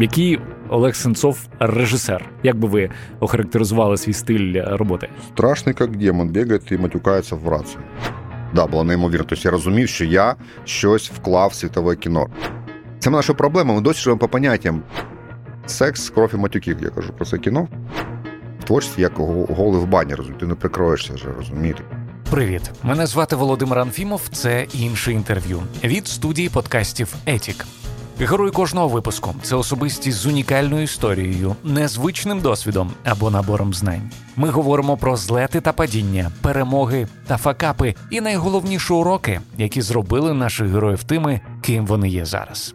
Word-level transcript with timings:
Який 0.00 0.40
Олег 0.68 0.94
Сенцов 0.96 1.38
режисер? 1.58 2.30
Як 2.42 2.58
би 2.58 2.68
ви 2.68 2.90
охарактеризували 3.20 3.96
свій 3.96 4.12
стиль 4.12 4.62
роботи? 4.66 5.08
Страшний, 5.28 5.74
як 5.80 5.96
демон, 5.96 6.28
бігає 6.28 6.60
і 6.70 6.76
матюкається 6.76 7.36
в 7.36 7.48
рацію. 7.48 7.80
Да, 8.54 8.66
було 8.66 8.84
неймовірно. 8.84 9.26
Тобто 9.28 9.48
я 9.48 9.50
розумів, 9.50 9.88
що 9.88 10.04
я 10.04 10.34
щось 10.64 11.10
вклав 11.10 11.50
в 11.50 11.54
світове 11.54 11.96
кіно. 11.96 12.26
Це 12.98 13.10
наша 13.10 13.34
проблема. 13.34 13.74
Ми 13.74 13.80
досі 13.80 14.00
живемо 14.00 14.18
по 14.18 14.28
поняттям. 14.28 14.82
Секс, 15.66 16.10
кров 16.10 16.30
і 16.34 16.36
матюків, 16.36 16.76
я 16.82 16.90
кажу 16.90 17.12
про 17.12 17.26
це 17.26 17.38
кіно. 17.38 17.68
В 18.60 18.64
творчості 18.64 19.02
як 19.02 19.12
голий 19.48 19.80
в 19.80 19.86
бані, 19.86 20.14
розумієте, 20.14 20.40
ти 20.40 20.46
не 20.46 20.54
прикроєшся 20.54 21.14
вже, 21.14 21.24
розумієте. 21.36 21.82
Привіт, 22.30 22.70
мене 22.82 23.06
звати 23.06 23.36
Володимир 23.36 23.78
Анфімов. 23.78 24.22
Це 24.32 24.66
інше 24.74 25.12
інтерв'ю 25.12 25.62
від 25.84 26.06
студії 26.08 26.48
подкастів 26.48 27.14
Етік. 27.26 27.66
Герой 28.20 28.50
кожного 28.50 28.88
випуску 28.88 29.34
це 29.42 29.56
особистість 29.56 30.18
з 30.18 30.26
унікальною 30.26 30.82
історією, 30.82 31.56
незвичним 31.64 32.40
досвідом 32.40 32.90
або 33.04 33.30
набором 33.30 33.74
знань. 33.74 34.10
Ми 34.36 34.48
говоримо 34.48 34.96
про 34.96 35.16
злети 35.16 35.60
та 35.60 35.72
падіння, 35.72 36.30
перемоги 36.42 37.08
та 37.26 37.36
факапи, 37.36 37.94
і 38.10 38.20
найголовніші 38.20 38.92
уроки, 38.92 39.40
які 39.58 39.82
зробили 39.82 40.34
наших 40.34 40.68
героїв 40.68 41.04
тими, 41.04 41.40
ким 41.62 41.86
вони 41.86 42.08
є 42.08 42.24
зараз. 42.24 42.74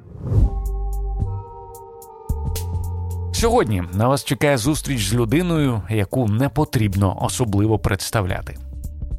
Сьогодні 3.34 3.84
на 3.94 4.08
вас 4.08 4.23
чекає 4.23 4.58
зустріч 4.58 5.10
з 5.10 5.13
людиною, 5.13 5.82
яку 5.90 6.27
не 6.27 6.49
потрібно 6.49 7.18
особливо 7.21 7.80
представляти. 7.80 8.58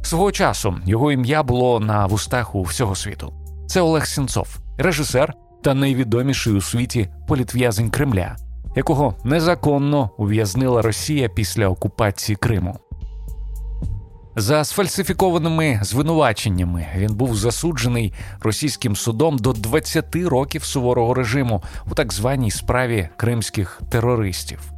Свого 0.03 0.33
часу 0.33 0.75
його 0.87 1.13
ім'я 1.13 1.43
було 1.43 1.81
на 1.81 2.07
вустах 2.07 2.55
у 2.55 2.63
всього 2.63 2.95
світу. 2.95 3.33
Це 3.67 3.81
Олег 3.81 4.07
Сінцов, 4.07 4.59
режисер 4.79 5.35
та 5.63 5.75
найвідоміший 5.75 6.53
у 6.53 6.61
світі 6.61 7.09
політв'язень 7.29 7.91
Кремля, 7.91 8.37
якого 8.77 9.15
незаконно 9.25 10.11
ув'язнила 10.19 10.83
Росія 10.83 11.29
після 11.29 11.69
окупації 11.69 12.37
Криму. 12.37 12.79
За 14.37 14.65
сфальсифікованими 14.65 15.81
звинуваченнями 15.83 16.87
він 16.97 17.15
був 17.15 17.37
засуджений 17.37 18.13
російським 18.41 18.97
судом 18.97 19.39
до 19.39 19.53
20 19.53 20.17
років 20.17 20.65
суворого 20.65 21.15
режиму 21.15 21.63
у 21.91 21.95
так 21.95 22.13
званій 22.13 22.51
справі 22.51 23.09
кримських 23.17 23.83
терористів. 23.91 24.73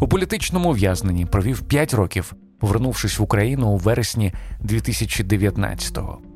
У 0.00 0.08
політичному 0.08 0.70
ув'язненні 0.70 1.26
провів 1.26 1.62
5 1.62 1.94
років, 1.94 2.32
повернувшись 2.60 3.18
в 3.18 3.22
Україну 3.22 3.68
у 3.68 3.76
вересні 3.76 4.32
2019-го. 4.64 6.29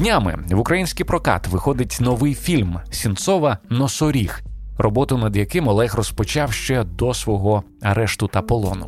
Днями 0.00 0.38
в 0.50 0.58
український 0.58 1.06
прокат 1.06 1.46
виходить 1.46 1.98
новий 2.00 2.34
фільм 2.34 2.80
Сінцова 2.90 3.58
Носоріг, 3.70 4.40
роботу 4.78 5.18
над 5.18 5.36
яким 5.36 5.68
Олег 5.68 5.94
розпочав 5.94 6.52
ще 6.52 6.84
до 6.84 7.14
свого 7.14 7.62
арешту 7.82 8.28
та 8.28 8.42
полону. 8.42 8.86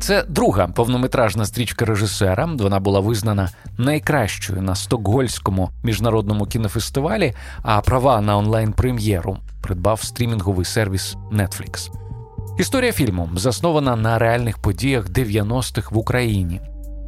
Це 0.00 0.22
друга 0.22 0.68
повнометражна 0.68 1.46
стрічка 1.46 1.84
режисера. 1.84 2.44
Вона 2.58 2.80
була 2.80 3.00
визнана 3.00 3.50
найкращою 3.78 4.62
на 4.62 4.74
Стокгольському 4.74 5.70
міжнародному 5.82 6.46
кінофестивалі, 6.46 7.34
а 7.62 7.80
права 7.80 8.20
на 8.20 8.36
онлайн-прем'єру 8.36 9.38
придбав 9.62 10.02
стрімінговий 10.02 10.64
сервіс 10.64 11.16
Netflix. 11.32 11.90
Історія 12.58 12.92
фільму 12.92 13.30
заснована 13.34 13.96
на 13.96 14.18
реальних 14.18 14.58
подіях 14.58 15.08
90-х 15.08 15.90
в 15.90 15.98
Україні. 15.98 16.60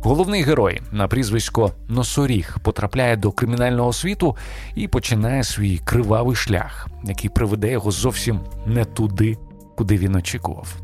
Головний 0.02 0.42
герой 0.42 0.80
на 0.92 1.08
прізвисько 1.08 1.72
Носоріг 1.88 2.56
потрапляє 2.62 3.16
до 3.16 3.32
кримінального 3.32 3.92
світу 3.92 4.36
і 4.74 4.88
починає 4.88 5.44
свій 5.44 5.78
кривавий 5.78 6.36
шлях, 6.36 6.88
який 7.04 7.30
приведе 7.30 7.72
його 7.72 7.90
зовсім 7.90 8.40
не 8.66 8.84
туди, 8.84 9.38
куди 9.76 9.96
він 9.96 10.14
очікував. 10.14 10.76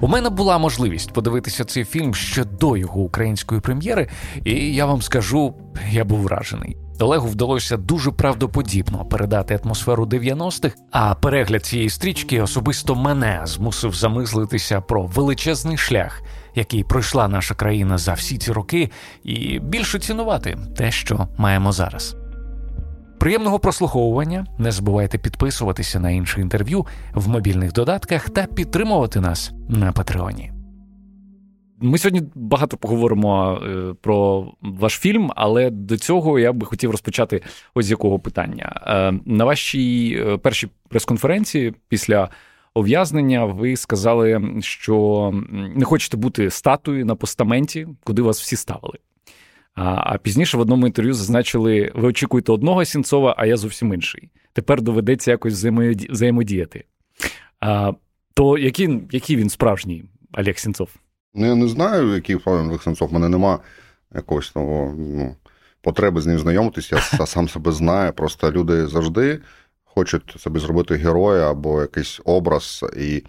У 0.00 0.08
мене 0.08 0.30
була 0.30 0.58
можливість 0.58 1.12
подивитися 1.12 1.64
цей 1.64 1.84
фільм 1.84 2.14
ще 2.14 2.44
до 2.44 2.76
його 2.76 3.00
української 3.00 3.60
прем'єри, 3.60 4.08
і 4.44 4.74
я 4.74 4.86
вам 4.86 5.02
скажу, 5.02 5.54
я 5.90 6.04
був 6.04 6.20
вражений. 6.20 6.76
Олегу 7.00 7.28
вдалося 7.28 7.76
дуже 7.76 8.10
правдоподібно 8.10 9.04
передати 9.04 9.60
атмосферу 9.64 10.04
90-х, 10.04 10.76
а 10.90 11.14
перегляд 11.14 11.66
цієї 11.66 11.90
стрічки 11.90 12.42
особисто 12.42 12.94
мене 12.94 13.40
змусив 13.44 13.94
замислитися 13.94 14.80
про 14.80 15.02
величезний 15.02 15.76
шлях, 15.76 16.22
який 16.54 16.84
пройшла 16.84 17.28
наша 17.28 17.54
країна 17.54 17.98
за 17.98 18.12
всі 18.12 18.38
ці 18.38 18.52
роки, 18.52 18.90
і 19.24 19.58
більше 19.58 19.98
цінувати 19.98 20.58
те, 20.76 20.90
що 20.90 21.28
маємо 21.38 21.72
зараз. 21.72 22.16
Приємного 23.18 23.58
прослуховування. 23.58 24.46
Не 24.58 24.72
забувайте 24.72 25.18
підписуватися 25.18 26.00
на 26.00 26.10
інше 26.10 26.40
інтерв'ю 26.40 26.86
в 27.14 27.28
мобільних 27.28 27.72
додатках 27.72 28.30
та 28.30 28.46
підтримувати 28.46 29.20
нас 29.20 29.52
на 29.68 29.92
Патреоні. 29.92 30.52
Ми 31.80 31.98
сьогодні 31.98 32.22
багато 32.34 32.76
поговоримо 32.76 33.62
е, 33.62 33.94
про 34.00 34.46
ваш 34.60 34.92
фільм, 34.92 35.32
але 35.36 35.70
до 35.70 35.96
цього 35.96 36.38
я 36.38 36.52
би 36.52 36.66
хотів 36.66 36.90
розпочати 36.90 37.42
ось 37.74 37.86
з 37.86 37.90
якого 37.90 38.18
питання. 38.18 38.82
Е, 38.86 39.20
на 39.24 39.44
вашій 39.44 40.24
е, 40.26 40.36
першій 40.36 40.68
прес-конференції 40.88 41.74
після 41.88 42.28
ув'язнення 42.78 43.44
ви 43.44 43.76
сказали, 43.76 44.52
що 44.60 45.30
не 45.76 45.84
хочете 45.84 46.16
бути 46.16 46.50
статуєю 46.50 47.06
на 47.06 47.14
постаменті, 47.14 47.88
куди 48.04 48.22
вас 48.22 48.40
всі 48.40 48.56
ставили. 48.56 48.98
А 49.74 50.18
пізніше 50.18 50.56
в 50.56 50.60
одному 50.60 50.86
інтерв'ю 50.86 51.14
зазначили: 51.14 51.92
ви 51.94 52.08
очікуєте 52.08 52.52
одного 52.52 52.84
Сінцова, 52.84 53.34
а 53.38 53.46
я 53.46 53.56
зовсім 53.56 53.94
інший. 53.94 54.30
Тепер 54.52 54.82
доведеться 54.82 55.30
якось 55.30 55.64
взаємодіяти. 56.10 56.84
А, 57.60 57.92
То 58.34 58.58
який 58.58 59.00
який 59.10 59.36
він 59.36 59.48
справжній 59.48 60.04
Олег 60.32 60.58
Сінцов? 60.58 60.88
Ну, 61.34 61.46
я 61.46 61.54
не 61.54 61.68
знаю, 61.68 62.14
який 62.14 62.36
Олег 62.44 62.82
Сінцов. 62.82 63.08
У 63.10 63.14
мене 63.14 63.28
нема 63.28 63.58
якогось 64.14 64.50
того 64.50 64.94
ну, 64.98 65.36
потреби 65.82 66.20
з 66.20 66.26
ним 66.26 66.38
знайомитися. 66.38 67.02
Я 67.18 67.26
сам 67.26 67.48
себе 67.48 67.72
знаю. 67.72 68.12
Просто 68.12 68.52
люди 68.52 68.86
завжди 68.86 69.40
хочуть 69.98 70.34
собі 70.38 70.60
зробити 70.60 70.94
героя 70.94 71.50
або 71.50 71.80
якийсь 71.80 72.20
образ 72.24 72.84
і 72.96 73.22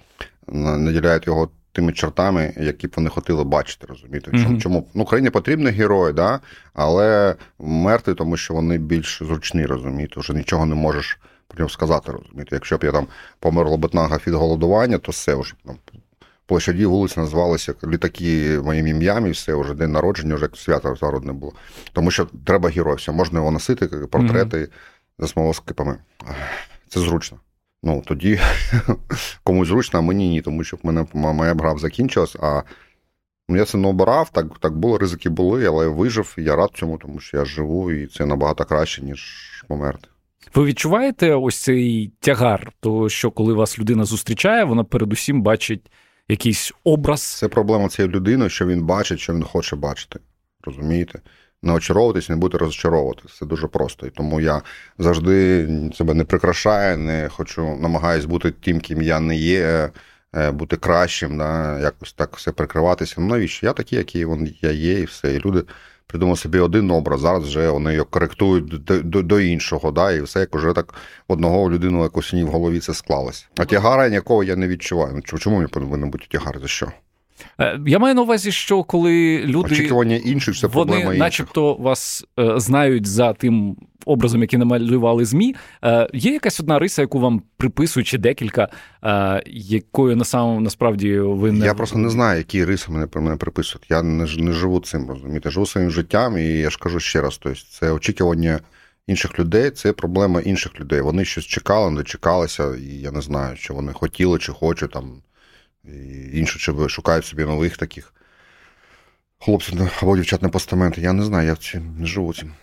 наділяють 0.47 1.28
його 1.28 1.50
тими 1.72 1.91
чертами, 1.91 2.53
які 2.57 2.88
б 2.88 2.94
вони 2.96 3.09
хотіли 3.09 3.44
бачити, 3.44 3.88
розумієте? 3.90 4.31
Mm-hmm. 4.31 4.62
Чому 4.62 4.88
ну, 4.94 5.03
Україні 5.03 5.29
потрібні 5.29 5.69
герої, 5.69 6.13
да? 6.13 6.40
але 6.74 7.35
мертві, 7.59 8.13
тому 8.13 8.38
що 8.38 8.53
вони 8.53 8.78
більш 8.78 9.24
зручні, 9.24 9.66
розумієте, 9.66 10.19
вже 10.19 10.34
нічого 10.34 10.66
не 10.66 10.75
можеш 10.75 11.19
про 11.47 11.59
нього 11.59 11.69
сказати, 11.69 12.12
розумієте. 12.12 12.56
Якщо 12.56 12.78
б 12.78 12.84
я 12.84 12.91
там 12.91 13.08
померла 13.40 13.78
бетнага 13.78 14.19
від 14.28 14.34
голодування, 14.34 14.97
то 14.97 15.12
все 15.12 15.35
вже 15.35 15.53
там. 15.66 15.75
Площаді 16.46 16.85
вулиці 16.85 17.19
називалися 17.19 17.74
літаки 17.88 18.59
моїм 18.63 18.88
ім'ям, 18.88 19.28
і 19.28 19.31
все, 19.31 19.56
вже 19.56 19.74
день 19.74 19.91
народження, 19.91 20.35
вже 20.35 20.50
свято 20.56 20.96
зародне 20.96 21.34
було. 21.34 21.53
Тому 21.94 22.12
що 22.12 22.28
треба 22.46 22.69
герой, 22.69 22.96
все, 22.96 23.12
можна 23.12 23.40
його 23.40 23.52
носити, 23.52 23.88
портрети 23.88 24.58
mm-hmm. 24.58 24.69
За 25.19 25.28
смолоскипами. 25.28 25.97
Це 26.88 27.00
зручно. 27.00 27.40
Ну, 27.84 28.03
тоді 28.06 28.40
комусь 29.44 29.68
зручно, 29.68 30.00
а 30.00 30.02
мені 30.02 30.30
ні, 30.30 30.41
тому 30.41 30.63
що 30.63 30.78
в 30.78 30.80
мене 30.84 31.06
моя 31.13 31.53
гра 31.53 31.78
закінчилась, 31.78 32.35
а 32.35 32.63
ну, 33.50 33.58
я 33.58 33.66
це 33.66 33.78
не 33.78 33.88
обирав, 33.88 34.29
так 34.29 34.59
так 34.59 34.78
було, 34.78 34.97
ризики 34.97 35.29
були, 35.29 35.66
але 35.66 35.85
я 35.85 35.91
вижив, 35.91 36.35
і 36.38 36.44
я 36.44 36.56
рад 36.56 36.69
цьому, 36.74 36.97
тому 36.97 37.19
що 37.19 37.38
я 37.38 37.46
живу, 37.46 37.91
і 37.91 38.08
це 38.08 38.25
набагато 38.25 38.66
краще, 38.66 39.02
ніж 39.02 39.63
померти. 39.68 40.08
Ви 40.56 40.66
відчуваєте 40.66 41.35
ось 41.35 41.58
цей 41.58 42.12
тягар, 42.19 42.72
того, 42.79 43.09
що 43.09 43.31
коли 43.31 43.53
вас 43.53 43.79
людина 43.79 44.06
зустрічає, 44.06 44.63
вона 44.63 44.84
передусім 44.84 45.41
бачить 45.41 45.91
якийсь 46.28 46.74
образ? 46.84 47.22
Це 47.22 47.47
проблема 47.47 47.90
цієї 47.90 48.13
людини, 48.13 48.50
що 48.50 48.66
він 48.66 48.84
бачить, 48.84 49.19
що 49.19 49.34
він 49.34 49.44
хоче 49.44 49.75
бачити. 49.75 50.19
Розумієте? 50.63 51.19
Не 51.64 51.74
очаровуватись, 51.74 52.30
не 52.30 52.36
бути 52.36 52.58
розчаровуватись. 52.58 53.38
Це 53.38 53.46
дуже 53.46 53.68
просто. 53.68 54.08
І 54.08 54.09
тому 54.09 54.42
я 54.42 54.62
завжди 54.97 55.68
себе 55.94 56.14
не 56.14 56.24
прикрашаю, 56.24 56.97
не 56.97 57.29
хочу, 57.29 57.78
намагаюсь 57.82 58.26
бути 58.26 58.52
тим, 58.52 58.79
ким 58.79 59.02
я 59.02 59.20
не 59.20 59.35
є, 59.35 59.90
е, 60.35 60.52
бути 60.52 60.78
кращим, 60.78 61.38
да, 61.38 61.79
якось 61.79 62.14
так 62.14 62.35
все 62.35 62.52
прикриватися. 62.52 63.16
Ну 63.17 63.28
навіщо? 63.28 63.66
Я 63.66 63.73
такий, 63.73 63.97
який 63.97 64.26
він, 64.26 64.56
я 64.61 64.72
є, 64.72 65.00
і 65.00 65.06
все. 65.06 65.34
І 65.34 65.40
люди 65.40 65.64
придумали 66.08 66.38
собі 66.38 66.59
один 66.59 66.91
образ, 66.91 67.22
зараз 67.22 67.44
вже 67.44 67.70
вони 67.70 67.94
його 67.94 68.05
коректують 68.05 68.66
до 68.66 69.00
до, 69.00 69.22
до 69.22 69.40
іншого, 69.40 69.91
да, 69.91 70.12
і 70.12 70.22
все 70.22 70.40
як 70.40 70.55
уже 70.55 70.73
так 70.73 70.94
одного 71.28 71.72
людину 71.72 72.03
якось 72.03 72.34
в 72.34 72.47
голові 72.47 72.79
це 72.79 72.94
склалось. 72.94 73.47
А 73.58 73.66
тягара 73.66 74.09
ніякого 74.09 74.44
я 74.44 74.55
не 74.55 74.67
відчуваю. 74.67 75.14
Ну, 75.16 75.38
чому 75.38 75.55
мені 75.58 75.67
повинен 75.67 76.09
бути 76.09 76.26
тягар? 76.29 76.59
За 76.59 76.67
що? 76.67 76.91
Е, 77.62 77.80
я 77.88 78.00
маю 78.00 78.16
на 78.16 78.22
увазі, 78.22 78.52
що 78.52 78.84
коли 78.84 79.44
люди 79.46 79.74
очікування 79.74 80.16
інших, 80.16 80.59
це 80.59 80.68
вони, 80.68 80.74
проблема 80.74 81.03
інших. 81.03 81.20
начебто, 81.20 81.76
вас 81.76 82.26
е, 82.40 82.59
знають 82.59 83.08
за 83.08 83.34
тим 83.34 83.76
образом, 84.06 84.41
який 84.41 84.59
намалювали 84.59 85.26
змі. 85.26 85.56
Е, 85.84 86.09
є 86.14 86.32
якась 86.32 86.59
одна 86.59 86.80
риса, 86.80 87.02
яку 87.02 87.20
вам 87.20 87.41
приписують, 87.58 88.08
чи 88.08 88.18
декілька, 88.18 88.68
якою 89.47 90.16
на 90.16 90.26
самому 90.26 90.62
насправді 90.62 91.20
ви 91.20 91.52
не 91.52 91.66
я 91.66 91.74
просто 91.74 91.97
не 91.97 92.09
знаю, 92.09 92.38
які 92.38 92.66
риси 92.66 92.91
мене 92.91 93.08
мене 93.16 93.36
приписують. 93.36 93.86
Я 93.90 94.03
не 94.03 94.26
не 94.38 94.52
живу 94.52 94.80
цим, 94.80 95.09
розумієте, 95.09 95.50
живу 95.50 95.66
своїм 95.66 95.91
життям, 95.91 96.38
і 96.38 96.44
я 96.44 96.70
ж 96.70 96.78
кажу 96.80 97.00
ще 97.00 97.22
раз, 97.22 97.38
тобто 97.38 97.59
це 97.72 97.91
очікування 97.91 98.59
інших 99.09 99.40
людей 99.40 99.72
це 99.72 99.94
проблема 99.94 100.41
інших 100.41 100.80
людей. 100.80 101.02
Вони 101.02 101.26
щось 101.26 101.46
чекали, 101.46 101.91
не 101.91 101.97
дочекалися, 101.97 102.76
і 102.76 102.86
я 102.86 103.12
не 103.12 103.22
знаю, 103.22 103.58
чи 103.58 103.74
вони 103.74 103.94
хотіли, 103.94 104.40
чи 104.40 104.52
хочуть 104.52 104.91
там. 104.91 105.22
І 105.84 106.37
інше, 106.40 106.59
чи 106.59 106.90
шукають 106.90 107.26
собі 107.26 107.46
нових 107.46 107.78
таких 107.78 108.14
хлопців 109.40 109.91
або 110.02 110.17
дівчат 110.17 110.41
на 110.41 110.49
постаменти. 110.49 111.02
Я 111.02 111.14
не 111.14 111.23
знаю, 111.23 111.47
я 111.47 111.55
цим 111.55 111.96
не 111.99 112.05
живу 112.05 112.34
цим. 112.34 112.53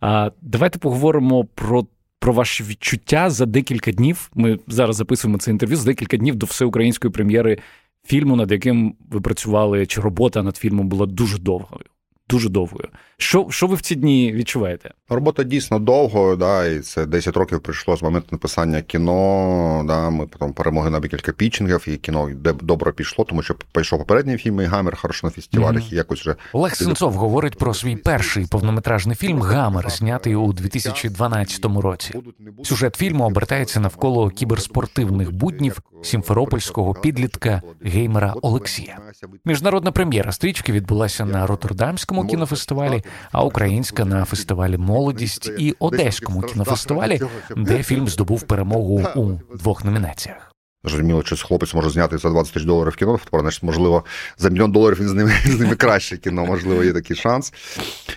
А, 0.00 0.30
Давайте 0.42 0.78
поговоримо 0.78 1.44
про. 1.44 1.86
Про 2.18 2.32
ваші 2.32 2.64
відчуття 2.64 3.30
за 3.30 3.46
декілька 3.46 3.92
днів. 3.92 4.30
Ми 4.34 4.58
зараз 4.66 4.96
записуємо 4.96 5.38
це 5.38 5.50
інтерв'ю 5.50 5.76
за 5.76 5.84
декілька 5.84 6.16
днів 6.16 6.36
до 6.36 6.46
всеукраїнської 6.46 7.12
прем'єри 7.12 7.58
фільму, 8.06 8.36
над 8.36 8.52
яким 8.52 8.96
ви 9.10 9.20
працювали, 9.20 9.86
чи 9.86 10.00
робота 10.00 10.42
над 10.42 10.56
фільмом 10.56 10.88
була 10.88 11.06
дуже 11.06 11.38
довгою 11.38 11.84
дуже 12.28 12.48
довгою. 12.48 12.88
Що 13.18 13.46
що 13.50 13.66
ви 13.66 13.74
в 13.74 13.80
ці 13.80 13.94
дні 13.94 14.32
відчуваєте? 14.32 14.90
Робота 15.08 15.42
дійсно 15.42 15.78
довго, 15.78 16.36
да, 16.36 16.66
і 16.66 16.80
це 16.80 17.06
10 17.06 17.36
років 17.36 17.60
прийшло 17.60 17.96
з 17.96 18.02
моменту 18.02 18.28
написання 18.32 18.82
кіно. 18.82 19.84
Да, 19.86 20.10
Ми 20.10 20.26
потім 20.26 20.52
перемогли 20.52 20.90
на 20.90 21.00
декілька 21.00 21.32
пітчингів, 21.32 21.84
і 21.88 21.96
кіно 21.96 22.30
добре 22.62 22.92
пішло, 22.92 23.24
тому 23.24 23.42
що 23.42 23.54
прийшов 23.72 23.98
попередній 23.98 24.36
фільм 24.36 24.60
і 24.60 24.64
Гамер 24.64 24.96
хорошо 24.96 25.26
на 25.26 25.30
фестивалях. 25.30 25.82
Mm-hmm. 25.82 25.92
і 25.92 25.96
якось 25.96 26.20
вже 26.20 26.34
Олег 26.52 26.74
Сенцов 26.74 27.12
говорить 27.12 27.58
про 27.58 27.74
свій 27.74 27.96
перший 27.96 28.46
повнометражний 28.46 29.16
фільм 29.16 29.40
Гамер, 29.40 29.90
знятий 29.90 30.34
у 30.34 30.52
2012 30.52 31.64
році. 31.64 32.14
Сюжет 32.64 32.96
фільму 32.96 33.24
обертається 33.24 33.80
навколо 33.80 34.30
кіберспортивних 34.30 35.32
буднів 35.32 35.80
сімферопольського 36.02 36.94
підлітка 36.94 37.62
геймера 37.82 38.34
Олексія. 38.42 38.98
Міжнародна 39.44 39.92
прем'єра 39.92 40.32
стрічки 40.32 40.72
відбулася 40.72 41.24
на 41.24 41.46
Роттердамському. 41.46 42.15
Канському 42.16 42.30
кінофестивалі, 42.30 43.02
а 43.32 43.44
українська 43.44 44.04
на 44.04 44.24
фестивалі 44.24 44.76
Молодість 44.76 45.50
і 45.58 45.74
Одеському 45.78 46.42
кінофестивалі, 46.42 47.20
де 47.56 47.82
фільм 47.82 48.08
здобув 48.08 48.42
перемогу 48.42 49.02
у 49.16 49.56
двох 49.56 49.84
номінаціях. 49.84 50.55
Зрозуміло, 50.84 51.22
що 51.24 51.36
хлопець 51.36 51.74
може 51.74 51.90
зняти 51.90 52.18
за 52.18 52.30
20 52.30 52.54
тисяч 52.54 52.66
доларів 52.66 52.96
кіно, 52.96 53.18
значить, 53.32 53.62
можливо, 53.62 54.04
за 54.38 54.50
мільйон 54.50 54.72
доларів 54.72 54.98
він 55.00 55.08
з 55.08 55.12
ними 55.12 55.32
з 55.46 55.60
ними 55.60 55.76
краще 55.76 56.16
кіно, 56.16 56.46
можливо, 56.46 56.84
є 56.84 56.92
такий 56.92 57.16
шанс. 57.16 57.52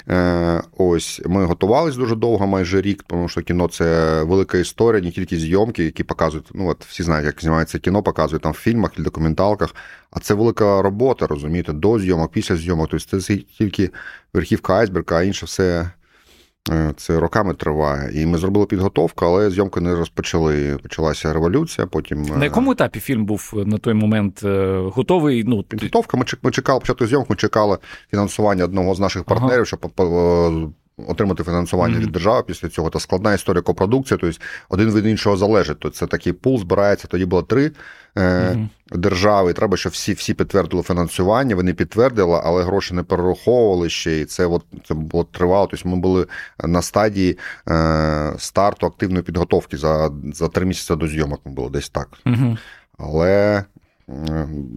Е, 0.10 0.62
Ось 0.78 1.22
ми 1.26 1.46
готувалися 1.46 1.98
дуже 1.98 2.16
довго, 2.16 2.48
майже 2.48 2.82
рік, 2.82 3.04
тому 3.08 3.30
що 3.30 3.42
кіно 3.42 3.68
це 3.68 4.24
велика 4.24 4.58
історія, 4.58 5.02
не 5.04 5.12
тільки 5.12 5.38
зйомки, 5.38 5.84
які 5.84 6.04
показують. 6.04 6.48
Ну 6.54 6.68
от 6.68 6.86
всі 6.86 7.04
знають, 7.04 7.26
як 7.26 7.42
знімається 7.42 7.80
кіно, 7.80 8.04
показують 8.04 8.44
там 8.44 8.52
в 8.52 8.56
фільмах 8.56 8.92
і 8.98 9.02
документалках. 9.02 9.76
А 10.12 10.20
це 10.20 10.34
велика 10.34 10.82
робота, 10.82 11.28
розумієте, 11.28 11.74
до 11.74 12.00
зйомок, 12.00 12.32
після 12.32 12.56
зйомок. 12.56 12.90
Тобто 12.92 13.22
це 13.22 13.38
тільки 13.38 13.90
верхівка 14.34 14.74
айсберга, 14.74 15.18
а 15.18 15.24
інше 15.24 15.46
все 15.46 15.92
це 16.98 17.20
роками 17.20 17.54
триває. 17.54 18.22
І 18.22 18.26
ми 18.26 18.38
зробили 18.38 18.66
підготовку, 18.66 19.26
але 19.26 19.50
зйомки 19.50 19.82
не 19.82 19.96
розпочали. 19.96 20.78
Почалася 20.84 21.34
революція. 21.34 21.88
Потім 21.88 22.22
на 22.22 22.44
якому 22.44 22.72
етапі 22.72 23.00
фільм 23.00 23.26
був 23.26 23.54
на 23.66 23.78
той 23.78 23.94
момент 23.94 24.42
е, 24.44 24.78
готовий? 24.94 25.44
Ну 25.44 25.64
підготовка. 25.64 26.18
Ми 26.44 26.52
чекали 26.52 26.80
початку 26.80 27.08
зйомок, 27.08 27.30
ми 27.30 27.36
чекали 27.36 27.78
фінансування 28.12 28.64
одного 28.64 28.96
з 28.96 29.00
наших 29.00 29.24
партнерів, 29.24 29.54
ага. 29.54 29.66
щоб 29.66 29.80
отримати 31.07 31.44
фінансування 31.44 31.98
mm-hmm. 31.98 32.01
від 32.01 32.12
держави 32.12 32.44
після 32.48 32.69
цього. 32.69 32.90
Та 32.90 33.00
складна 33.00 33.34
історія 33.34 33.62
копродукція, 33.62 34.18
тобто 34.22 34.40
один 34.69 34.94
від 34.94 35.06
іншого 35.06 35.38
залежить. 35.38 35.80
То 35.80 35.90
це 35.90 36.07
такий 36.07 36.34
пул 36.34 36.60
збирається. 36.60 37.07
Тоді 37.07 37.25
було 37.25 37.42
три 37.42 37.72
е, 38.16 38.22
mm-hmm. 38.22 38.68
держави. 38.98 39.54
Треба, 39.54 39.78
щоб 39.78 39.92
всі 39.92 40.13
всі 40.13 40.34
підтвердили 40.34 40.84
фінансування. 40.84 41.56
Вони 41.56 41.74
підтвердили, 41.74 42.42
але 42.44 42.63
гроші 42.63 42.94
не 42.94 43.04
перераховували 43.04 43.90
ще. 43.90 44.19
І 44.19 44.25
це 44.25 44.46
от, 44.46 44.66
це 44.88 44.94
було 44.94 45.24
тривало. 45.24 45.68
Тобто 45.68 45.90
ми 45.90 45.98
були 45.98 46.28
на 46.63 46.81
стадії 46.81 47.38
е, 47.69 48.34
старту 48.38 48.86
активної 48.86 49.24
підготовки 49.24 49.78
за 49.78 50.12
за 50.34 50.48
три 50.48 50.66
місяці 50.66 50.96
до 50.96 51.07
зйомок. 51.07 51.42
Ми 51.46 51.51
було 51.51 51.69
десь 51.69 51.90
так. 51.90 52.10
Mm-hmm. 52.25 52.57
Але 52.98 53.63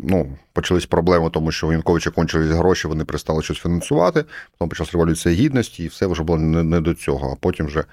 ну, 0.05 0.37
почались 0.53 0.87
проблеми, 0.87 1.31
тому 1.31 1.53
що 1.53 1.69
у 1.69 1.73
Янковича 1.73 2.11
кончились 2.11 2.51
гроші, 2.51 2.89
вони 2.89 3.05
перестали 3.05 3.43
щось 3.43 3.59
фінансувати. 3.59 4.25
Потім 4.59 4.69
почалася 4.69 4.93
революція 4.93 5.35
гідності, 5.35 5.85
і 5.85 5.89
все 5.89 6.07
вже 6.07 6.23
було 6.23 6.39
не, 6.39 6.63
не 6.63 6.81
до 6.81 6.95
цього. 6.95 7.33
А 7.33 7.37
потім 7.41 7.67
вже 7.67 7.85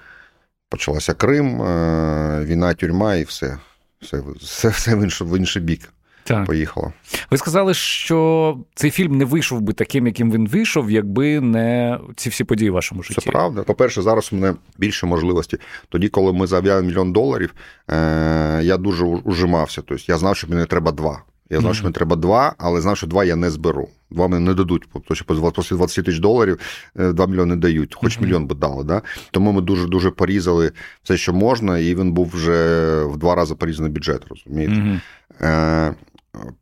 почалася 0.68 1.14
Крим, 1.14 1.62
е, 1.62 2.44
війна, 2.44 2.74
тюрма, 2.74 3.14
і 3.14 3.24
все. 3.24 3.58
Все 4.02 4.22
все, 4.40 4.68
все 4.68 4.94
в, 4.94 5.02
інший, 5.02 5.26
в 5.26 5.38
інший 5.38 5.62
бік. 5.62 5.92
Так. 6.24 6.46
Поїхало. 6.46 6.92
Ви 7.30 7.38
сказали, 7.38 7.74
що 7.74 8.58
цей 8.74 8.90
фільм 8.90 9.18
не 9.18 9.24
вийшов 9.24 9.60
би 9.60 9.72
таким, 9.72 10.06
яким 10.06 10.32
він 10.32 10.48
вийшов, 10.48 10.90
якби 10.90 11.40
не 11.40 11.98
ці 12.16 12.28
всі 12.28 12.44
події 12.44 12.70
в 12.70 12.72
вашому 12.72 13.02
житті. 13.02 13.20
Це 13.20 13.30
правда. 13.30 13.62
По-перше, 13.62 14.02
зараз 14.02 14.32
у 14.32 14.36
мене 14.36 14.54
більше 14.78 15.06
можливості. 15.06 15.58
Тоді, 15.88 16.08
коли 16.08 16.32
ми 16.32 16.46
заявляли 16.46 16.82
мільйон 16.82 17.12
доларів, 17.12 17.54
е- 17.90 18.60
я 18.62 18.76
дуже 18.76 19.04
ужимався. 19.04 19.82
Тобто 19.86 20.04
я 20.08 20.18
знав, 20.18 20.36
що 20.36 20.48
мені 20.48 20.66
треба 20.66 20.92
два. 20.92 21.22
Я 21.50 21.60
знав, 21.60 21.74
що 21.74 21.84
мені 21.84 21.94
треба 21.94 22.16
два, 22.16 22.54
але 22.58 22.80
знав, 22.80 22.96
що 22.96 23.06
два 23.06 23.24
я 23.24 23.36
не 23.36 23.50
зберу. 23.50 23.88
Два 24.10 24.28
мені 24.28 24.44
не 24.44 24.54
дадуть. 24.54 24.82
Тому 24.92 25.04
що 25.12 25.24
після 25.24 25.76
20 25.76 26.04
тисяч 26.04 26.18
доларів 26.18 26.58
е, 26.98 27.12
два 27.12 27.26
мільйони 27.26 27.56
дають, 27.56 27.94
хоч 27.94 28.18
mm-hmm. 28.18 28.22
мільйон 28.22 28.46
би 28.46 28.54
дали. 28.54 28.84
Да? 28.84 29.02
Тому 29.30 29.52
ми 29.52 29.60
дуже 29.60 29.86
дуже 29.86 30.10
порізали 30.10 30.72
все, 31.02 31.16
що 31.16 31.32
можна, 31.32 31.78
і 31.78 31.94
він 31.94 32.12
був 32.12 32.30
вже 32.34 33.04
в 33.04 33.16
два 33.16 33.34
рази 33.34 33.54
порізаний 33.54 33.92
бюджет, 33.92 34.22
розумієте? 34.28 34.74
Mm-hmm. 34.74 35.00
Е, 35.40 35.94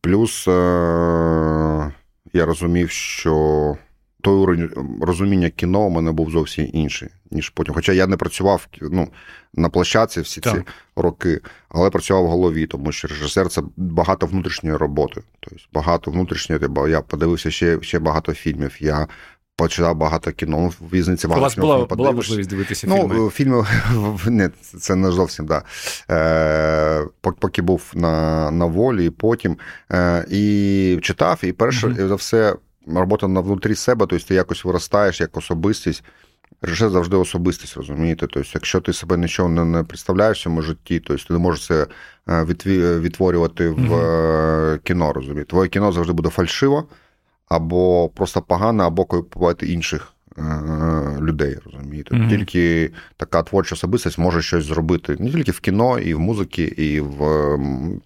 Плюс 0.00 0.48
е, 0.48 1.92
я 2.32 2.46
розумів, 2.46 2.90
що 2.90 3.76
той 4.22 4.34
уровень 4.34 4.70
розуміння 5.00 5.50
кіно 5.50 5.80
у 5.80 5.90
мене 5.90 6.12
був 6.12 6.30
зовсім 6.30 6.70
інший, 6.72 7.08
ніж 7.30 7.50
потім. 7.50 7.74
Хоча 7.74 7.92
я 7.92 8.06
не 8.06 8.16
працював 8.16 8.68
ну, 8.80 9.08
на 9.54 9.68
площадці 9.68 10.20
всі 10.20 10.40
так. 10.40 10.54
ці 10.54 10.62
роки, 10.96 11.40
але 11.68 11.90
працював 11.90 12.24
в 12.24 12.28
голові, 12.28 12.66
тому 12.66 12.92
що 12.92 13.08
режисер 13.08 13.48
це 13.48 13.62
багато 13.76 14.26
внутрішньої 14.26 14.76
роботи. 14.76 15.22
Тобто 15.40 15.64
багато 15.72 16.10
внутрішньої, 16.10 16.60
я 16.88 17.00
подивився 17.00 17.50
ще 17.50 17.78
ще 17.82 17.98
багато 17.98 18.34
фільмів. 18.34 18.76
Я 18.80 19.06
почитав 19.58 19.96
багато 19.96 20.32
кіно. 20.32 20.56
Ну, 20.60 20.88
візниці 20.92 21.28
багато 21.28 21.40
У 21.40 21.44
вас 21.44 21.56
була, 21.56 21.86
була 21.86 22.12
можливість 22.12 22.50
дивитися 22.50 22.86
ну, 22.86 23.30
фільми? 23.30 23.30
фільми 23.30 23.66
не, 24.26 24.50
це 24.80 24.94
не 24.94 25.10
зовсім 25.10 25.46
да. 25.46 25.62
Е, 26.10 27.06
Поки 27.20 27.62
був 27.62 27.82
на 27.94 28.50
на 28.50 28.64
волі, 28.64 29.06
і 29.06 29.10
потім 29.10 29.56
е, 29.92 30.26
і 30.30 30.98
читав, 31.02 31.40
і 31.42 31.52
перше 31.52 31.94
за 31.98 32.14
все 32.14 32.54
робота 32.94 33.28
на 33.28 33.40
внутрі 33.40 33.74
себе, 33.74 34.06
тобто 34.06 34.26
ти 34.26 34.34
якось 34.34 34.64
виростаєш 34.64 35.20
як 35.20 35.36
особистість. 35.36 36.04
Режисер 36.62 36.90
завжди 36.90 37.16
особистість, 37.16 37.76
розумієте? 37.76 38.26
Тобто, 38.26 38.50
якщо 38.54 38.80
ти 38.80 38.92
себе 38.92 39.16
нічого 39.16 39.48
не, 39.48 39.64
не 39.64 39.84
представляєш 39.84 40.40
в 40.40 40.42
цьому 40.42 40.62
житті, 40.62 41.00
тобто 41.00 41.24
ти 41.24 41.32
не 41.32 41.38
можеш 41.38 41.66
це 41.66 41.86
е, 42.28 42.44
відтворювати 43.00 43.68
в 43.68 43.78
mm-hmm. 43.78 44.78
кіно, 44.78 45.12
розумієте? 45.12 45.50
Твоє 45.50 45.68
кіно 45.68 45.92
завжди 45.92 46.12
буде 46.12 46.28
фальшиво, 46.28 46.84
або 47.48 48.08
просто 48.08 48.42
погано, 48.42 48.84
або 48.84 49.04
копувати 49.04 49.66
інших 49.66 50.12
Е, 50.17 50.17
людей, 51.20 51.56
розумієте. 51.64 52.14
Mm-hmm. 52.14 52.28
Тільки 52.28 52.90
така 53.16 53.42
творча 53.42 53.74
особистість 53.74 54.18
може 54.18 54.42
щось 54.42 54.64
зробити 54.64 55.16
не 55.18 55.30
тільки 55.30 55.52
в 55.52 55.60
кіно, 55.60 55.98
і 55.98 56.14
в 56.14 56.20
музиці, 56.20 56.62
і 56.62 57.00
в 57.00 57.56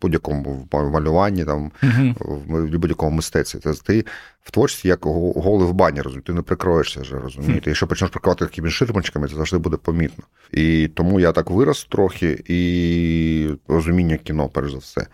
будь-якому 0.03 0.69
малюванні, 0.73 1.45
там, 1.45 1.73
mm-hmm. 1.83 2.15
в 2.47 2.79
будь-якому 2.79 3.17
мистецтві. 3.17 3.59
Це 3.59 3.75
ти 3.75 4.05
в 4.43 4.51
творчості 4.51 4.89
як 4.89 4.99
голий 5.05 5.69
в 5.69 5.73
бані, 5.73 6.01
розумієте, 6.01 6.27
ти 6.27 6.33
не 6.33 6.43
прикроєшся 6.43 7.01
вже, 7.01 7.19
розумієте. 7.19 7.61
Mm-hmm. 7.61 7.69
Якщо 7.69 7.87
почнеш 7.87 8.11
прикривати 8.11 8.47
такими 8.47 8.71
ширмочками, 8.71 9.29
це 9.29 9.35
завжди 9.35 9.59
буде 9.59 9.77
помітно. 9.77 10.25
І 10.53 10.89
тому 10.95 11.21
я 11.21 11.33
так 11.33 11.51
вирос 11.51 11.85
трохи, 11.85 12.45
і 12.49 13.49
розуміння 13.69 14.17
кіно, 14.17 14.49
перш 14.49 14.73
за 14.73 14.79
все. 14.79 15.07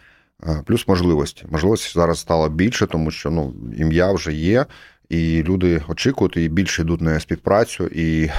Е, 0.47 0.63
плюс 0.67 0.89
можливості. 0.89 1.45
Можливості 1.51 1.93
зараз 1.95 2.19
стало 2.19 2.49
більше, 2.49 2.87
тому 2.87 3.11
що 3.11 3.31
ну, 3.31 3.55
ім'я 3.79 4.13
вже 4.13 4.33
є. 4.33 4.67
І 5.09 5.43
люди 5.43 5.83
очікують 5.88 6.37
і 6.37 6.49
більше 6.49 6.83
йдуть 6.83 7.00
на 7.00 7.21
співпрацю 7.21 7.87
і 7.87 8.31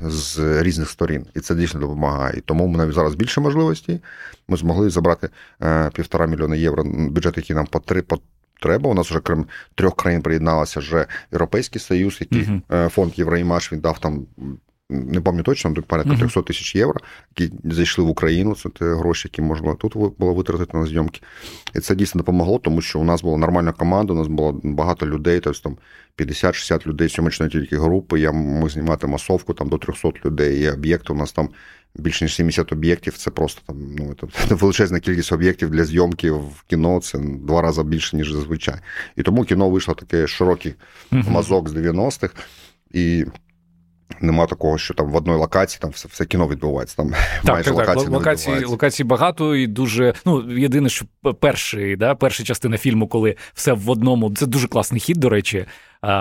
з 0.00 0.62
різних 0.62 0.90
сторін, 0.90 1.26
і 1.34 1.40
це 1.40 1.54
дійсно 1.54 1.80
допомагає. 1.80 2.38
І 2.38 2.40
тому 2.40 2.66
ми 2.66 2.78
навіть 2.78 2.94
зараз 2.94 3.14
більше 3.14 3.40
можливостей. 3.40 4.00
Ми 4.48 4.56
змогли 4.56 4.90
забрати 4.90 5.28
е, 5.62 5.90
півтора 5.94 6.26
мільйона 6.26 6.56
євро 6.56 6.84
бюджет, 6.84 7.36
який 7.36 7.56
нам 7.56 7.66
потреба. 7.66 8.90
У 8.90 8.94
нас 8.94 9.10
вже 9.10 9.20
крім 9.20 9.46
трьох 9.74 9.96
країн 9.96 10.22
приєдналася 10.22 10.80
вже 10.80 11.06
Європейський 11.32 11.80
Союз, 11.80 12.18
який 12.20 12.42
uh-huh. 12.42 12.88
фонд 12.88 13.18
Євроімаш 13.18 13.72
він 13.72 13.80
дав 13.80 13.98
там 13.98 14.26
не 14.90 15.20
пам'ятаю 15.20 15.44
точно, 15.44 15.74
порядка 15.74 16.16
300 16.16 16.42
тисяч 16.42 16.74
євро, 16.74 17.00
які 17.36 17.54
зайшли 17.64 18.04
в 18.04 18.08
Україну. 18.08 18.54
Це 18.54 18.68
те 18.68 18.94
гроші, 18.94 19.28
які 19.28 19.42
можна 19.42 19.74
тут 19.74 19.96
було 20.18 20.34
витратити 20.34 20.76
на 20.76 20.86
зйомки. 20.86 21.20
І 21.74 21.80
це 21.80 21.94
дійсно 21.94 22.18
допомогло, 22.18 22.58
тому 22.58 22.80
що 22.80 23.00
у 23.00 23.04
нас 23.04 23.22
була 23.22 23.38
нормальна 23.38 23.72
команда, 23.72 24.12
у 24.12 24.16
нас 24.16 24.26
було 24.26 24.60
багато 24.62 25.06
людей, 25.06 25.40
тобто 25.40 25.60
там 25.60 25.76
50-60 26.18 26.86
людей, 26.86 27.08
сьомочної 27.08 27.52
тільки 27.52 27.78
групи. 27.78 28.20
Я 28.20 28.32
ми 28.32 28.68
знімати 28.68 29.06
масовку 29.06 29.54
там 29.54 29.68
до 29.68 29.78
300 29.78 30.12
людей. 30.24 30.60
Є 30.60 30.72
об'єкти. 30.72 31.12
У 31.12 31.16
нас 31.16 31.32
там 31.32 31.48
більше 31.94 32.24
ніж 32.24 32.34
70 32.34 32.72
об'єктів. 32.72 33.16
Це 33.16 33.30
просто 33.30 33.62
там 33.66 33.76
ну 33.98 34.14
це 34.48 34.54
величезна 34.54 35.00
кількість 35.00 35.32
об'єктів 35.32 35.70
для 35.70 35.84
зйомки 35.84 36.30
в 36.30 36.64
кіно. 36.66 37.00
Це 37.00 37.18
два 37.18 37.62
рази 37.62 37.82
більше, 37.82 38.16
ніж 38.16 38.32
зазвичай. 38.32 38.76
І 39.16 39.22
тому 39.22 39.44
кіно 39.44 39.70
вийшло 39.70 39.94
таке 39.94 40.26
широкий 40.26 40.74
мазок 41.10 41.68
з 41.68 41.74
90-х. 41.74 42.34
І 42.90 43.24
Нема 44.20 44.46
такого, 44.46 44.78
що 44.78 44.94
там 44.94 45.10
в 45.10 45.16
одній 45.16 45.32
локації 45.32 45.78
там 45.80 45.90
все 45.90 46.08
все 46.08 46.24
кіно 46.24 46.48
відбувається. 46.48 46.96
Там 46.96 47.12
так, 47.44 47.54
майже 47.54 47.70
так, 47.70 47.78
локації, 47.78 48.04
так. 48.04 48.14
локації 48.14 48.64
локації 48.64 49.06
багато 49.06 49.56
і 49.56 49.66
дуже. 49.66 50.14
Ну 50.26 50.58
єдине, 50.58 50.88
що 50.88 51.04
перший, 51.40 51.96
да, 51.96 52.14
перша 52.14 52.44
частина 52.44 52.78
фільму, 52.78 53.08
коли 53.08 53.36
все 53.54 53.72
в 53.72 53.90
одному, 53.90 54.34
це 54.34 54.46
дуже 54.46 54.68
класний 54.68 55.00
хід, 55.00 55.16
до 55.16 55.28
речі. 55.28 55.66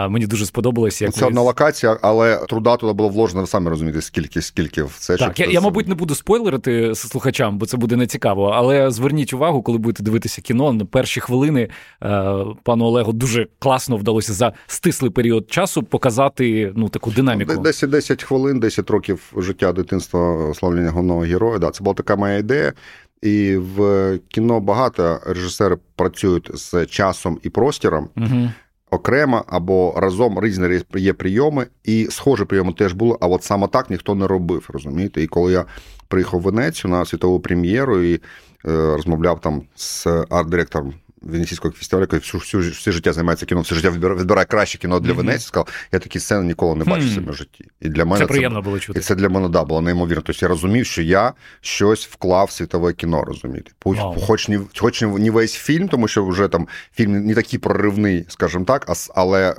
Мені 0.09 0.27
дуже 0.27 0.45
сподобалося. 0.45 1.05
Як 1.05 1.13
Це 1.13 1.25
одна 1.25 1.41
локація, 1.41 1.97
але 2.01 2.37
труда 2.37 2.77
туди 2.77 2.93
було 2.93 3.09
вложено, 3.09 3.41
ви 3.41 3.47
самі 3.47 3.69
розумієте, 3.69 4.01
скільки 4.01 4.41
скільки 4.41 4.83
в 4.83 4.95
це. 4.99 5.17
Так, 5.17 5.39
я, 5.39 5.45
я, 5.45 5.61
мабуть, 5.61 5.87
не 5.87 5.95
буду 5.95 6.15
спойлерити 6.15 6.95
слухачам, 6.95 7.57
бо 7.57 7.65
це 7.65 7.77
буде 7.77 7.95
нецікаво. 7.95 8.45
Але 8.45 8.91
зверніть 8.91 9.33
увагу, 9.33 9.61
коли 9.61 9.77
будете 9.77 10.03
дивитися 10.03 10.41
кіно, 10.41 10.73
на 10.73 10.85
перші 10.85 11.19
хвилини 11.19 11.69
е, 12.03 12.35
пану 12.63 12.85
Олегу 12.85 13.13
дуже 13.13 13.47
класно 13.59 13.97
вдалося 13.97 14.33
за 14.33 14.53
стислий 14.67 15.11
період 15.11 15.51
часу 15.51 15.83
показати 15.83 16.73
ну 16.75 16.89
таку 16.89 17.11
динаміку. 17.11 17.57
10 17.57 17.89
10 17.89 18.23
хвилин, 18.23 18.59
10 18.59 18.89
років 18.89 19.33
життя 19.37 19.73
дитинства 19.73 20.53
славлення 20.53 20.89
головного 20.89 21.21
героя. 21.21 21.59
Да, 21.59 21.69
Це 21.69 21.83
була 21.83 21.93
така 21.93 22.15
моя 22.15 22.37
ідея. 22.37 22.73
І 23.21 23.55
в 23.57 24.19
кіно 24.27 24.59
багато 24.59 25.19
режисери 25.25 25.77
працюють 25.95 26.51
з 26.53 26.85
часом 26.85 27.39
і 27.43 27.49
простіром. 27.49 28.09
Угу 28.17 28.49
окремо 28.93 29.43
або 29.47 29.93
разом 29.97 30.39
різні 30.41 30.81
є 30.95 31.13
прийоми, 31.13 31.67
і 31.83 32.07
схожі 32.09 32.45
прийоми 32.45 32.73
теж 32.73 32.93
були, 32.93 33.17
а 33.21 33.27
от 33.27 33.43
саме 33.43 33.67
так 33.67 33.89
ніхто 33.89 34.15
не 34.15 34.27
робив. 34.27 34.69
розумієте? 34.73 35.23
І 35.23 35.27
коли 35.27 35.51
я 35.51 35.65
приїхав 36.07 36.39
в 36.39 36.43
Венецію 36.43 36.91
на 36.91 37.05
світову 37.05 37.39
прем'єру 37.39 38.01
і 38.01 38.13
е, 38.13 38.19
розмовляв 38.65 39.41
там 39.41 39.61
з 39.75 40.07
арт-директором 40.07 40.93
Венеційського 41.23 41.73
фестивалю, 41.73 42.03
який 42.03 42.19
всю, 42.19 42.39
всю, 42.39 42.71
все 42.71 42.91
життя 42.91 43.13
займається 43.13 43.45
кіно, 43.45 43.61
все 43.61 43.75
життя 43.75 43.89
відбирає 43.89 44.45
краще 44.45 44.77
кіно 44.77 44.99
для 44.99 45.11
mm-hmm. 45.11 45.15
Венеції, 45.15 45.47
сказав, 45.47 45.67
я 45.91 45.99
такі 45.99 46.19
сцени 46.19 46.45
ніколи 46.45 46.75
не 46.75 46.83
бачив 46.85 47.07
в 47.07 47.11
своєму 47.11 47.33
житті. 47.33 47.65
І 47.81 47.89
для 47.89 48.05
мене 48.05 48.25
це 48.25 48.27
приємно 48.27 48.61
було 48.61 48.79
чути. 48.79 48.99
І 48.99 49.01
це 49.01 49.15
для 49.15 49.29
мене 49.29 49.49
да, 49.49 49.63
було 49.63 49.81
неймовірно. 49.81 50.23
Тобто 50.25 50.45
я 50.45 50.49
розумів, 50.49 50.85
що 50.85 51.01
я 51.01 51.33
щось 51.61 52.07
вклав 52.07 52.47
в 52.47 52.51
світове 52.51 52.93
кіно, 52.93 53.23
розумієте. 53.23 53.71
Wow. 53.85 54.25
Хоч 54.25 54.49
не 54.49 54.59
хоч 54.77 55.01
не 55.01 55.31
весь 55.31 55.53
фільм, 55.53 55.87
тому 55.87 56.07
що 56.07 56.25
вже 56.25 56.47
там 56.47 56.67
фільм 56.95 57.25
не 57.25 57.35
такий 57.35 57.59
проривний, 57.59 58.25
скажімо 58.27 58.65
так, 58.65 58.91
але 59.15 59.55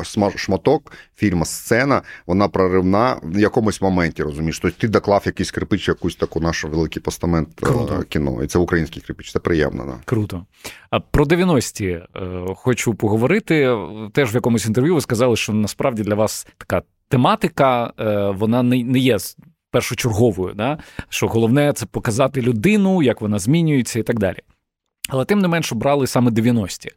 е, 0.00 0.34
шматок 0.36 0.92
фільму, 1.16 1.44
сцена, 1.44 2.02
вона 2.26 2.48
проривна 2.48 3.16
в 3.22 3.38
якомусь 3.38 3.82
моменті, 3.82 4.22
розумієш. 4.22 4.58
Тобто 4.58 4.78
ти 4.80 4.88
доклав 4.88 5.22
якийсь 5.26 5.50
крипич, 5.50 5.88
якусь 5.88 6.16
таку 6.16 6.40
нашу 6.40 6.68
великий 6.68 7.02
постамент 7.02 7.48
е, 7.62 7.66
Круто. 7.66 8.04
кіно. 8.08 8.42
І 8.42 8.46
це 8.46 8.58
український 8.58 9.02
крипич, 9.02 9.32
це 9.32 9.38
приємно. 9.38 9.84
Да. 9.84 9.94
Круто. 10.04 10.46
А 10.90 11.00
про 11.10 11.24
90-ті 11.24 11.86
е, 11.86 12.06
хочу 12.56 12.94
поговорити. 12.94 13.76
Теж 14.12 14.34
в 14.34 14.34
якомусь 14.34 14.66
інтерв'ю 14.66 14.94
ви 14.94 15.00
сказали, 15.00 15.36
що 15.36 15.52
насправді 15.52 16.02
для 16.02 16.14
вас 16.14 16.46
така 16.58 16.82
тематика, 17.08 17.92
е, 18.00 18.30
вона 18.30 18.62
не 18.62 18.98
є 18.98 19.18
першочерговою. 19.70 20.54
Да? 20.54 20.78
Що 21.08 21.28
головне 21.28 21.72
це 21.72 21.86
показати 21.86 22.42
людину, 22.42 23.02
як 23.02 23.20
вона 23.20 23.38
змінюється 23.38 23.98
і 23.98 24.02
так 24.02 24.18
далі. 24.18 24.38
Але 25.08 25.24
тим 25.24 25.38
не 25.38 25.48
менш 25.48 25.72
брали 25.72 26.06
саме 26.06 26.30
90-ті. 26.30 26.90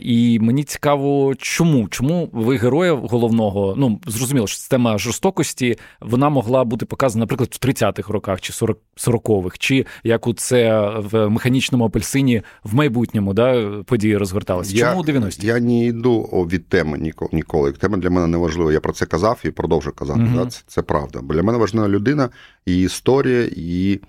І 0.00 0.38
мені 0.38 0.64
цікаво, 0.64 1.34
чому? 1.38 1.88
Чому 1.88 2.28
ви 2.32 2.56
героя 2.56 2.92
головного? 2.92 3.74
Ну 3.78 4.00
зрозуміло, 4.06 4.46
що 4.46 4.68
тема 4.68 4.98
жорстокості 4.98 5.78
вона 6.00 6.28
могла 6.28 6.64
бути 6.64 6.86
показана, 6.86 7.22
наприклад, 7.22 7.58
в 7.60 7.66
30-х 7.66 8.12
роках 8.12 8.40
чи 8.40 8.52
40-х, 8.52 9.56
чи 9.58 9.86
як 10.04 10.26
у 10.26 10.34
це 10.34 10.88
в 10.96 11.28
механічному 11.28 11.84
апельсині 11.84 12.42
в 12.64 12.74
майбутньому 12.74 13.34
да, 13.34 13.70
події 13.86 14.16
розгорталися. 14.16 14.76
Чому 14.76 15.02
90-ті? 15.02 15.46
Я 15.46 15.60
не 15.60 15.84
йду 15.84 16.22
від 16.22 16.68
теми 16.68 17.12
ніколи. 17.32 17.72
Тема 17.72 17.96
для 17.96 18.10
мене 18.10 18.26
не 18.26 18.36
важлива. 18.38 18.72
Я 18.72 18.80
про 18.80 18.92
це 18.92 19.06
казав 19.06 19.40
і 19.44 19.50
продовжую 19.50 19.94
казати. 19.94 20.20
Угу. 20.20 20.36
Да? 20.36 20.46
Це, 20.46 20.62
це 20.66 20.82
правда. 20.82 21.20
Бо 21.22 21.34
для 21.34 21.42
мене 21.42 21.58
важлива 21.58 21.88
людина, 21.88 22.30
її 22.66 22.84
історія, 22.84 23.48
її 23.56 24.00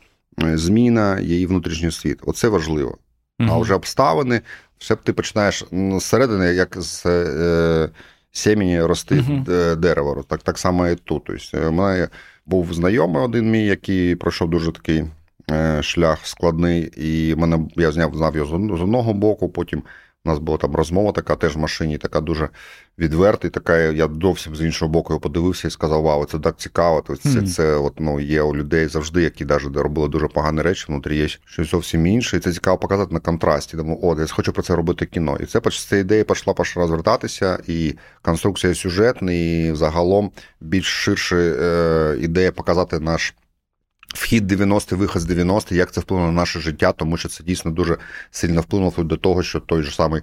е, 0.44 0.58
зміна, 0.58 1.20
її 1.20 1.46
внутрішній 1.46 1.92
світ. 1.92 2.20
Оце 2.26 2.48
важливо. 2.48 2.98
Угу. 3.40 3.50
А 3.52 3.58
вже 3.58 3.74
обставини 3.74 4.42
все 4.78 4.96
ти 4.96 5.14
починаєш 5.14 5.66
зсередини, 5.98 6.54
як 6.54 6.82
з 6.82 7.06
е, 7.06 7.90
сімені 8.32 8.82
рости 8.82 9.16
uh-huh. 9.16 9.76
дерево. 9.76 10.26
Так 10.28 10.44
так 10.44 10.58
само 10.58 10.88
і 10.88 10.96
тут. 10.96 11.24
Тобто, 11.26 11.70
У 11.70 11.72
мене 11.72 12.10
був 12.46 12.74
знайомий 12.74 13.24
один 13.24 13.52
мій, 13.52 13.66
який 13.66 14.16
пройшов 14.16 14.50
дуже 14.50 14.72
такий 14.72 15.04
е, 15.52 15.84
шлях 15.84 16.28
складний, 16.28 16.92
і 16.98 17.36
мене 17.36 17.60
я 17.76 17.92
зняв 17.92 18.16
знав 18.16 18.36
його 18.36 18.78
з 18.78 18.82
одного 18.82 19.14
боку, 19.14 19.50
потім 19.50 19.84
у 20.26 20.30
нас 20.30 20.40
була 20.40 20.58
там 20.58 20.76
розмова 20.76 21.12
така 21.12 21.36
теж 21.36 21.56
в 21.56 21.60
машині, 21.60 21.98
така 21.98 22.22
дуже 22.22 22.50
відверта. 22.98 23.48
і 23.48 23.52
така, 23.52 23.78
Я 23.78 24.10
зовсім 24.22 24.56
з 24.56 24.62
іншого 24.62 24.92
боку 24.92 25.14
його 25.14 25.20
подивився 25.20 25.68
і 25.68 25.72
сказав: 25.72 26.02
Вау, 26.02 26.26
це 26.26 26.40
так 26.40 26.58
цікаво. 26.58 27.04
Тобто 27.08 27.30
це, 27.30 27.40
mm. 27.40 27.48
це 27.48 27.76
от, 27.76 27.94
ну, 28.00 28.20
є 28.20 28.42
у 28.42 28.56
людей 28.56 28.88
завжди, 28.88 29.22
які 29.22 29.46
навіть 29.46 29.78
робили 29.78 30.08
дуже 30.08 30.28
погані 30.28 30.62
речі, 30.62 30.86
внутрі 30.88 31.18
є 31.18 31.28
щось 31.28 31.72
зовсім 31.72 32.08
інше. 32.08 32.38
І 32.38 32.40
це 32.40 32.52
цікаво 32.52 32.78
показати 32.78 33.14
на 33.14 33.20
контрасті. 33.20 33.78
Тому, 33.78 34.00
о, 34.04 34.20
я 34.20 34.28
хочу 34.28 34.54
про 34.54 34.64
це 34.64 34.76
робити 34.76 35.06
кіно. 35.06 35.38
І 35.40 35.46
це 35.46 35.62
ця 35.62 35.98
ідея 35.98 36.24
пішла 36.24 36.54
пішла 36.54 36.82
розвертатися, 36.82 37.60
і 37.68 37.96
конструкція 38.22 38.76
сюжетна, 38.76 39.32
і 39.32 39.72
загалом 39.76 40.32
більш 40.62 40.86
ширша 40.86 41.36
е, 41.36 42.18
ідея 42.20 42.52
показати 42.52 43.00
наш. 43.00 43.34
Вхід 44.14 44.52
90-й, 44.52 44.96
вихід 44.96 45.22
з 45.22 45.30
90-х, 45.30 45.76
як 45.76 45.92
це 45.92 46.02
вплинуло 46.02 46.28
на 46.28 46.34
наше 46.34 46.60
життя, 46.60 46.92
тому 46.92 47.18
що 47.18 47.30
це 47.30 47.44
дійсно 47.44 47.72
дуже 47.72 47.98
сильно 48.32 48.62
вплинуло 48.62 48.94
до 48.98 49.18
того, 49.18 49.44
що 49.44 49.60
той 49.60 49.84
же 49.84 49.92
самий 49.92 50.22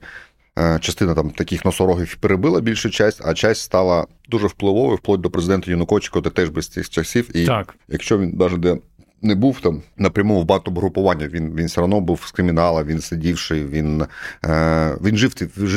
е, 0.59 0.78
частина 0.80 1.14
там 1.14 1.30
таких 1.30 1.64
носорогів 1.64 2.16
перебила 2.16 2.61
більшу 2.61 2.90
часть, 2.90 3.20
а 3.25 3.35
часть 3.35 3.62
стала 3.62 4.06
дуже 4.28 4.47
впливовою, 4.47 4.97
вплоть 4.97 5.20
до 5.20 5.30
президента 5.30 5.70
Януковича, 5.70 6.20
де 6.20 6.30
теж 6.30 6.49
без 6.49 6.68
цих 6.68 6.90
часів. 6.90 7.37
І 7.37 7.47
так. 7.47 7.75
якщо 7.88 8.18
він 8.18 8.37
навіть 8.37 8.82
не 9.22 9.34
був 9.34 9.60
там 9.60 9.82
напряму 9.96 10.40
в 10.40 10.44
багатогрупування, 10.44 11.28
він 11.28 11.54
він 11.56 11.66
все 11.66 11.80
одно 11.80 12.00
був 12.00 12.22
з 12.26 12.30
кримінала, 12.30 12.84
він 12.84 13.00
сидівший, 13.00 13.66
він 13.66 14.04
е, 14.44 14.96
він 15.04 15.16
жив 15.16 15.34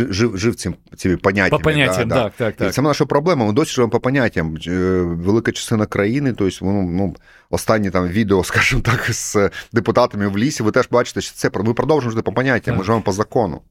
жив, 0.09 0.37
жив 0.37 0.55
цим 0.55 0.75
цими 0.97 1.17
поняттями. 1.17 1.49
По 1.49 1.69
поняттям, 1.69 2.09
да, 2.09 2.15
так, 2.15 2.33
так, 2.37 2.55
так. 2.55 2.69
І 2.69 2.71
це 2.71 2.81
наша 2.81 3.05
проблема. 3.05 3.45
Ми 3.45 3.53
досі 3.53 3.71
живемо 3.71 3.89
по 3.89 3.99
поняттям. 3.99 4.57
Е, 4.67 4.71
велика 5.01 5.51
частина 5.51 5.85
країни, 5.85 6.33
тобто, 6.37 6.65
ну, 6.65 6.81
ну, 6.81 7.15
останні 7.49 7.89
там 7.89 8.07
відео, 8.07 8.43
скажімо 8.43 8.81
так, 8.81 9.13
з 9.13 9.49
депутатами 9.73 10.27
в 10.27 10.37
лісі, 10.37 10.63
ви 10.63 10.71
теж 10.71 10.87
бачите, 10.91 11.21
що 11.21 11.35
це 11.35 11.49
ми 11.63 11.73
продовжуємо 11.73 12.11
жити 12.11 12.21
по 12.21 12.31
поняттям, 12.31 12.77
ми 12.77 12.83
живемо 12.83 13.03
по 13.03 13.11
закону. 13.11 13.61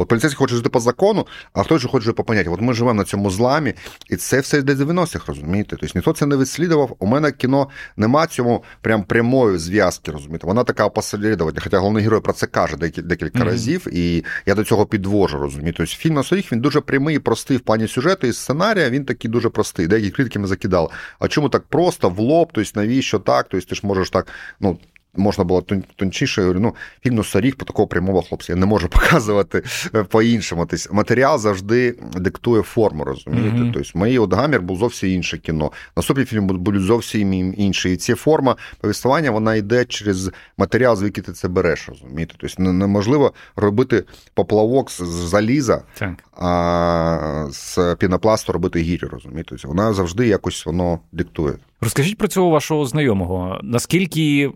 От 0.00 0.08
поліцейський 0.08 0.38
хоче 0.38 0.54
жити 0.54 0.68
по 0.68 0.80
закону, 0.80 1.26
а 1.52 1.62
хтось 1.62 1.82
же 1.82 1.88
хоче 1.88 2.04
жити 2.04 2.16
по 2.16 2.24
поняттям. 2.24 2.52
От 2.52 2.60
ми 2.60 2.74
живемо 2.74 2.94
на 2.94 3.04
цьому 3.04 3.30
зламі, 3.30 3.74
і 4.10 4.16
це 4.16 4.40
все 4.40 4.58
йде 4.58 4.74
90-х, 4.74 5.24
розумієте? 5.26 5.76
Тобто 5.80 5.98
ніхто 5.98 6.12
це 6.12 6.26
не 6.26 6.36
відслідував. 6.36 6.96
У 6.98 7.06
мене 7.06 7.32
кіно 7.32 7.68
нема 7.96 8.26
цьому 8.26 8.64
прям 8.80 9.04
прямої 9.04 9.58
зв'язки, 9.58 10.12
розумієте? 10.12 10.46
Вона 10.46 10.64
така 10.64 10.84
опосередована. 10.84 11.60
Хоча 11.62 11.78
головний 11.78 12.04
герой 12.04 12.20
про 12.20 12.32
це 12.32 12.46
каже 12.46 12.76
декілька 12.76 13.38
mm-hmm. 13.38 13.44
разів, 13.44 13.86
і 13.92 14.24
я 14.46 14.54
до 14.54 14.64
цього 14.64 14.86
підвожу, 14.86 15.38
розумієте? 15.38 15.76
Тобто 15.76 15.92
фільм 15.92 16.14
на 16.14 16.22
своїх 16.22 16.52
він 16.52 16.60
дуже 16.60 16.80
прямий 16.80 17.16
і 17.16 17.18
простий 17.18 17.56
в 17.56 17.60
плані 17.60 17.88
сюжету 17.88 18.26
і 18.26 18.32
сценарія, 18.32 18.90
він 18.90 19.04
такий 19.04 19.30
дуже 19.30 19.48
простий. 19.48 19.86
Деякі 19.86 20.10
критики 20.10 20.38
ми 20.38 20.46
закидали. 20.46 20.88
А 21.18 21.28
чому 21.28 21.48
так 21.48 21.62
просто 21.62 22.08
в 22.08 22.18
лоб? 22.18 22.50
Тобто 22.52 22.70
навіщо 22.80 23.18
так? 23.18 23.46
Тобто 23.50 23.68
ти 23.68 23.74
ж 23.74 23.80
можеш 23.84 24.10
так, 24.10 24.26
ну 24.60 24.78
можна 25.16 25.44
було 25.44 25.62
тончіше. 25.96 26.40
Я 26.40 26.46
говорю, 26.46 26.60
ну, 26.60 26.74
фільм 27.02 27.14
«Носоріг» 27.14 27.56
по 27.56 27.64
такого 27.64 27.88
прямого 27.88 28.22
хлопця. 28.22 28.52
Я 28.52 28.56
не 28.58 28.66
можу 28.66 28.88
показувати 29.00 29.62
е, 29.94 30.04
по-іншому. 30.04 30.66
Тобто, 30.66 30.94
матеріал 30.94 31.38
завжди 31.38 31.94
диктує 32.16 32.62
форму, 32.62 33.04
розумієте? 33.04 33.56
Mm-hmm. 33.56 33.72
Тобто, 33.72 33.98
моїй 33.98 34.18
от 34.18 34.34
гамір 34.34 34.62
був 34.62 34.78
зовсім 34.78 35.10
інше 35.10 35.38
кіно. 35.38 35.72
Наступні 35.96 36.24
фільми 36.24 36.52
будуть 36.52 36.82
зовсім 36.82 37.54
інші. 37.56 37.92
І 37.92 37.96
ця 37.96 38.14
форма 38.14 38.56
повіснування 38.80 39.30
вона 39.30 39.54
йде 39.54 39.84
через 39.84 40.30
матеріал, 40.58 40.96
звідки 40.96 41.22
ти 41.22 41.32
це 41.32 41.48
береш, 41.48 41.88
розумієте? 41.88 42.34
Тобто, 42.38 42.62
неможливо 42.62 43.32
робити 43.56 44.04
поплавок 44.34 44.90
з 44.90 45.02
заліза, 45.04 45.82
так. 45.98 46.14
а 46.32 47.46
з 47.50 47.96
пінопласту 47.98 48.52
робити 48.52 48.80
гірі, 48.80 49.06
розумієте? 49.12 49.48
Тобто, 49.50 49.68
вона 49.68 49.92
завжди 49.92 50.26
якось 50.26 50.66
воно 50.66 50.98
диктує. 51.12 51.54
Розкажіть 51.80 52.18
про 52.18 52.28
цього 52.28 52.50
вашого 52.50 52.86
знайомого. 52.86 53.60
Наскільки 53.62 54.50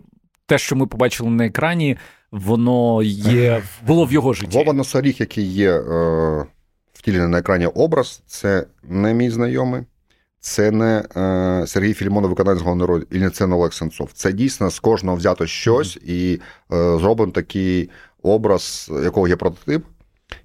те, 0.45 0.57
що 0.57 0.75
ми 0.75 0.87
побачили 0.87 1.29
на 1.29 1.45
екрані, 1.45 1.97
воно 2.31 3.03
є 3.03 3.63
було 3.87 4.05
в 4.05 4.13
його 4.13 4.33
житті. 4.33 4.57
Вова 4.57 4.73
Носоріг, 4.73 5.15
який 5.19 5.45
є 5.45 5.71
е, 5.71 6.45
втілений 6.93 7.27
на 7.27 7.39
екрані 7.39 7.65
образ, 7.65 8.23
це 8.27 8.65
не 8.83 9.13
мій 9.13 9.29
знайомий. 9.29 9.81
Це 10.39 10.71
не 10.71 11.03
е, 11.17 11.67
Сергій 11.67 11.93
Філімонов, 11.93 12.29
виконавець 12.29 12.61
головної 12.61 12.87
ролі, 12.87 13.03
і 13.11 13.17
не 13.17 13.29
це 13.29 13.47
не 13.47 13.55
Олег 13.55 13.73
Сенцов. 13.73 14.09
Це 14.13 14.33
дійсно 14.33 14.69
з 14.69 14.79
кожного 14.79 15.17
взято 15.17 15.47
щось 15.47 15.97
і 15.97 16.41
е, 16.73 16.97
зроблено 16.99 17.31
такий 17.31 17.89
образ, 18.23 18.91
якого 19.03 19.27
є 19.27 19.35
прототип 19.35 19.83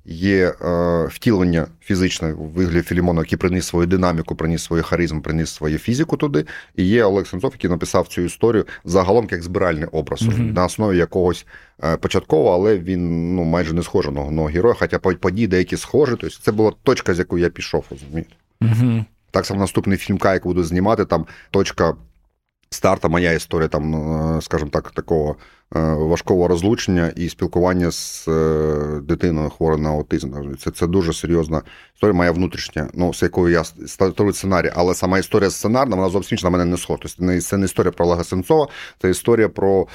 є 0.04 0.54
е, 0.62 1.06
втілення 1.06 1.66
фізичне 1.80 2.32
в 2.32 2.36
вигляді 2.36 2.82
Філімона, 2.82 3.20
який 3.20 3.38
приніс 3.38 3.66
свою 3.66 3.86
динаміку, 3.86 4.34
приніс 4.34 4.62
свою 4.62 4.82
харизму, 4.82 5.22
приніс 5.22 5.50
свою 5.50 5.78
фізику 5.78 6.16
туди. 6.16 6.44
І 6.76 6.84
є 6.84 7.04
Олег 7.04 7.26
Сенцов, 7.26 7.52
який 7.52 7.70
написав 7.70 8.08
цю 8.08 8.22
історію 8.22 8.66
загалом 8.84 9.28
як 9.30 9.42
збиральний 9.42 9.84
образ 9.84 10.22
mm-hmm. 10.22 10.52
на 10.52 10.64
основі 10.64 10.96
якогось 10.96 11.46
е, 11.84 11.96
початкового, 11.96 12.54
але 12.54 12.78
він 12.78 13.34
ну 13.34 13.44
майже 13.44 13.74
не 13.74 13.82
схожий 13.82 14.12
на 14.12 14.48
героя. 14.48 14.74
Хоча 14.78 14.98
події 14.98 15.46
деякі 15.46 15.76
схожі. 15.76 16.12
Тобто 16.20 16.36
це 16.42 16.52
була 16.52 16.72
точка, 16.82 17.14
з 17.14 17.18
якої 17.18 17.44
я 17.44 17.50
пішов, 17.50 17.84
розумієте. 17.90 18.30
Угу. 18.60 19.04
Так 19.30 19.46
само 19.46 19.60
наступний 19.60 19.98
фільм 19.98 20.18
Кайк 20.18 20.42
буду 20.44 20.64
знімати, 20.64 21.04
там 21.04 21.26
точка 21.50 21.94
старта, 22.70 23.08
моя 23.08 23.32
історія, 23.32 23.68
там, 23.68 23.94
е, 24.36 24.42
скажімо 24.42 24.70
так, 24.70 24.90
такого 24.90 25.36
е, 25.76 25.80
важкого 25.94 26.48
розлучення 26.48 27.12
і 27.16 27.28
спілкування 27.28 27.90
з 27.90 28.28
е, 28.28 29.00
дитиною 29.02 29.50
хворою 29.50 29.82
на 29.82 29.88
аутизм. 29.88 30.54
Це 30.58 30.70
це 30.70 30.86
дуже 30.86 31.12
серйозна 31.12 31.62
історія, 31.94 32.14
моя 32.14 32.32
внутрішня, 32.32 32.88
ну, 32.94 33.14
з 33.14 33.22
якою 33.22 33.52
я 33.52 33.64
створюю 33.86 34.32
сценарій, 34.32 34.72
але 34.74 34.94
сама 34.94 35.18
історія 35.18 35.50
сценарна, 35.50 35.96
вона 35.96 36.08
зовсім 36.08 36.38
на 36.42 36.50
мене 36.50 36.64
не 36.64 36.76
схожа. 36.76 36.98
Тобто 37.02 37.40
Це 37.40 37.56
не 37.56 37.64
історія 37.64 37.92
про 37.92 38.06
Олега 38.06 38.24
Сенцова, 38.24 38.68
це 39.02 39.10
історія 39.10 39.48
про 39.48 39.86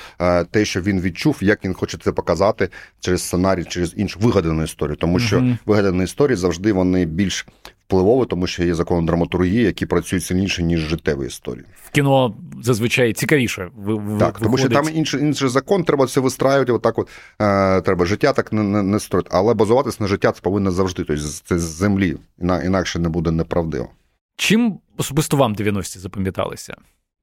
те, 0.52 0.66
що 0.66 0.82
він 0.82 1.02
відчув, 1.02 1.38
як 1.42 1.66
він 1.66 1.74
хоче 1.74 1.98
це 1.98 2.12
показати 2.12 2.70
через 3.00 3.22
сценарій, 3.24 3.64
через 3.64 3.94
іншу 3.98 4.20
вигадану 4.20 4.64
історію. 4.64 4.96
Тому 4.96 5.20
що 5.20 5.38
uh-huh. 5.38 5.58
вигадані 5.66 6.04
історії 6.04 6.36
завжди 6.36 6.74
вони 6.74 7.06
більш 7.06 7.48
впливове, 7.88 8.26
тому 8.26 8.48
що 8.48 8.64
є 8.64 8.76
закон 8.76 9.06
драматургії, 9.06 9.64
які 9.64 9.86
працюють 9.86 10.26
сильніше, 10.26 10.64
ніж 10.64 10.80
життєві 10.80 11.28
історії. 11.28 11.66
В 11.84 11.92
кіно 11.92 12.36
зазвичай 12.64 13.14
цікавіше. 13.14 13.70
Ви, 13.76 14.20
так, 14.20 14.40
тому 14.40 14.58
що 14.58 14.70
там 14.70 14.86
інший 14.94 15.22
інший 15.22 15.50
закон, 15.50 15.84
треба 15.84 16.06
все 16.06 16.20
вистраювати. 16.20 16.72
Отак, 16.72 17.00
от 17.00 17.10
е, 17.42 17.82
треба 17.82 18.06
життя 18.06 18.34
так 18.34 18.54
не 18.54 18.64
не, 18.64 18.84
не 18.84 19.00
строїти. 19.00 19.30
Але 19.34 19.54
базуватись 19.54 20.00
на 20.00 20.08
життя 20.08 20.32
це 20.32 20.42
повинно 20.42 20.72
завжди. 20.72 21.04
Тобто 21.04 21.24
це 21.44 21.60
з 21.60 21.62
землі, 21.62 22.18
інакше 22.42 23.00
не 23.00 23.10
буде 23.10 23.32
неправдиво. 23.32 23.90
Чим 24.38 24.80
особисто 24.98 25.38
вам 25.38 25.56
90-ті 25.56 26.00
запам'яталися? 26.00 26.76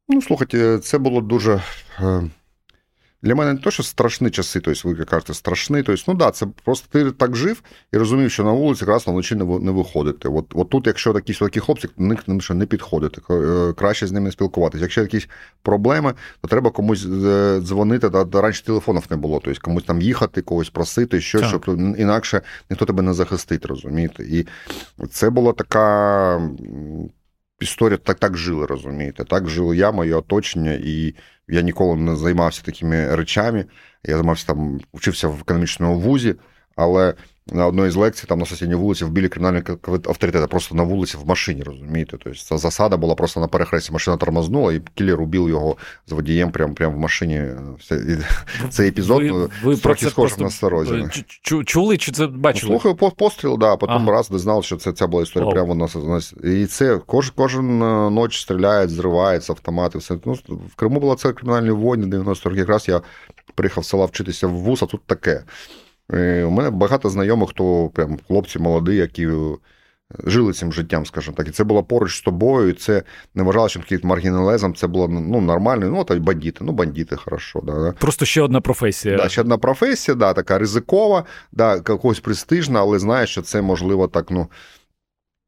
Ну, 0.09 0.23
слухайте, 0.23 0.79
це 0.79 0.99
було 0.99 1.21
дуже. 1.21 1.63
Е, 2.01 2.23
для 3.23 3.35
мене 3.35 3.53
не 3.53 3.59
то, 3.59 3.71
що 3.71 3.83
страшні 3.83 4.31
часи, 4.31 4.61
тобто 4.61 4.89
ви 4.89 5.05
кажете, 5.05 5.35
страшні. 5.35 5.83
Тобто, 5.83 6.05
ну 6.09 6.15
да, 6.15 6.31
це 6.31 6.47
просто 6.65 6.89
ти 6.91 7.11
так 7.11 7.37
жив 7.37 7.63
і 7.93 7.97
розумів, 7.97 8.31
що 8.31 8.45
на 8.45 8.53
вулиці 8.53 8.85
красно 8.85 9.13
вночі 9.13 9.35
не 9.35 9.45
не 9.45 9.71
виходити. 9.71 10.29
От 10.29 10.47
от 10.55 10.71
тут, 10.71 10.87
якщо 10.87 11.13
такі 11.13 11.35
такі 11.35 11.61
хлопці, 11.61 11.89
до 11.99 12.05
них 12.05 12.29
не 12.51 12.67
підходити, 12.67 13.21
е, 13.31 13.73
краще 13.73 14.07
з 14.07 14.13
ними 14.13 14.33
спілкуватися. 14.33 14.85
Якщо 14.85 15.01
якісь 15.01 15.29
проблеми, 15.63 16.15
то 16.41 16.49
треба 16.49 16.71
комусь 16.71 17.07
е, 17.07 17.61
дзвонити. 17.61 18.11
Та 18.11 18.41
раніше 18.41 18.65
телефонів 18.65 19.03
не 19.11 19.17
було, 19.17 19.41
тобто 19.45 19.61
комусь 19.61 19.85
там 19.85 20.01
їхати, 20.01 20.43
когось 20.43 20.71
просити, 20.71 21.21
щось, 21.21 21.47
щоб 21.47 21.65
інакше 21.99 22.41
ніхто 22.71 22.87
тебе 22.87 23.03
не 23.03 23.15
захистить, 23.15 23.67
розумієте? 23.67 24.23
І 24.23 24.47
це 25.11 25.31
була 25.31 25.53
така. 25.53 26.51
Історія 27.63 27.99
так 27.99 28.19
так 28.19 28.37
жили, 28.37 28.67
розумієте. 28.67 29.25
Так 29.25 29.49
жили 29.49 29.77
я, 29.77 29.93
моє 29.93 30.15
оточення, 30.15 30.73
і 30.73 31.15
я 31.49 31.61
ніколи 31.61 31.97
не 31.97 32.17
займався 32.17 32.63
такими 32.63 33.17
речами. 33.17 33.65
Я 34.05 34.15
займався 34.15 34.47
там, 34.47 34.81
вчився 34.95 35.29
в 35.29 35.41
економічному 35.41 35.99
вузі, 35.99 36.35
але 36.77 37.15
на 37.47 37.67
одній 37.67 37.91
з 37.91 37.97
лекцій, 37.97 38.27
там 38.27 38.39
на 38.39 38.47
сусідній 38.47 38.75
вулиці, 38.75 39.05
в 39.05 39.11
білі 39.11 39.29
кримінальні 39.29 39.63
авторитети, 39.89 40.47
просто 40.47 40.75
на 40.75 40.83
вулиці 40.83 41.17
в 41.17 41.27
машині, 41.27 41.63
розумієте? 41.63 42.17
Тобто 42.25 42.39
ця 42.39 42.59
засада 42.59 42.97
була 42.97 43.15
просто 43.15 43.41
на 43.41 43.49
перехресті. 43.49 43.93
Машина 43.93 44.17
тормознула, 44.17 44.73
і 44.73 44.83
кілер 44.95 45.21
убив 45.21 45.49
його 45.49 45.77
з 46.07 46.13
водієм 46.13 46.53
прямо 46.53 46.75
прямо 46.75 46.97
в 46.97 46.99
машині. 46.99 47.45
Цей 48.71 48.89
епізод 48.89 49.23
ви, 49.23 49.49
ви 49.63 49.77
трохи 49.77 50.11
схожий 50.11 50.45
на 50.45 50.51
старозі. 50.51 51.07
Чули 51.65 51.99
чи 51.99 52.13
це 52.13 52.27
бачили? 52.27 52.73
Ну, 52.73 52.81
слухаю, 52.81 53.13
постріл, 53.17 53.59
да, 53.59 53.77
потім 53.77 53.97
ага. 53.97 54.13
раз 54.13 54.29
знав, 54.31 54.65
що 54.65 54.77
це 54.77 54.93
ця 54.93 55.07
була 55.07 55.23
історія 55.23 55.49
О. 55.49 55.53
прямо 55.53 55.75
на 55.75 55.89
нас. 55.95 56.35
І 56.45 56.67
це 56.67 56.99
кож, 56.99 57.31
кожен 57.31 57.83
е, 57.83 58.11
ніч 58.11 58.41
стріляють, 58.41 58.91
зриваються 58.91 59.53
автомати. 59.53 59.99
Все. 59.99 60.17
Ну, 60.25 60.33
В 60.73 60.75
Криму 60.77 61.01
була 61.01 61.15
це 61.15 61.33
кримінальні 61.33 61.71
війни, 61.71 62.07
90 62.07 62.49
років. 62.49 62.61
Якраз 62.61 62.89
я 62.89 63.01
приїхав 63.55 63.85
з 63.85 63.89
села 63.89 64.05
вчитися 64.05 64.47
в 64.47 64.53
ВУЗ, 64.53 64.83
а 64.83 64.87
тут 64.87 65.01
таке. 65.07 65.43
Е, 66.13 66.45
у 66.45 66.51
мене 66.51 66.71
багато 66.71 67.11
знайомих, 67.11 67.49
хто 67.49 67.91
прям 67.95 68.19
хлопці 68.27 68.59
молоді, 68.59 68.97
які 68.97 69.27
е, 69.27 69.57
жили 70.25 70.53
цим 70.53 70.73
життям, 70.73 71.07
скажімо 71.07 71.37
так. 71.37 71.49
І 71.49 71.51
це 71.51 71.65
було 71.65 71.85
поруч 71.85 72.17
з 72.17 72.23
тобою, 72.23 72.69
і 72.69 72.73
це 72.73 73.03
не 73.35 73.43
вважало, 73.43 73.69
що 73.69 73.81
таким 73.81 74.01
маргіналезом, 74.03 74.75
це 74.75 74.87
було 74.87 75.09
ну, 75.09 75.41
нормально. 75.41 75.87
Ну, 75.87 76.05
та 76.05 76.15
бандити, 76.15 76.59
ну, 76.65 76.73
бандити, 76.73 77.17
хорошо. 77.17 77.61
Да, 77.63 77.93
Просто 77.93 78.25
ще 78.25 78.43
одна 78.43 78.61
професія. 78.61 79.17
Да, 79.17 79.29
Ще 79.29 79.41
одна 79.41 79.59
професія, 79.59 80.15
да, 80.15 80.33
така 80.33 80.59
ризикова, 80.59 81.25
да, 81.53 81.75
якось 81.75 82.21
престижна, 82.21 82.81
але 82.81 82.99
знаєш, 82.99 83.31
що 83.31 83.43
це 83.43 83.63
можливо 83.63 84.09
так, 84.09 84.31
ну. 84.31 84.47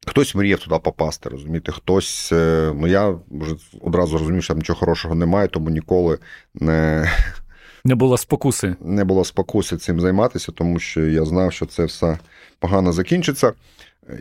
Хтось 0.06 0.34
мріяв 0.34 0.58
туди 0.58 0.78
попасти, 0.78 1.28
розумієте, 1.28 1.72
хтось. 1.72 2.32
Е, 2.32 2.72
ну 2.74 2.86
я 2.86 3.14
вже 3.30 3.54
одразу 3.80 4.18
розумів, 4.18 4.42
що 4.42 4.54
там 4.54 4.58
нічого 4.58 4.78
хорошого 4.78 5.14
немає, 5.14 5.48
тому 5.48 5.70
ніколи 5.70 6.18
не 6.54 7.10
не 7.84 7.94
було 7.94 8.18
спокуси. 8.18 8.76
Не 8.80 9.04
було 9.04 9.24
спокуси 9.24 9.76
цим 9.76 10.00
займатися, 10.00 10.52
тому 10.52 10.78
що 10.78 11.00
я 11.00 11.24
знав, 11.24 11.52
що 11.52 11.66
це 11.66 11.84
все 11.84 12.18
погано 12.58 12.92
закінчиться. 12.92 13.52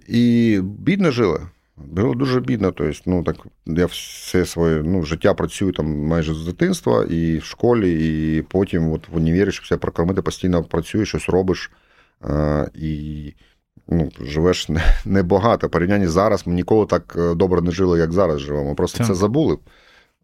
І 0.08 0.60
бідно 0.63 1.12
жили. 1.12 1.39
Було 1.78 2.13
дуже 2.13 2.39
бідно. 2.39 2.71
Тобто, 2.71 2.99
ну 3.06 3.23
так 3.23 3.36
я 3.65 3.86
все 3.86 4.45
своє 4.45 4.82
ну, 4.84 5.04
життя 5.04 5.34
працюю 5.34 5.71
там 5.71 6.06
майже 6.08 6.34
з 6.34 6.45
дитинства 6.45 7.04
і 7.04 7.38
в 7.38 7.43
школі, 7.43 8.38
і 8.38 8.41
потім 8.41 8.91
от 8.91 9.10
в 9.10 9.15
універі, 9.15 9.52
щоб 9.52 9.65
все 9.65 9.78
прокормити, 9.78 10.21
постійно 10.21 10.63
працюєш, 10.63 11.10
щось 11.10 11.30
робиш 11.30 11.71
а, 12.21 12.65
і 12.73 13.34
ну, 13.88 14.12
живеш 14.21 14.69
небагато. 15.06 15.69
Порівнянні 15.69 16.08
зараз 16.08 16.47
ми 16.47 16.54
ніколи 16.54 16.86
так 16.86 17.15
е, 17.17 17.36
добре 17.36 17.62
не 17.62 17.71
жили, 17.71 17.99
як 17.99 18.12
зараз 18.12 18.39
живемо. 18.39 18.76
Просто 18.76 18.97
так. 18.97 19.08
це 19.08 19.13
забули. 19.13 19.58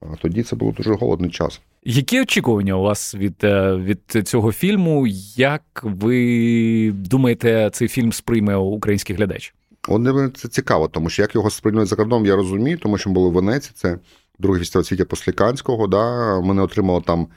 А 0.01 0.15
тоді 0.21 0.43
це 0.43 0.55
був 0.55 0.73
дуже 0.73 0.93
голодний 0.93 1.29
час. 1.29 1.61
Які 1.83 2.21
очікування 2.21 2.73
у 2.73 2.81
вас 2.81 3.15
від 3.15 3.43
е, 3.43 3.75
від 3.75 4.27
цього 4.27 4.51
фільму? 4.51 5.07
Як 5.35 5.63
ви 5.83 6.91
думаєте, 6.91 7.69
цей 7.73 7.87
фільм 7.87 8.13
сприйме 8.13 8.55
український 8.55 9.15
глядач? 9.15 9.53
От 9.87 10.37
це 10.37 10.47
цікаво, 10.47 10.87
тому 10.87 11.09
що 11.09 11.21
як 11.21 11.35
його 11.35 11.49
сприймуть 11.49 11.87
за 11.87 11.95
кордоном, 11.95 12.25
я 12.25 12.35
розумію, 12.35 12.77
тому 12.77 12.97
що 12.97 13.09
ми 13.09 13.13
були 13.13 13.29
в 13.29 13.33
Венеції, 13.33 13.71
це 13.75 13.97
другий 14.39 14.59
фестиваль 14.59 14.83
світі 14.83 15.03
Посліканського. 15.03 15.87
Да, 15.87 16.39
Ми 16.41 16.53
не 16.53 16.61
отримали 16.61 17.01
там 17.01 17.27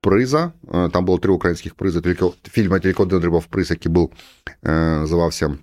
приза. 0.00 0.52
Е, 0.74 0.88
там 0.88 1.04
було 1.04 1.18
три 1.18 1.32
українських 1.32 1.74
призи. 1.74 2.00
Тільки 2.00 2.24
фільм 2.50 2.80
тільки 2.80 3.02
один 3.02 3.18
отримав 3.18 3.44
приз, 3.44 3.70
який 3.70 3.92
був 3.92 4.12
е, 4.46 4.70
називався 4.72 5.58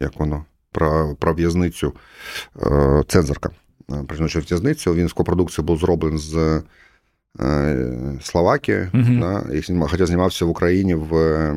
як 0.00 0.20
воно, 0.20 0.44
про 0.72 1.16
про 1.18 1.34
в'язницю 1.34 1.92
Цензорка. 3.06 3.50
Про 3.86 4.16
жіночу 4.16 4.40
в'язницю. 4.40 4.94
Він 4.94 5.08
з 5.08 5.12
копродукції 5.12 5.64
був 5.64 5.78
зроблений 5.78 6.18
з 6.18 6.62
Е, 7.40 8.18
Словакії, 8.22 8.88
угу. 8.94 9.20
да, 9.20 9.44
хоча 9.88 10.06
знімався 10.06 10.44
в 10.44 10.48
Україні 10.48 10.94
в 10.94 11.52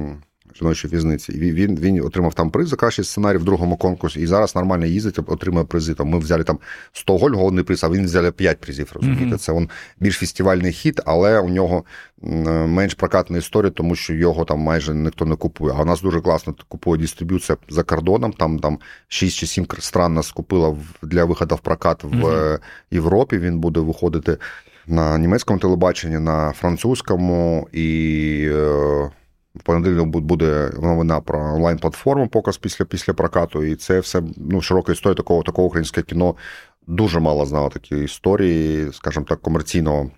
жіночій 0.56 0.88
в'язниці. 0.88 1.32
І 1.32 1.52
він 1.52 1.80
він 1.80 2.06
отримав 2.06 2.34
там 2.34 2.50
приз 2.50 2.70
за 2.70 2.76
кращий 2.76 3.06
сценарій 3.06 3.38
в 3.38 3.44
другому 3.44 3.78
конкурсі. 3.78 4.20
І 4.20 4.26
зараз 4.28 4.56
нормально 4.56 4.86
їздить, 4.86 5.20
отримує 5.28 5.66
призи. 5.66 5.94
Там 5.94 6.08
Ми 6.08 6.20
взяли 6.20 6.44
там 6.44 6.60
100 6.94 7.18
голь, 7.18 7.32
головний 7.32 7.64
приз, 7.64 7.84
а 7.84 7.90
він 7.90 8.06
взяли 8.06 8.32
5 8.32 8.60
призів. 8.60 8.92
розумієте. 8.94 9.36
uh 9.36 9.38
Це 9.38 9.54
він 9.54 9.70
більш 10.00 10.18
фестивальний 10.18 10.72
хід, 10.72 11.02
але 11.06 11.40
у 11.40 11.50
нього 11.50 11.84
менш 12.68 12.94
прокатна 12.94 13.38
історія, 13.38 13.72
тому 13.72 13.96
що 13.96 14.14
його 14.14 14.46
там 14.46 14.60
майже 14.60 14.94
ніхто 14.94 15.26
не 15.26 15.36
купує. 15.36 15.74
А 15.78 15.82
у 15.82 15.86
нас 15.86 16.02
дуже 16.02 16.22
класно 16.22 16.56
купує 16.68 17.02
дистриб'юція 17.02 17.58
за 17.70 17.84
кордоном. 17.84 18.34
Там 18.34 18.60
там 18.60 18.80
6 19.08 19.38
чи 19.38 19.48
7 19.48 19.68
стран 19.80 20.14
нас 20.14 20.32
купила 20.32 20.76
для 21.02 21.26
виходу 21.26 21.56
в 21.56 21.60
прокат 21.60 22.04
в 22.04 22.08
uh 22.08 22.60
Європі. 22.92 23.38
Він 23.38 23.60
буде 23.60 23.80
виходити 23.80 24.38
на 24.88 25.18
німецькому 25.18 25.60
телебаченні, 25.60 26.20
на 26.20 26.52
французькому 26.52 27.68
і. 27.72 28.43
В 29.56 29.64
понеділок 29.64 30.08
буде 30.08 30.72
новина 30.82 31.22
про 31.22 31.40
онлайн-платформу, 31.40 32.28
показ 32.28 32.58
після 32.58 32.86
після 32.86 33.14
прокату. 33.14 33.64
І 33.64 33.76
це 33.76 34.00
все 34.00 34.24
ну, 34.38 34.62
широка 34.62 34.92
історія 34.92 35.16
такого 35.16 35.44
такого 35.44 35.68
українське 35.68 36.02
кіно 36.02 36.36
дуже 36.88 37.20
мало 37.20 37.46
знало 37.46 37.70
такі 37.70 38.04
історії, 38.04 38.90
скажімо 38.94 39.26
так, 39.30 39.42
комерційного 39.42 40.12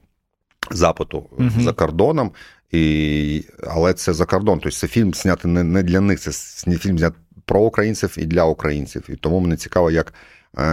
запиту 0.71 1.29
uh 1.37 1.61
за 1.61 1.73
кордоном. 1.73 2.31
І, 2.71 3.45
Але 3.67 3.93
це 3.93 4.13
за 4.13 4.25
кордон. 4.25 4.59
Тобто 4.59 4.77
це 4.77 4.87
фільм 4.87 5.13
знятий 5.13 5.51
не 5.51 5.63
не 5.63 5.83
для 5.83 6.01
них, 6.01 6.19
це 6.19 6.31
фільм 6.77 6.97
знятий 6.97 7.21
про 7.45 7.59
українців 7.59 8.15
і 8.17 8.25
для 8.25 8.43
українців. 8.43 9.03
І 9.09 9.15
тому 9.15 9.39
мені 9.39 9.55
цікаво, 9.57 9.91
як 9.91 10.13
е, 10.57 10.63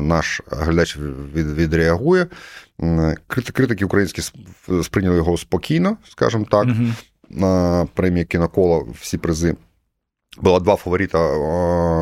наш 0.00 0.40
глядач 0.50 0.96
від, 1.34 1.50
відреагує. 1.50 2.26
Критики 3.26 3.84
українські 3.84 4.22
сприйняли 4.82 5.16
його 5.16 5.36
спокійно, 5.36 5.96
скажімо 6.04 6.46
так. 6.50 6.66
uh 6.66 6.92
На 7.30 7.86
премії 7.94 8.24
кінокола 8.24 8.84
всі 9.00 9.18
призи. 9.18 9.56
Було 10.40 10.60
два 10.60 10.76
фаворита 10.76 11.18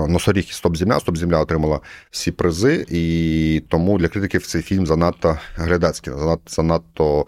Носоріг 0.09 0.47
і 0.51 0.53
Стоп 0.53 0.77
Земля. 0.77 1.01
Стоп 1.01 1.17
Земля 1.17 1.41
отримала 1.41 1.81
всі 2.11 2.33
призи, 2.33 2.87
і 2.89 3.63
тому 3.69 3.99
для 3.99 4.09
критиків 4.09 4.47
цей 4.47 4.63
фільм 4.63 4.87
занадто 4.87 5.39
глядацький, 5.57 6.13
занадто 6.13 6.53
занадто 6.53 7.27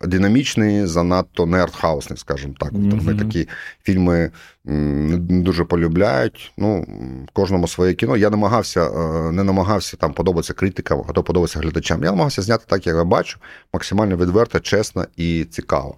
динамічний, 0.00 0.86
занадто 0.86 1.46
не 1.46 1.62
артхаусний, 1.62 2.16
скажімо 2.16 2.54
так. 2.58 2.72
Mm-hmm. 2.72 3.00
Вони 3.00 3.18
такі 3.18 3.48
фільми 3.82 4.30
не 4.64 5.16
дуже 5.16 5.64
полюбляють. 5.64 6.52
Ну, 6.58 6.86
кожному 7.32 7.68
своє 7.68 7.94
кіно. 7.94 8.16
Я 8.16 8.30
намагався, 8.30 8.86
е, 8.86 9.32
не 9.32 9.44
намагався 9.44 9.96
там 9.96 10.12
подобатися 10.12 10.54
критикам, 10.54 11.04
а 11.08 11.12
то 11.12 11.22
подобатися 11.22 11.58
глядачам. 11.58 12.04
Я 12.04 12.10
намагався 12.10 12.42
зняти 12.42 12.64
так, 12.66 12.86
як 12.86 12.96
я 12.96 13.04
бачу, 13.04 13.38
максимально 13.72 14.16
відверто, 14.16 14.60
чесно 14.60 15.06
і 15.16 15.44
цікаво. 15.44 15.96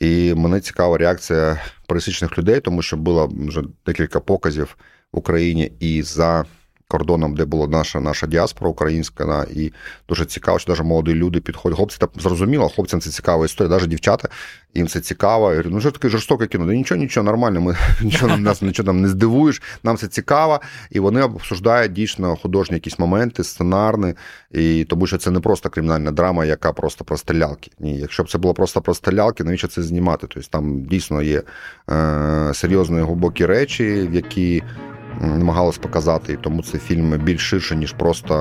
І 0.00 0.34
мене 0.34 0.60
цікава 0.60 0.98
реакція 0.98 1.62
пересічних 1.86 2.38
людей, 2.38 2.60
тому 2.60 2.82
що 2.82 2.96
було 2.96 3.32
вже 3.38 3.62
декілька 3.86 4.20
показів 4.20 4.76
в 5.12 5.18
Україні 5.18 5.72
і 5.80 6.02
за 6.02 6.44
кордоном, 6.94 7.34
де 7.34 7.44
була 7.44 7.66
наша 7.66 8.00
наша 8.00 8.26
діаспора 8.26 8.70
українська, 8.70 9.46
і 9.54 9.72
дуже 10.08 10.24
цікаво, 10.24 10.58
що 10.58 10.72
навіть 10.72 10.84
молоді 10.84 11.14
люди 11.14 11.40
підходять. 11.40 11.76
Хлопці 11.76 11.98
там 11.98 12.08
зрозуміло, 12.16 12.68
хлопцям 12.68 13.00
це 13.00 13.10
цікава 13.10 13.44
історія, 13.44 13.76
навіть 13.76 13.90
дівчата, 13.90 14.28
їм 14.74 14.88
це 14.88 15.00
цікаво. 15.00 15.44
Я 15.44 15.50
говорю, 15.50 15.70
ну 15.72 15.80
що 15.80 15.90
таке 15.90 16.08
жорстоке 16.08 16.46
кіно? 16.46 16.66
Да 16.66 16.74
нічого, 16.74 17.00
нічого, 17.00 17.24
нормально, 17.24 17.60
ми 17.60 17.76
нічого 18.02 18.36
нас 18.36 18.62
нічого 18.62 18.86
там 18.86 19.00
не 19.00 19.08
здивуєш, 19.08 19.62
нам 19.82 19.96
це 19.96 20.06
цікаво. 20.08 20.60
І 20.90 21.00
вони 21.00 21.22
обсуждають 21.22 21.92
дійсно 21.92 22.36
художні 22.36 22.74
якісь 22.74 22.98
моменти, 22.98 23.44
сценарні, 23.44 24.14
і 24.50 24.84
тому 24.84 25.06
що 25.06 25.18
це 25.18 25.30
не 25.30 25.40
просто 25.40 25.70
кримінальна 25.70 26.10
драма, 26.10 26.44
яка 26.44 26.72
просто 26.72 27.04
про 27.04 27.16
стрілялки. 27.16 27.70
Ні, 27.78 27.98
якщо 27.98 28.22
б 28.22 28.30
це 28.30 28.38
було 28.38 28.54
просто 28.54 28.80
про 28.80 28.94
стрілялки, 28.94 29.44
навіщо 29.44 29.68
це 29.68 29.82
знімати? 29.82 30.26
Тобто 30.30 30.48
там 30.50 30.84
дійсно 30.84 31.22
є 31.22 31.42
е, 31.90 32.50
серйозні 32.54 33.00
глибокі 33.00 33.46
речі, 33.46 34.08
які 34.12 34.62
намагалися 35.20 35.80
показати, 35.80 36.32
і 36.32 36.36
тому 36.36 36.62
це 36.62 36.78
фільм 36.78 37.18
більш 37.18 37.40
ширше, 37.40 37.76
ніж 37.76 37.92
просто 37.92 38.34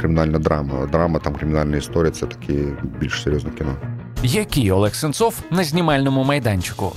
кримінальна 0.00 0.38
драма. 0.38 0.86
Драма, 0.86 1.18
там 1.18 1.34
кримінальна 1.34 1.76
історія 1.76 2.10
це 2.10 2.26
таке 2.26 2.52
більш 3.00 3.22
серйозне 3.22 3.50
кіно. 3.50 3.76
Який 4.22 4.72
Олег 4.72 4.94
Сенцов 4.94 5.34
на 5.50 5.64
знімальному 5.64 6.24
майданчику? 6.24 6.92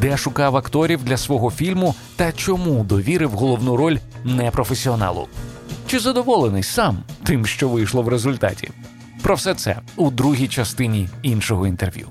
Де 0.00 0.16
шукав 0.16 0.56
акторів 0.56 1.04
для 1.04 1.16
свого 1.16 1.50
фільму 1.50 1.94
та 2.16 2.32
чому 2.32 2.84
довірив 2.84 3.30
головну 3.30 3.76
роль 3.76 3.96
непрофесіоналу? 4.24 5.28
Чи 5.86 5.98
задоволений 5.98 6.62
сам 6.62 6.98
тим, 7.22 7.46
що 7.46 7.68
вийшло 7.68 8.02
в 8.02 8.08
результаті? 8.08 8.70
Про 9.22 9.34
все 9.34 9.54
це 9.54 9.76
у 9.96 10.10
другій 10.10 10.48
частині 10.48 11.08
іншого 11.22 11.66
інтерв'ю. 11.66 12.08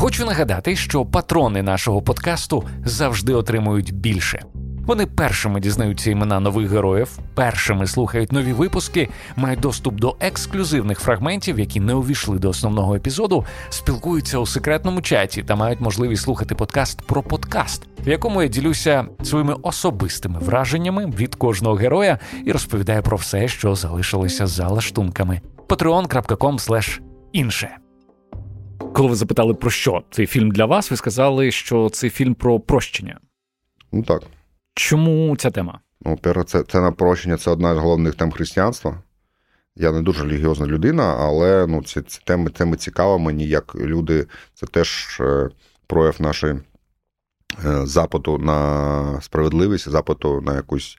Хочу 0.00 0.24
нагадати, 0.24 0.76
що 0.76 1.06
патрони 1.06 1.62
нашого 1.62 2.02
подкасту 2.02 2.64
завжди 2.84 3.34
отримують 3.34 3.94
більше. 3.94 4.42
Вони 4.86 5.06
першими 5.06 5.60
дізнаються 5.60 6.10
імена 6.10 6.40
нових 6.40 6.70
героїв, 6.70 7.18
першими 7.34 7.86
слухають 7.86 8.32
нові 8.32 8.52
випуски, 8.52 9.08
мають 9.36 9.60
доступ 9.60 9.94
до 9.94 10.16
ексклюзивних 10.20 11.00
фрагментів, 11.00 11.58
які 11.58 11.80
не 11.80 11.94
увійшли 11.94 12.38
до 12.38 12.48
основного 12.48 12.94
епізоду, 12.94 13.44
спілкуються 13.68 14.38
у 14.38 14.46
секретному 14.46 15.02
чаті 15.02 15.42
та 15.42 15.56
мають 15.56 15.80
можливість 15.80 16.22
слухати 16.22 16.54
подкаст 16.54 17.02
про 17.02 17.22
подкаст, 17.22 17.86
в 18.06 18.08
якому 18.08 18.42
я 18.42 18.48
ділюся 18.48 19.06
своїми 19.22 19.54
особистими 19.62 20.38
враженнями 20.38 21.06
від 21.06 21.34
кожного 21.34 21.74
героя 21.74 22.18
і 22.44 22.52
розповідаю 22.52 23.02
про 23.02 23.16
все, 23.16 23.48
що 23.48 23.74
залишилося 23.74 24.46
за 24.46 24.68
лаштунками. 24.68 25.40
patreon.com 25.68 27.00
інше. 27.32 27.78
Коли 28.78 29.08
ви 29.08 29.14
запитали 29.14 29.54
про 29.54 29.70
що 29.70 30.02
цей 30.10 30.26
фільм 30.26 30.50
для 30.50 30.64
вас, 30.64 30.90
ви 30.90 30.96
сказали, 30.96 31.50
що 31.50 31.90
цей 31.90 32.10
фільм 32.10 32.34
про 32.34 32.60
прощення. 32.60 33.20
Ну 33.92 34.02
так. 34.02 34.22
Чому 34.74 35.36
ця 35.36 35.50
тема? 35.50 35.80
Ну, 36.00 36.16
перше, 36.16 36.44
це 36.44 36.62
це 36.62 36.80
на 36.80 36.92
прощення 36.92 37.36
це 37.36 37.50
одна 37.50 37.74
з 37.74 37.78
головних 37.78 38.14
тем 38.14 38.32
християнства. 38.32 39.02
Я 39.76 39.92
не 39.92 40.02
дуже 40.02 40.24
релігіозна 40.24 40.66
людина, 40.66 41.16
але 41.18 41.66
ну, 41.66 41.82
ці, 41.82 42.02
ці 42.02 42.20
теми 42.24 42.50
теми 42.50 42.76
цікаві 42.76 43.22
мені, 43.22 43.46
як 43.48 43.74
люди, 43.74 44.26
це 44.54 44.66
теж 44.66 45.18
е, 45.20 45.48
прояв 45.86 46.16
нашої 46.18 46.54
е, 47.64 47.86
запиту 47.86 48.38
на 48.38 49.20
справедливість, 49.20 49.88
запиту 49.88 50.40
на 50.40 50.54
якийсь 50.54 50.98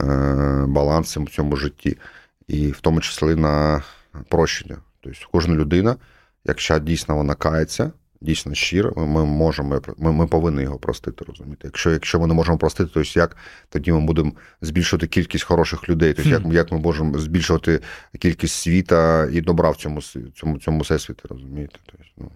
е, 0.00 0.64
баланс 0.68 1.16
в 1.16 1.30
цьому 1.30 1.56
житті, 1.56 1.98
і 2.48 2.70
в 2.70 2.80
тому 2.80 3.00
числі 3.00 3.34
на 3.34 3.82
прощення. 4.28 4.76
Тобто 5.00 5.18
кожна 5.32 5.54
людина, 5.54 5.96
якщо 6.44 6.78
дійсно 6.78 7.16
вона 7.16 7.34
кається, 7.34 7.92
дійсно 8.20 8.54
щиро, 8.54 9.06
ми 9.06 9.24
можемо, 9.24 9.80
ми 9.98 10.12
ми 10.12 10.26
повинні 10.26 10.62
його 10.62 10.78
простити, 10.78 11.24
розумієте. 11.28 11.60
Якщо 11.64 11.90
якщо 11.90 12.20
ми 12.20 12.26
не 12.26 12.34
можемо 12.34 12.58
простити, 12.58 12.90
то 12.94 13.02
як 13.20 13.36
тоді 13.68 13.92
ми 13.92 14.00
будемо 14.00 14.32
збільшувати 14.60 15.06
кількість 15.06 15.44
хороших 15.44 15.88
людей, 15.88 16.14
тобто 16.14 16.30
як 16.30 16.42
як 16.46 16.72
ми 16.72 16.78
можемо 16.78 17.18
збільшувати 17.18 17.80
кількість 18.18 18.54
світа 18.54 19.28
і 19.32 19.40
добра 19.40 19.70
в 19.70 19.76
цьому 19.76 20.00
цьому, 20.34 20.58
цьому 20.58 20.80
всесвіті, 20.80 21.22
розумієте? 21.30 21.78
Тобто, 21.86 22.04
ну, 22.16 22.30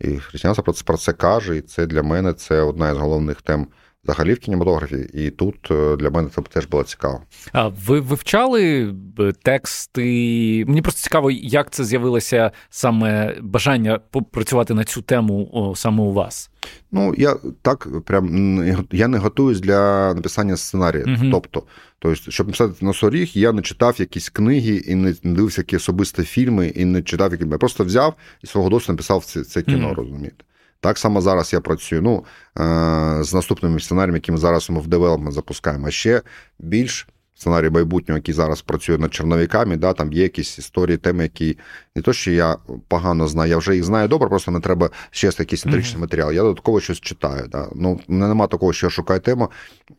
І 0.00 0.18
християнство 0.18 0.64
про 0.64 0.72
це 0.72 0.84
про 0.84 0.96
це 0.96 1.12
каже, 1.12 1.56
і 1.56 1.60
це 1.60 1.86
для 1.86 2.02
мене 2.02 2.32
це 2.32 2.60
одна 2.60 2.90
із 2.90 2.96
головних 2.96 3.42
тем 3.42 3.66
взагалі 4.04 4.34
в 4.34 4.38
кінематографі, 4.38 5.06
і 5.14 5.30
тут 5.30 5.70
е, 5.70 5.96
для 5.96 6.10
мене 6.10 6.28
це 6.34 6.42
теж 6.42 6.66
було 6.66 6.82
цікаво. 6.82 7.20
А 7.52 7.68
ви 7.68 8.00
вивчали 8.00 8.94
тексти? 9.42 10.64
Мені 10.68 10.82
просто 10.82 11.00
цікаво, 11.00 11.30
як 11.30 11.70
це 11.70 11.84
з'явилося 11.84 12.50
саме 12.70 13.36
бажання 13.42 14.00
попрацювати 14.10 14.74
на 14.74 14.84
цю 14.84 15.02
тему 15.02 15.72
саме 15.76 16.02
у 16.02 16.12
вас. 16.12 16.50
Ну, 16.92 17.14
я 17.18 17.36
так 17.62 17.88
прям 18.04 18.86
я 18.92 19.08
не 19.08 19.18
готуюсь 19.18 19.60
для 19.60 20.14
написання 20.14 20.56
сценарію. 20.56 21.04
uh 21.04 21.30
Тобто, 21.30 21.62
тобто, 21.98 22.30
щоб 22.30 22.46
написати 22.46 22.84
на 22.84 22.92
соріг, 22.92 23.30
я 23.34 23.52
не 23.52 23.62
читав 23.62 24.00
якісь 24.00 24.28
книги 24.28 24.76
і 24.86 24.94
не 24.94 25.14
дивився 25.24 25.60
які 25.60 25.76
особисті 25.76 26.22
фільми, 26.22 26.68
і 26.68 26.84
не 26.84 27.02
читав 27.02 27.32
які. 27.32 27.44
Я 27.50 27.58
просто 27.58 27.84
взяв 27.84 28.14
і 28.44 28.46
свого 28.46 28.68
досвіду 28.68 28.92
написав 28.92 29.24
це 29.24 29.44
це 29.44 29.62
кіно, 29.62 29.90
uh 29.90 29.94
розумієте. 29.94 30.44
Так 30.82 30.98
само 30.98 31.20
зараз 31.20 31.52
я 31.52 31.60
працюю 31.60 32.02
ну, 32.02 32.24
е, 32.58 33.24
з 33.24 33.34
наступними 33.34 33.80
сценаріями, 33.80 34.18
які 34.18 34.32
ми 34.32 34.38
зараз 34.38 34.70
ми 34.70 34.80
в 34.80 34.86
девелопмент 34.86 35.34
запускаємо. 35.34 35.86
А 35.86 35.90
ще 35.90 36.22
більш 36.58 37.08
сценарій 37.34 37.70
майбутнього, 37.70 38.18
який 38.18 38.34
зараз 38.34 38.62
працює 38.62 38.98
над 38.98 39.14
черновиками, 39.14 39.76
да, 39.76 39.92
там 39.92 40.12
є 40.12 40.22
якісь 40.22 40.58
історії, 40.58 40.96
теми, 40.96 41.22
які 41.22 41.58
не 41.96 42.02
то, 42.02 42.12
що 42.12 42.30
я 42.30 42.56
погано 42.88 43.28
знаю, 43.28 43.50
я 43.50 43.56
вже 43.56 43.74
їх 43.74 43.84
знаю 43.84 44.08
добре, 44.08 44.28
просто 44.28 44.50
не 44.50 44.60
треба 44.60 44.90
ще 45.10 45.30
якийсь 45.38 45.66
інтричний 45.66 45.96
mm-hmm. 45.96 46.00
матеріал. 46.00 46.32
Я 46.32 46.42
додатково 46.42 46.80
щось 46.80 47.00
читаю. 47.00 47.48
Да. 47.48 47.68
Ну, 47.74 48.00
мене 48.08 48.28
нема 48.28 48.46
такого, 48.46 48.72
що 48.72 48.86
я 48.86 48.90
шукаю 48.90 49.20
тему 49.20 49.50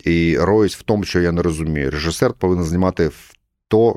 і 0.03 0.37
роюсь 0.37 0.75
в 0.75 0.81
тому, 0.81 1.03
що 1.03 1.21
я 1.21 1.31
не 1.31 1.41
розумію. 1.41 1.91
Режисер 1.91 2.33
повинен 2.33 2.65
знімати 2.65 3.07
в 3.07 3.33
то, 3.67 3.89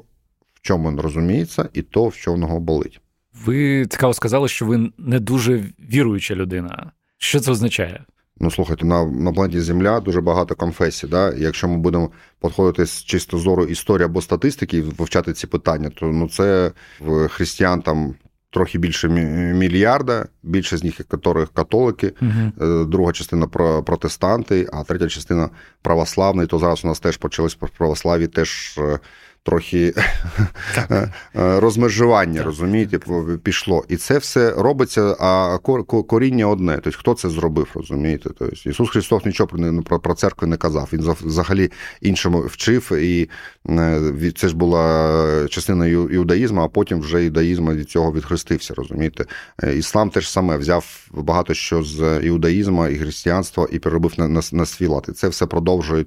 в 0.55 0.61
чому 0.63 0.91
він 0.91 1.01
розуміється, 1.01 1.69
і 1.73 1.83
то, 1.83 2.09
в 2.09 2.17
чому 2.17 2.37
нього 2.37 2.61
болить. 2.61 3.01
Ви 3.45 3.87
цікаво 3.87 4.15
сказали, 4.15 4.49
що 4.49 4.67
ви 4.67 4.91
не 4.99 5.21
дуже 5.21 5.65
віруюча 5.93 6.35
людина. 6.35 6.93
Що 7.19 7.41
це 7.41 7.51
означає? 7.51 8.05
Ну, 8.41 8.51
слухайте, 8.51 8.87
на 8.87 9.05
на 9.05 9.33
планеті 9.33 9.61
Земля 9.61 10.01
дуже 10.01 10.21
багато 10.21 10.55
конфесій. 10.55 11.07
Да? 11.07 11.33
Якщо 11.33 11.69
ми 11.69 11.77
будемо 11.77 12.11
підходити 12.43 12.87
з 12.87 13.05
чисто 13.05 13.39
зору 13.39 13.65
історії 13.65 14.05
або 14.05 14.23
статистики, 14.23 14.83
вивчати 14.83 15.33
ці 15.33 15.47
питання, 15.47 15.91
то 15.91 16.07
ну 16.07 16.29
це 16.29 16.73
в 17.01 17.29
християн 17.29 17.83
там 17.83 18.15
трохи 18.51 18.79
більше 18.79 19.09
мільярда, 19.09 20.27
більше 20.43 20.77
з 20.77 20.85
них 20.85 21.01
яких 21.01 21.49
католики, 21.55 22.13
угу. 22.23 22.85
друга 22.85 23.13
частина 23.13 23.47
протестанти, 23.87 24.69
а 24.73 24.85
третя 24.85 25.09
частина 25.09 25.51
православний. 25.83 26.47
То 26.47 26.59
зараз 26.59 26.85
у 26.85 26.89
нас 26.89 27.01
теж 27.01 27.17
почались 27.17 27.55
православі 27.55 28.27
теж 28.27 28.79
е, 28.79 28.99
трохи 29.47 29.95
е, 30.77 30.95
е, 30.95 31.11
розмежування, 31.61 32.43
розумієте, 32.43 32.99
пішло. 33.43 33.85
І 33.89 33.97
це 33.97 34.19
все 34.19 34.51
робиться, 34.51 35.17
а 35.21 35.59
коріння 36.09 36.47
одне. 36.47 36.79
Тобто, 36.85 36.99
хто 36.99 37.15
це 37.15 37.29
зробив, 37.31 37.69
розумієте? 37.75 38.31
Тобто, 38.39 38.71
Ісус 38.71 38.91
Христос 38.91 39.25
нічого 39.25 39.51
про, 39.85 40.01
про 40.01 40.15
церкву 40.15 40.49
не 40.49 40.57
казав. 40.57 40.89
Він 40.93 41.15
взагалі 41.23 41.71
іншому 42.01 42.41
вчив, 42.41 42.93
і 42.93 43.29
це 44.37 44.49
ж 44.49 44.57
була 44.57 45.49
частина 45.49 45.87
іудаїзму, 45.87 46.61
а 46.61 46.69
потім 46.69 47.01
вже 47.01 47.25
іудаїзм 47.25 47.71
від 47.71 47.91
цього 47.91 48.13
відхрестився, 48.13 48.75
розумієте? 48.75 49.25
Іслам 49.77 50.11
теж 50.11 50.31
саме 50.31 50.57
взяв 50.57 51.09
багато 51.13 51.55
що 51.55 51.83
з 51.83 52.21
іудаїзму 52.23 52.87
і 52.87 52.99
християнства 52.99 53.67
і 53.73 53.79
переробив 53.79 54.13
на 54.19 54.29
на, 54.29 54.41
на 54.53 54.67
свій 54.67 54.87
лад. 54.87 55.07
І 55.09 55.13
це 55.13 55.29
все 55.29 55.47
продовжує 55.47 56.05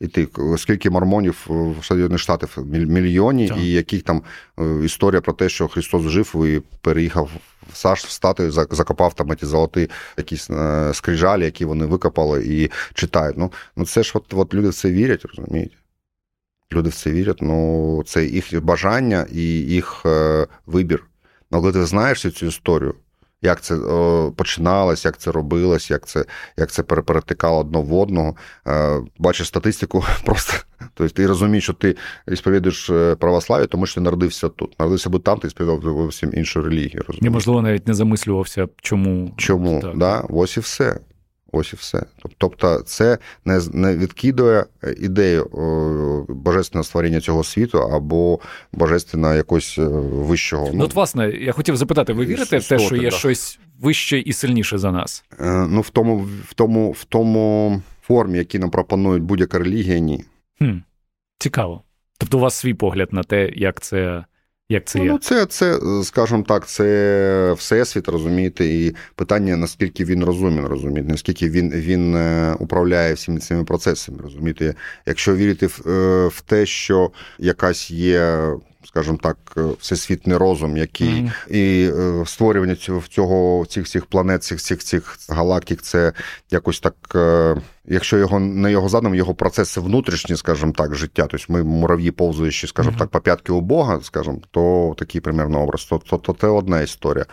йти. 0.00 0.28
Скільки 0.56 0.90
мормонів 0.90 1.46
в 1.48 1.84
Сполучених 1.84 2.18
Штатах 2.18 2.58
мільйоні, 2.66 3.48
так. 3.48 3.58
і 3.58 3.72
яких 3.72 4.02
там 4.02 4.22
е, 4.58 4.84
історія 4.84 5.20
про 5.20 5.32
те, 5.32 5.48
що 5.48 5.68
Христос 5.68 6.02
жив 6.02 6.46
і 6.46 6.62
переїхав 6.80 7.30
в 7.72 7.76
Саш 7.76 8.04
в 8.04 8.10
статую, 8.10 8.52
закопав 8.52 9.14
там 9.14 9.36
ті 9.36 9.46
золоті 9.46 9.90
якісь 10.16 10.50
е, 10.50 10.90
скрижалі, 10.94 11.44
які 11.44 11.64
вони 11.64 11.86
викопали 11.86 12.44
і 12.46 12.70
читають. 12.94 13.38
Ну 13.38 13.52
ну 13.76 13.84
це 13.84 14.02
ж 14.02 14.12
от, 14.14 14.34
от 14.34 14.54
люди 14.54 14.68
в 14.68 14.74
це 14.74 14.90
вірять, 14.90 15.24
розумієте? 15.24 15.74
Люди 16.72 16.88
в 16.88 16.94
це 16.94 17.10
вірять, 17.10 17.42
ну 17.42 18.02
це 18.06 18.24
їх 18.24 18.64
бажання 18.64 19.26
і 19.32 19.42
їх 19.48 20.02
е, 20.06 20.46
вибір. 20.66 21.04
Ну, 21.50 21.60
коли 21.60 21.72
ти 21.72 21.84
знаєш 21.86 22.20
цю 22.20 22.46
історію, 22.46 22.94
як 23.42 23.60
це 23.60 23.76
починалось, 24.36 25.04
як 25.04 25.18
це 25.18 25.32
робилось, 25.32 25.90
як 25.90 26.06
це 26.06 26.24
як 26.56 26.70
це 26.70 26.82
перетикало 26.82 27.58
одно 27.58 27.82
в 27.82 27.94
одного. 27.94 28.36
Е, 28.66 29.00
бачиш 29.18 29.46
статистику, 29.46 30.04
просто 30.24 30.52
тобто 30.94 31.14
ти 31.14 31.26
розумієш, 31.26 31.64
що 31.64 31.72
ти 31.72 31.96
сповідуєш 32.34 32.90
е, 32.90 33.14
православ'я, 33.14 33.66
тому 33.66 33.86
що 33.86 33.94
ти 33.94 34.00
народився 34.00 34.48
тут. 34.48 34.80
Народився 34.80 35.10
би 35.10 35.18
там, 35.18 35.38
ти 35.38 35.50
сповідав 35.50 35.82
зовсім 35.82 36.30
іншу 36.34 36.62
релігію. 36.62 37.02
Розумієш? 37.08 37.24
Я, 37.24 37.30
можливо, 37.30 37.62
навіть 37.62 37.88
не 37.88 37.94
замислювався, 37.94 38.68
чому. 38.82 39.34
Чому? 39.36 39.80
Так. 39.80 39.98
Да? 39.98 40.20
Ось 40.20 40.56
і 40.56 40.60
все. 40.60 41.00
Ось 41.52 41.72
і 41.72 41.76
все. 41.76 42.02
Тобто, 42.38 42.82
це 42.86 43.18
не 43.44 43.60
не 43.72 43.96
відкидує 43.96 44.64
ідею 45.00 45.44
божественного 46.28 46.84
створення 46.84 47.20
цього 47.20 47.44
світу 47.44 47.78
або 47.78 48.40
божественного 48.72 49.34
якогось 49.34 49.78
е, 49.78 49.82
вищого. 49.82 50.66
Ну, 50.66 50.72
ну 50.74 50.84
от, 50.84 50.94
власне, 50.94 51.30
я 51.30 51.52
хотів 51.52 51.76
запитати, 51.76 52.12
ви 52.12 52.26
вірите 52.26 52.58
в 52.58 52.68
те, 52.68 52.78
що 52.78 52.96
є 52.96 53.10
да. 53.10 53.16
щось 53.16 53.58
вище 53.80 54.18
і 54.18 54.32
сильніше 54.32 54.78
за 54.78 54.92
нас? 54.92 55.24
Е, 55.40 55.66
ну, 55.70 55.80
в 55.80 55.90
тому, 55.90 56.18
в 56.48 56.54
тому, 56.54 56.90
в 56.90 57.04
тому 57.04 57.82
формі, 58.02 58.38
які 58.38 58.58
нам 58.58 58.70
пропонують 58.70 59.22
будь-яка 59.22 59.58
релігія, 59.58 59.98
ні. 59.98 60.24
Хм, 60.58 60.78
Цікаво. 61.38 61.82
Тобто, 62.18 62.38
у 62.38 62.40
вас 62.40 62.54
свій 62.54 62.74
погляд 62.74 63.08
на 63.12 63.22
те, 63.22 63.50
як 63.54 63.80
це 63.80 64.24
як 64.70 64.84
це 64.84 64.98
ну, 64.98 65.04
є? 65.04 65.10
Ну, 65.10 65.18
це, 65.18 65.46
це, 65.46 65.78
скажімо 66.04 66.44
так, 66.48 66.66
це 66.66 67.52
всесвіт, 67.52 68.08
розумієте, 68.08 68.66
і 68.66 68.94
питання, 69.14 69.56
наскільки 69.56 70.04
він 70.04 70.24
розумен, 70.24 70.66
розумієте, 70.66 71.10
наскільки 71.10 71.50
він 71.50 71.70
він 71.70 72.14
е, 72.16 72.54
управляє 72.58 73.14
всіми 73.14 73.40
цими 73.40 73.64
процесами, 73.64 74.18
розумієте. 74.22 74.74
Якщо 75.06 75.36
вірити 75.36 75.66
в, 75.66 75.82
е, 75.86 76.28
в 76.28 76.40
те, 76.40 76.66
що 76.66 77.10
якась 77.38 77.90
є 77.90 78.52
скажімо 78.84 79.18
так, 79.22 79.36
е, 79.56 79.60
всесвітний 79.80 80.36
розум, 80.36 80.76
який 80.76 81.08
mm-hmm. 81.08 81.50
і 81.50 81.90
е, 81.90 82.26
створювання 82.26 82.74
цього 82.74 83.02
цього 83.08 83.66
цих 83.66 83.84
всіх 83.84 84.06
планет, 84.06 84.42
цих 84.44 84.60
цих 84.60 84.84
цих 84.84 85.18
галактик, 85.28 85.82
це 85.82 86.12
якось 86.50 86.80
так. 86.80 86.94
Е, 87.14 87.56
якщо 87.84 88.18
його 88.18 88.40
не 88.40 88.70
його 88.72 88.88
задум, 88.88 89.14
його 89.14 89.34
процеси 89.34 89.80
внутрішні, 89.80 90.36
скажімо 90.36 90.72
так, 90.72 90.94
життя. 90.94 91.26
Тобто 91.30 91.46
ми 91.48 91.62
мурав'ї 91.62 92.10
повзуючи, 92.10 92.66
скажімо 92.66 92.94
mm-hmm. 92.94 92.98
так, 92.98 93.08
по 93.08 93.20
п'ятки 93.20 93.52
у 93.52 93.60
Бога, 93.60 94.00
скажімо, 94.02 94.38
то 94.50 94.94
такий 94.98 95.20
примерно 95.20 95.62
образ, 95.62 95.84
то, 95.84 95.98
то, 95.98 96.16
то 96.16 96.36
це 96.40 96.46
одна 96.46 96.80
історія. 96.80 97.26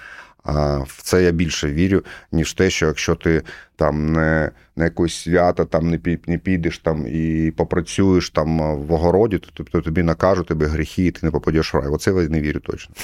А 0.48 0.78
в 0.78 1.00
це 1.04 1.24
я 1.24 1.32
більше 1.32 1.72
вірю, 1.72 2.04
ніж 2.32 2.54
те, 2.54 2.70
що 2.70 2.86
якщо 2.86 3.16
ти 3.16 3.44
там 3.76 4.14
не 4.14 4.52
на 4.76 4.84
якусь 4.84 5.16
свято 5.16 5.66
там 5.66 5.90
не 5.90 6.00
не 6.28 6.38
підеш 6.38 6.78
там 6.78 7.08
і 7.08 7.54
попрацюєш 7.58 8.30
там 8.30 8.78
в 8.78 8.94
огороді, 8.94 9.38
то, 9.38 9.64
то 9.64 9.82
тобі 9.82 10.04
накажуть 10.04 10.48
тебе 10.48 10.66
гріхи, 10.66 11.06
і 11.06 11.12
ти 11.12 11.20
не 11.24 11.32
попадеш 11.32 11.74
в 11.74 11.78
рай. 11.78 11.88
Оце 11.88 12.12
я 12.12 12.30
не 12.30 12.42
вірю 12.42 12.60
точно. 12.60 12.96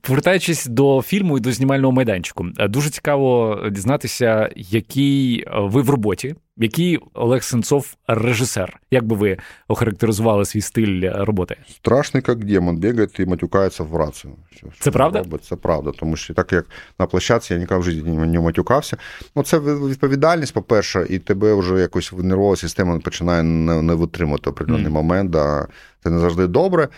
Повертаючись 0.00 0.66
до 0.66 1.02
фільму 1.02 1.38
і 1.38 1.40
до 1.40 1.52
знімального 1.52 1.92
майданчику, 1.92 2.46
дуже 2.68 2.90
цікаво 2.90 3.58
дізнатися, 3.70 4.50
який 4.56 5.46
ви 5.52 5.82
в 5.82 5.90
роботі 5.90 6.34
який 6.56 6.98
Олег 7.14 7.42
Сенцов 7.42 7.94
режисер? 8.06 8.80
Як 8.90 9.04
би 9.04 9.16
ви 9.16 9.38
охарактеризували 9.68 10.44
свій 10.44 10.60
стиль 10.60 11.10
роботи? 11.14 11.56
Страшний 11.70 12.22
як 12.28 12.44
демон, 12.44 12.76
бігає 12.76 13.08
і 13.18 13.24
матюкається 13.24 13.82
в 13.82 13.96
рацію. 13.96 14.34
Це 14.78 14.90
правда? 14.90 15.18
Робить. 15.18 15.44
Це 15.44 15.56
правда, 15.56 15.92
тому 15.98 16.16
що 16.16 16.34
так 16.34 16.52
як 16.52 16.66
на 16.98 17.06
площадці 17.06 17.54
я 17.54 17.60
ніколи 17.60 17.80
в 17.80 17.84
житті 17.84 18.10
не 18.10 18.40
матюкався. 18.40 18.96
Ну 19.36 19.42
це 19.42 19.58
відповідальність, 19.58 20.54
по-перше, 20.54 21.06
і 21.10 21.18
тебе 21.18 21.54
вже 21.54 21.80
якось 21.80 22.12
нервова 22.12 22.56
система 22.56 22.98
починає 22.98 23.42
не 23.42 23.94
витримати 23.94 24.50
определений 24.50 24.88
mm. 24.88 24.94
момент. 24.94 25.36
А 25.36 25.66
це 26.02 26.10
не 26.10 26.18
завжди 26.18 26.46
добре. 26.46 26.88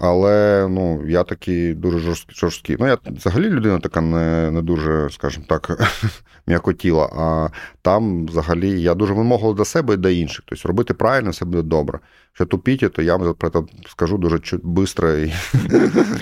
Але 0.00 0.66
ну, 0.70 1.06
я 1.06 1.24
такий 1.24 1.74
дуже 1.74 1.98
жорсткий. 1.98 2.36
жорсткий. 2.36 2.76
Ну, 2.80 2.86
я 2.86 2.98
взагалі 3.06 3.50
людина 3.50 3.78
така 3.78 4.00
не 4.00 4.50
не 4.50 4.62
дуже, 4.62 5.10
скажімо 5.10 5.44
так, 5.48 5.90
м'якотіла. 6.46 7.04
А 7.04 7.48
там 7.82 8.26
взагалі 8.26 8.82
я 8.82 8.94
дуже 8.94 9.14
вимогливий 9.14 9.56
до 9.56 9.64
себе 9.64 9.94
і 9.94 9.96
до 9.96 10.08
інших. 10.08 10.44
Тобто 10.46 10.68
робити 10.68 10.94
правильно, 10.94 11.30
все 11.30 11.44
буде 11.44 11.62
добре. 11.62 11.98
Що 12.34 12.46
тупіті, 12.46 12.88
то 12.88 13.02
я 13.02 13.16
вам 13.16 13.34
про 13.34 13.50
це 13.50 13.62
скажу 13.88 14.18
дуже 14.18 14.40
швидко 14.42 15.08
і, 15.08 15.32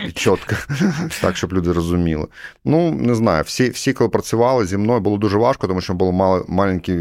і 0.09 0.13
чітко, 0.13 0.57
так, 1.21 1.37
щоб 1.37 1.53
люди 1.53 1.73
розуміли. 1.73 2.27
Ну, 2.65 2.91
не 2.91 3.15
знаю, 3.15 3.43
всі, 3.47 3.71
всі, 3.71 3.93
коли 3.93 4.11
працювали 4.11 4.67
зі 4.67 4.77
мною, 4.77 5.01
було 5.01 5.19
дуже 5.19 5.39
важко, 5.39 5.67
тому 5.67 5.81
що 5.81 5.95
було 5.95 6.13
мал, 6.13 6.45
маленький 6.49 6.99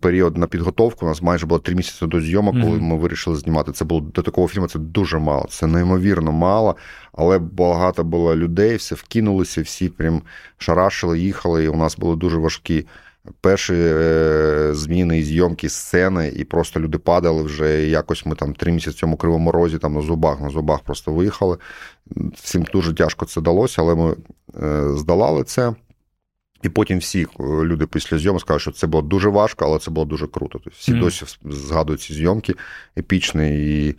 період 0.00 0.36
на 0.36 0.46
підготовку. 0.46 1.06
У 1.06 1.08
нас 1.08 1.22
майже 1.22 1.46
було 1.46 1.58
три 1.58 1.74
місяці 1.74 2.06
до 2.06 2.20
зйомок, 2.20 2.54
коли 2.62 2.78
ми 2.78 2.96
вирішили 2.96 3.36
знімати. 3.36 3.72
Це 3.72 3.84
було 3.84 4.00
до 4.00 4.22
такого 4.22 4.48
фільму, 4.48 4.68
це 4.68 4.78
дуже 4.78 5.18
мало, 5.18 5.46
це 5.50 5.66
неймовірно 5.66 6.32
мало, 6.32 6.76
але 7.12 7.38
багато 7.38 8.04
було 8.04 8.36
людей, 8.36 8.76
все 8.76 8.94
вкинулися, 8.94 9.62
всі 9.62 9.88
прям 9.88 10.22
шарашили, 10.58 11.18
їхали, 11.18 11.64
і 11.64 11.68
у 11.68 11.76
нас 11.76 11.96
були 11.96 12.16
дуже 12.16 12.36
важкі 12.36 12.86
перші 13.40 13.74
е, 13.76 14.41
зміни 14.74 15.18
і 15.18 15.22
зйомки 15.22 15.68
сцени, 15.68 16.32
і 16.36 16.44
просто 16.44 16.80
люди 16.80 16.98
падали 16.98 17.42
вже. 17.42 17.86
і 17.86 17.90
Якось 17.90 18.26
ми 18.26 18.34
там 18.34 18.54
три 18.54 18.72
місяці 18.72 18.96
в 18.96 19.00
цьому 19.00 19.16
кривому 19.16 19.52
розі 19.52 19.78
там 19.78 19.94
на 19.94 20.00
зубах, 20.00 20.40
на 20.40 20.50
зубах 20.50 20.80
просто 20.80 21.12
виїхали. 21.12 21.58
Всім 22.34 22.62
дуже 22.72 22.94
тяжко 22.94 23.26
це 23.26 23.40
далося, 23.40 23.82
але 23.82 23.94
ми 23.94 24.16
е, 24.62 24.96
здолали 24.96 25.44
це. 25.44 25.74
І 26.62 26.68
потім 26.68 26.98
всі 26.98 27.22
е, 27.22 27.42
люди 27.42 27.86
після 27.86 28.18
зйомки 28.18 28.40
скажуть, 28.40 28.62
що 28.62 28.70
це 28.70 28.86
було 28.86 29.02
дуже 29.02 29.28
важко, 29.28 29.64
але 29.64 29.78
це 29.78 29.90
було 29.90 30.06
дуже 30.06 30.26
круто. 30.26 30.58
Тобто 30.64 30.70
Всі 30.78 30.92
mm. 30.92 31.00
досі 31.00 31.24
згадують 31.44 32.00
ці 32.00 32.14
зйомки 32.14 32.54
епічні 32.98 33.76
і 33.88 33.96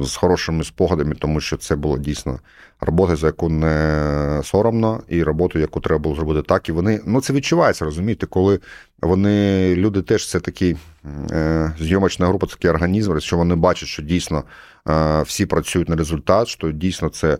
з 0.00 0.16
хорошими 0.16 0.64
спогадами, 0.64 1.14
тому 1.14 1.40
що 1.40 1.56
це 1.56 1.76
було 1.76 1.98
дійсно 1.98 2.38
робота, 2.80 3.16
за 3.16 3.26
яку 3.26 3.48
не 3.48 4.40
соромно, 4.44 5.02
і 5.08 5.22
роботу, 5.22 5.58
яку 5.58 5.80
треба 5.80 5.98
було 5.98 6.14
зробити 6.14 6.42
так. 6.42 6.68
І 6.68 6.72
вони 6.72 7.00
ну 7.06 7.20
це 7.20 7.32
відчувається, 7.32 7.84
розумієте, 7.84 8.26
коли 8.26 8.60
вони 9.02 9.74
люди 9.74 10.02
теж 10.02 10.28
це 10.28 10.40
такий 10.40 10.76
е, 11.30 11.72
зйомочна 11.80 12.26
група, 12.26 12.46
такий 12.46 12.70
організм, 12.70 13.18
що 13.18 13.36
вони 13.36 13.54
бачать, 13.54 13.88
що 13.88 14.02
дійсно 14.02 14.44
е, 14.88 15.22
всі 15.22 15.46
працюють 15.46 15.88
на 15.88 15.96
результат, 15.96 16.48
що 16.48 16.72
дійсно 16.72 17.08
це 17.08 17.38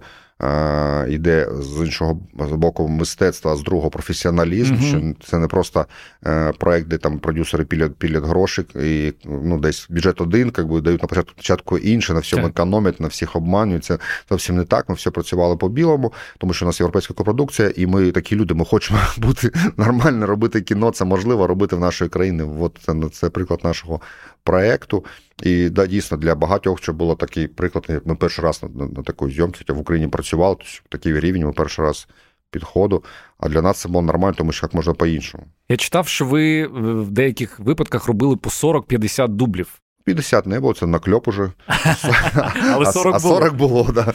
йде 1.08 1.48
з 1.60 1.84
іншого 1.84 2.20
боку 2.34 2.88
мистецтва, 2.88 3.52
а 3.52 3.56
з 3.56 3.62
другого 3.62 3.90
професіоналізм, 3.90 4.74
mm-hmm. 4.74 5.16
що 5.16 5.26
це 5.26 5.38
не 5.38 5.48
просто 5.48 5.86
е, 6.26 6.52
проект, 6.58 6.88
де 6.88 6.98
там 6.98 7.18
продюсери 7.18 7.64
пілять 7.64 7.94
пілять 7.94 8.24
гроші, 8.24 8.64
і 8.74 9.12
ну 9.24 9.58
десь 9.58 9.86
бюджет 9.90 10.20
один, 10.20 10.52
якби 10.58 10.80
дають 10.80 11.02
на 11.02 11.08
початку 11.08 11.34
початку 11.36 11.78
інше, 11.78 12.14
на 12.14 12.20
всьому 12.20 12.46
економять, 12.46 13.00
на 13.00 13.08
всіх 13.08 13.36
обманюють. 13.36 13.84
Це 13.84 13.98
зовсім 14.30 14.56
не 14.56 14.64
так. 14.64 14.88
Ми 14.88 14.94
все 14.94 15.10
працювали 15.10 15.56
по 15.56 15.68
білому, 15.68 16.12
тому 16.38 16.52
що 16.52 16.64
у 16.64 16.68
нас 16.68 16.80
європейська 16.80 17.14
копродукція, 17.14 17.72
і 17.76 17.86
ми 17.86 18.10
такі 18.10 18.36
люди, 18.36 18.54
ми 18.54 18.64
хочемо 18.64 19.00
бути 19.18 19.50
нормально, 19.76 20.26
робити 20.26 20.60
кіно. 20.60 20.90
Це 20.90 21.04
можливо 21.04 21.46
робити 21.46 21.76
в 21.76 21.80
нашій 21.80 22.08
країні. 22.08 22.42
От 22.60 22.78
це, 22.86 22.94
це 23.12 23.30
приклад 23.30 23.60
нашого 23.64 24.00
проекту. 24.44 25.04
І 25.42 25.68
да, 25.68 25.86
дійсно 25.86 26.16
для 26.16 26.34
багатьох 26.34 26.82
що 26.82 26.92
було 26.92 27.14
такий 27.14 27.48
приклад. 27.48 28.02
Ми 28.04 28.14
перший 28.14 28.44
раз 28.44 28.62
на, 28.62 28.86
на 28.86 29.02
такій 29.02 29.30
зйомці 29.30 29.64
в 29.68 29.78
Україні 29.78 30.08
працювали, 30.08 30.56
то 30.56 30.64
такий 30.88 31.20
рівень 31.20 31.46
ми 31.46 31.52
перший 31.52 31.84
раз 31.84 32.08
підходу. 32.50 33.04
А 33.38 33.48
для 33.48 33.62
нас 33.62 33.80
це 33.80 33.88
було 33.88 34.02
нормально, 34.02 34.34
тому 34.38 34.52
що 34.52 34.66
як 34.66 34.74
можна 34.74 34.94
по-іншому. 34.94 35.44
Я 35.68 35.76
читав, 35.76 36.08
що 36.08 36.26
ви 36.26 36.66
в 36.66 37.10
деяких 37.10 37.60
випадках 37.60 38.06
робили 38.06 38.36
по 38.36 38.50
40-50 38.50 39.28
дублів. 39.28 39.81
50 40.04 40.46
не 40.46 40.60
було, 40.60 40.74
це 40.74 40.86
накльоп 40.86 41.28
уже. 41.28 41.50
Але 42.72 42.92
40 42.92 43.14
а 43.14 43.20
40 43.20 43.54
було, 43.54 43.90
да. 43.94 44.12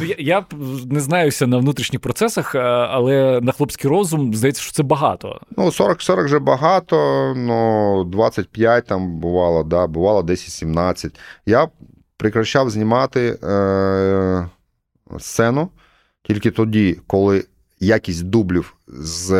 Ну, 0.00 0.06
я, 0.06 0.14
я 0.18 0.44
не 0.86 1.00
знаюся 1.00 1.46
на 1.46 1.58
внутрішніх 1.58 2.00
процесах, 2.00 2.54
але 2.54 3.40
на 3.42 3.52
хлопський 3.52 3.90
розум 3.90 4.34
здається, 4.34 4.62
що 4.62 4.72
це 4.72 4.82
багато. 4.82 5.40
Ну, 5.56 5.72
40 5.72 6.02
40 6.02 6.24
вже 6.24 6.38
багато, 6.38 6.96
ну 7.36 8.04
25 8.04 8.86
там 8.86 9.20
бувало, 9.20 9.64
да, 9.64 9.86
бувало 9.86 10.22
10-17. 10.22 11.10
Я 11.46 11.68
прекращав 12.16 12.70
знімати 12.70 13.38
е, 13.42 14.48
сцену 15.18 15.68
тільки 16.22 16.50
тоді, 16.50 16.98
коли 17.06 17.44
якість 17.80 18.24
дублів 18.24 18.74
з, 18.88 19.30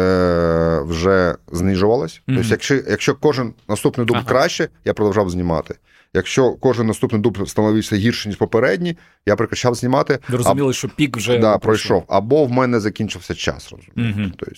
вже 0.80 1.36
знижувалась. 1.52 2.22
Mm-hmm. 2.28 2.36
Тобто, 2.36 2.50
якщо 2.50 2.74
якщо 2.74 3.14
кожен 3.14 3.52
наступний 3.68 4.06
дуб 4.06 4.16
ага. 4.16 4.26
краще, 4.28 4.68
я 4.84 4.94
продовжав 4.94 5.30
знімати. 5.30 5.74
Якщо 6.14 6.52
кожен 6.52 6.86
наступний 6.86 7.22
дуб 7.22 7.48
становився 7.48 7.96
гірше, 7.96 8.28
ніж 8.28 8.38
попередній, 8.38 8.96
я 9.26 9.36
прекращав 9.36 9.74
знімати. 9.74 10.18
Ви 10.28 10.36
розуміли, 10.36 10.70
а... 10.70 10.72
що 10.72 10.88
пік 10.88 11.16
вже 11.16 11.38
да, 11.38 11.58
пройшов. 11.58 12.04
Або 12.08 12.44
в 12.44 12.50
мене 12.50 12.80
закінчився 12.80 13.34
час, 13.34 13.72
розумієте. 13.72 14.20
Mm-hmm. 14.20 14.32
Тобто, 14.36 14.56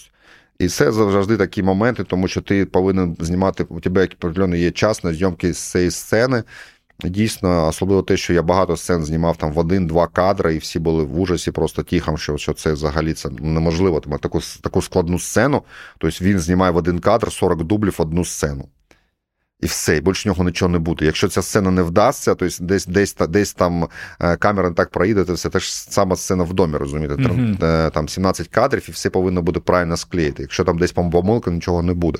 і 0.58 0.68
це 0.68 0.92
завжди 0.92 1.36
такі 1.36 1.62
моменти, 1.62 2.04
тому 2.04 2.28
що 2.28 2.40
ти 2.40 2.66
повинен 2.66 3.16
знімати, 3.20 3.66
у 3.68 3.80
тебе 3.80 4.00
як 4.00 4.48
є 4.54 4.70
час 4.70 5.04
на 5.04 5.12
зйомки 5.14 5.52
з 5.52 5.58
цієї 5.58 5.90
сцени. 5.90 6.42
Дійсно, 7.04 7.68
особливо 7.68 8.02
те, 8.02 8.16
що 8.16 8.32
я 8.32 8.42
багато 8.42 8.76
сцен 8.76 9.04
знімав 9.04 9.36
там 9.36 9.52
в 9.52 9.58
один-два 9.58 10.06
кадри, 10.06 10.54
і 10.54 10.58
всі 10.58 10.78
були 10.78 11.04
в 11.04 11.20
ужасі, 11.20 11.50
просто 11.50 11.82
тіхом, 11.82 12.18
що 12.18 12.36
що 12.36 12.52
це 12.52 12.72
взагалі 12.72 13.12
це 13.12 13.30
неможливо. 13.40 14.00
Тому 14.00 14.18
таку 14.18 14.40
таку 14.62 14.82
складну 14.82 15.18
сцену. 15.18 15.62
Тобто 15.98 16.24
він 16.24 16.38
знімає 16.38 16.72
в 16.72 16.76
один 16.76 16.98
кадр 16.98 17.32
40 17.32 17.64
дублів 17.64 17.94
одну 17.98 18.24
сцену. 18.24 18.68
І 19.62 19.66
все, 19.66 19.96
і 19.96 20.00
більше 20.00 20.28
нього 20.28 20.44
нічого 20.44 20.68
не 20.68 20.78
буде. 20.78 21.04
Якщо 21.04 21.28
ця 21.28 21.42
сцена 21.42 21.70
не 21.70 21.82
вдасться, 21.82 22.34
то 22.34 22.48
десь 22.60 22.86
десь, 22.86 23.16
десь 23.28 23.54
там 23.54 23.88
е, 24.20 24.36
камера 24.36 24.68
не 24.68 24.74
так 24.74 24.90
проїде, 24.90 25.24
то 25.24 25.34
все 25.34 25.48
теж 25.48 25.72
сама 25.72 26.16
сцена 26.16 26.44
в 26.44 26.52
домі, 26.52 26.76
розумієте? 26.76 27.14
Mm-hmm. 27.14 27.90
Там 27.90 28.08
17 28.08 28.48
кадрів, 28.48 28.84
і 28.88 28.92
все 28.92 29.10
повинно 29.10 29.42
буде 29.42 29.60
правильно 29.60 29.96
склеїти. 29.96 30.42
Якщо 30.42 30.64
там 30.64 30.78
десь 30.78 30.92
помилка, 30.92 31.50
нічого 31.50 31.82
не 31.82 31.94
буде. 31.94 32.18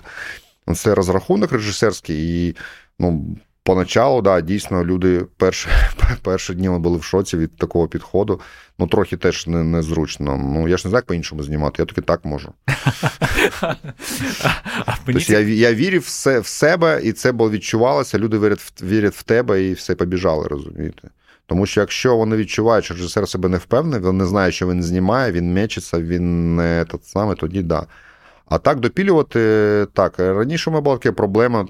Це 0.75 0.95
розрахунок 0.95 1.53
режисерський, 1.53 2.49
і 2.49 2.57
ну, 2.99 3.37
Поначалу, 3.65 4.23
да, 4.23 4.41
дійсно, 4.41 4.85
люди 4.85 5.27
перші 5.37 5.69
перші 6.23 6.55
дні 6.55 6.69
були 6.69 6.99
в 6.99 7.05
шоці 7.05 7.37
від 7.37 7.57
такого 7.57 7.89
підходу. 7.89 8.41
Ну, 8.79 8.87
трохи 8.87 9.17
теж 9.17 9.47
не, 9.47 9.63
незручно. 9.63 10.37
Ну, 10.37 10.69
я 10.69 10.77
ж 10.77 10.87
не 10.87 10.91
знаю, 10.91 10.99
як 10.99 11.07
по-іншому 11.07 11.43
знімати, 11.43 11.83
я 11.83 11.87
тільки 11.87 12.01
так 12.01 12.25
можу. 12.25 12.53
Тобто 15.07 15.33
Я 15.33 15.41
я 15.41 15.75
вірив 15.75 16.03
в, 16.03 16.41
в 16.41 16.47
себе, 16.47 17.01
і 17.05 17.13
це 17.13 17.33
було 17.33 17.51
відчувалося. 17.51 18.19
Люди 18.19 18.39
вірять 18.39 18.83
вірять 18.83 19.15
в 19.15 19.23
тебе 19.23 19.65
і 19.65 19.73
все 19.73 19.95
побіжали, 19.95 20.49
розумієте? 20.49 21.09
Тому 21.47 21.67
що 21.67 21.81
якщо 21.81 22.17
вони 22.17 22.37
відчувають, 22.37 22.85
що 22.85 22.95
режисер 22.95 23.29
себе 23.29 23.49
не 23.49 23.57
впевнений, 23.57 24.11
він 24.11 24.19
не 24.19 24.27
знає, 24.27 24.53
що 24.53 24.69
він 24.69 24.83
знімає, 24.83 25.33
він 25.33 25.55
мечиться, 25.55 26.01
він 26.01 26.57
не 26.57 26.85
тот 26.85 27.05
саме, 27.05 27.35
тоді 27.35 27.63
да. 27.63 27.87
А 28.47 28.59
так 28.59 28.81
допілювати 28.81 29.87
так. 29.93 30.19
Раніше 30.19 30.71
у 30.71 30.73
мене 30.73 30.83
була 30.83 30.97
така 30.97 31.13
проблема 31.13 31.67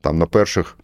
там 0.00 0.18
на 0.18 0.26
перших 0.26 0.76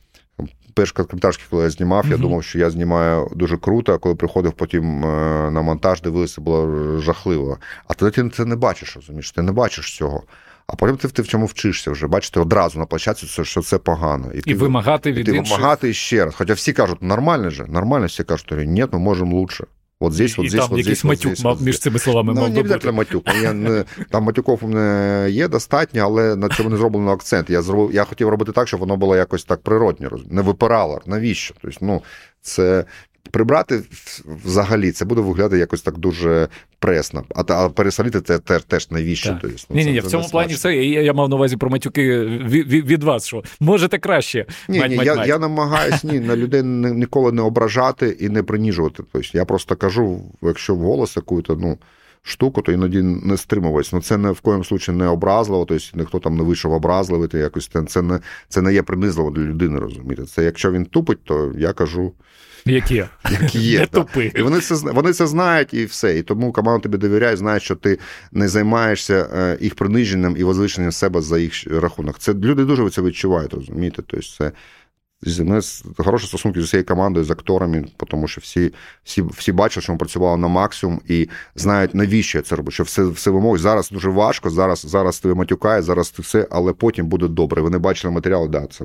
перші 0.74 0.92
короткометражки, 0.92 1.42
коли 1.50 1.64
я 1.64 1.70
знімав, 1.70 2.06
я 2.08 2.16
думав, 2.16 2.44
що 2.44 2.58
я 2.58 2.70
знімаю 2.70 3.30
дуже 3.34 3.56
круто, 3.56 3.94
а 3.94 3.98
коли 3.98 4.14
приходив 4.14 4.52
потім 4.52 5.04
е, 5.04 5.50
на 5.50 5.62
монтаж, 5.62 6.02
дивилися, 6.02 6.40
було 6.40 6.98
жахливо. 6.98 7.58
А 7.88 7.94
тоді 7.94 8.10
ти 8.10 8.28
це 8.28 8.44
не 8.44 8.56
бачиш, 8.56 8.96
розумієш? 8.96 9.32
Ти 9.32 9.42
не 9.42 9.52
бачиш 9.52 9.96
цього. 9.96 10.22
А 10.66 10.76
потім 10.76 10.96
ти, 10.96 11.08
ти 11.08 11.22
в 11.22 11.28
чому 11.28 11.46
вчишся 11.46 11.90
вже. 11.90 12.06
Бачите, 12.06 12.40
одразу 12.40 12.78
на 12.78 12.86
площадці, 12.86 13.44
що 13.44 13.62
це 13.62 13.78
погано. 13.78 14.32
І, 14.34 14.38
і 14.38 14.40
ти, 14.40 14.54
вимагати 14.54 15.12
від 15.12 15.28
і 15.28 15.30
ти 15.30 15.36
інших. 15.36 15.56
вимагати 15.56 15.92
ще 15.92 16.24
раз. 16.24 16.34
Хоча 16.34 16.52
всі 16.52 16.72
кажуть, 16.72 17.02
нормально 17.02 17.50
же, 17.50 17.66
нормально, 17.68 18.06
всі 18.06 18.24
кажуть, 18.24 18.52
ні, 18.66 18.86
ми 18.92 18.98
можемо 18.98 19.36
лучше. 19.36 19.64
Вот 20.02 20.14
здесь, 20.14 20.36
вот 20.36 20.48
здесь, 20.48 20.60
там 20.60 20.70
вот 20.70 20.78
якийсь 20.78 20.98
здесь, 20.98 21.04
матюк 21.04 21.38
вот 21.44 21.56
здесь, 21.56 21.66
між 21.66 21.78
цими 21.78 21.98
словами 21.98 22.34
ну, 22.34 22.40
мав 22.40 22.50
не 22.50 22.60
обов'язково 22.60 22.92
матюк. 22.92 23.24
Там 24.10 24.22
матюков 24.22 24.64
у 24.64 24.78
є 25.28 25.48
достатньо, 25.48 26.02
але 26.02 26.36
на 26.36 26.48
цьому 26.48 26.70
не 26.70 26.76
зроблено 26.76 27.12
акцент. 27.12 27.50
Я 27.50 27.62
зробив, 27.62 27.94
я 27.94 28.04
хотів 28.04 28.28
робити 28.28 28.52
так, 28.52 28.68
щоб 28.68 28.80
воно 28.80 28.96
було 28.96 29.16
якось 29.16 29.44
так 29.44 29.62
природньо, 29.62 30.10
не 30.30 30.42
випирало. 30.42 31.00
Навіщо? 31.06 31.54
Тобто, 31.62 31.78
ну, 31.80 32.02
це 32.40 32.84
прибрати 33.32 33.82
взагалі 34.44 34.92
це 34.92 35.04
буде 35.04 35.20
виглядати 35.20 35.58
якось 35.58 35.82
так 35.82 35.98
дуже 35.98 36.48
пресно. 36.78 37.24
А 37.34 37.54
а 37.54 37.68
пересолити 37.68 38.20
це 38.20 38.38
теж 38.38 38.62
теж 38.62 38.90
навіщо? 38.90 39.38
Тобто, 39.42 39.56
ну, 39.70 39.76
ні, 39.76 39.84
ні, 39.84 39.92
ні, 39.92 40.00
в 40.00 40.06
цьому 40.06 40.28
плані 40.28 40.54
все. 40.54 40.74
Я, 40.74 41.02
я 41.02 41.12
мав 41.12 41.28
на 41.28 41.36
увазі 41.36 41.56
про 41.56 41.70
матюки 41.70 42.20
від, 42.20 42.66
від, 42.66 42.86
від 42.86 43.02
вас, 43.02 43.26
що 43.26 43.42
можете 43.60 43.98
краще. 43.98 44.46
Ні, 44.68 44.78
мать, 44.78 44.90
ні, 44.90 44.96
мать, 44.96 45.06
я 45.06 45.14
мать. 45.14 45.28
я 45.28 45.38
намагаюсь 45.38 46.04
ні, 46.04 46.20
на 46.20 46.36
людей 46.36 46.62
ніколи 46.62 47.32
не 47.32 47.42
ображати 47.42 48.16
і 48.20 48.28
не 48.28 48.42
приніжувати. 48.42 49.02
Тобто 49.12 49.38
я 49.38 49.44
просто 49.44 49.76
кажу, 49.76 50.22
якщо 50.42 50.74
в 50.74 50.78
голос 50.78 51.16
якусь, 51.16 51.44
ну. 51.48 51.78
Штуку, 52.22 52.62
то 52.62 52.72
іноді 52.72 53.02
не 53.02 53.36
стримуватись. 53.36 53.92
Ну 53.92 54.00
це 54.00 54.18
не 54.18 54.30
в 54.30 54.40
коєму 54.40 54.64
случаї 54.64 54.98
не 54.98 55.06
образливо, 55.06 55.64
тобто 55.64 55.84
ніхто 55.94 56.18
там 56.18 56.36
не 56.36 56.42
вийшов 56.42 56.72
образливий, 56.72 57.28
то 57.28 57.38
якось 57.38 57.70
це 57.88 58.02
не 58.02 58.20
це 58.48 58.62
не 58.62 58.74
є 58.74 58.82
принизливо 58.82 59.30
для 59.30 59.42
людини, 59.42 59.78
розумієте. 59.78 60.26
Це 60.26 60.44
якщо 60.44 60.72
він 60.72 60.84
тупить, 60.84 61.24
то 61.24 61.52
я 61.58 61.72
кажу. 61.72 62.12
Які 62.64 62.94
є. 62.94 63.08
Які 63.30 63.58
є 63.58 63.80
не 63.80 63.86
тупи. 63.86 64.32
І 64.34 64.42
вони 64.42 64.60
це 64.60 64.74
вони 64.74 65.12
це 65.12 65.26
знають 65.26 65.74
і 65.74 65.84
все. 65.84 66.18
І 66.18 66.22
тому 66.22 66.52
команда 66.52 66.82
тобі 66.82 66.98
довіряє, 66.98 67.36
знає, 67.36 67.60
що 67.60 67.76
ти 67.76 67.98
не 68.32 68.48
займаєшся 68.48 69.56
їх 69.60 69.74
приниженням 69.74 70.36
і 70.36 70.44
возвищенням 70.44 70.92
себе 70.92 71.20
за 71.20 71.38
їх 71.38 71.66
рахунок. 71.66 72.18
Це 72.18 72.34
люди 72.34 72.64
дуже 72.64 72.90
це 72.90 73.02
відчувають, 73.02 73.54
розумієте? 73.54 74.02
Тобто 74.06 74.26
це. 74.26 74.52
Ми 75.38 75.60
хороші 75.96 76.26
стосунки 76.26 76.60
з 76.60 76.64
усією 76.64 76.86
командою, 76.86 77.24
з 77.24 77.30
акторами, 77.30 77.84
тому 78.08 78.28
що 78.28 78.40
всі 78.40 78.72
всі, 79.04 79.22
всі 79.22 79.52
бачили, 79.52 79.82
що 79.82 79.92
ми 79.92 79.98
працювали 79.98 80.36
на 80.36 80.48
максимум 80.48 81.00
і 81.08 81.28
знають, 81.54 81.94
навіщо 81.94 82.38
я 82.38 82.42
це 82.42 82.56
роблю. 82.56 82.70
Що 82.70 82.82
все 82.82 83.04
все 83.04 83.30
вимоги. 83.30 83.58
Зараз 83.58 83.90
дуже 83.90 84.10
важко, 84.10 84.50
зараз 84.50 84.80
зараз 84.80 85.20
ти 85.20 85.34
матюкає, 85.34 85.82
зараз 85.82 86.10
ти 86.10 86.22
все, 86.22 86.46
але 86.50 86.72
потім 86.72 87.06
буде 87.06 87.28
добре. 87.28 87.62
Вони 87.62 87.78
бачили 87.78 88.14
матеріал, 88.14 88.48
да, 88.48 88.66
це 88.66 88.84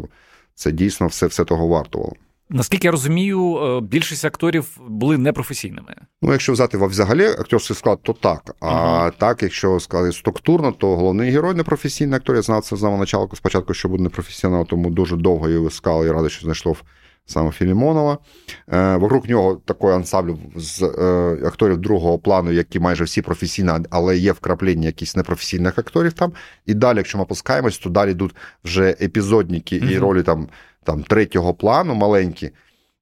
це 0.56 0.72
дійсно 0.72 1.08
все 1.08 1.28
все 1.28 1.46
того 1.46 1.68
вартувало. 1.68 2.14
Наскільки 2.50 2.88
я 2.88 2.92
розумію, 2.92 3.80
більшість 3.82 4.26
акторів 4.26 4.78
були 4.88 5.18
непрофесійними. 5.18 5.96
Ну, 6.22 6.32
якщо 6.32 6.54
взяти 6.54 6.78
взагалі 6.78 7.26
акторський 7.26 7.76
склад, 7.76 8.00
то 8.02 8.14
так. 8.14 8.56
А 8.60 8.68
uh-huh. 8.68 9.12
так, 9.18 9.44
якщо 9.44 9.80
сказати 9.80 10.12
структурно, 10.18 10.72
то 10.72 10.96
головний 10.96 11.32
герой 11.32 11.56
непрофесійний 11.56 12.18
актор. 12.18 12.36
Я 12.36 12.42
знав 12.42 12.64
це 12.64 12.76
з 12.76 12.80
самого 12.80 12.98
началку 12.98 13.36
спочатку, 13.36 13.74
що 13.74 13.90
буде 13.90 14.04
непрофесійно, 14.04 14.66
тому 14.66 14.90
дуже 14.90 15.16
довго 15.16 15.50
його 15.50 15.68
искав 15.68 16.06
і 16.06 16.12
радий, 16.12 16.30
що 16.30 16.42
знайшов 16.42 16.84
саме 17.26 17.52
Філімонова. 17.52 18.18
Е, 18.74 18.96
Вокруг 18.96 19.30
нього 19.30 19.62
такий 19.66 19.90
ансамбль 19.90 20.34
з 20.56 20.82
е, 20.82 21.48
акторів 21.48 21.78
другого 21.78 22.20
плану, 22.20 22.52
які 22.52 22.80
майже 22.80 23.04
всі 23.04 23.22
професійні, 23.22 23.72
але 23.90 24.18
є 24.18 24.32
вкраплення 24.32 24.86
якихось 24.86 25.16
непрофесійних 25.16 25.80
акторів 25.80 26.14
там. 26.14 26.34
І 26.66 26.74
далі, 26.74 26.98
якщо 26.98 27.18
ми 27.18 27.24
опускаємось, 27.24 27.78
то 27.78 27.90
далі 27.90 28.12
йдуть 28.12 28.36
вже 28.64 28.90
епізодники 28.90 29.80
uh-huh. 29.80 29.92
і 29.92 29.98
ролі 29.98 30.24
там 30.24 30.48
там 30.88 31.04
третього 31.04 31.54
плану 31.54 31.96
маленькі, 31.96 32.52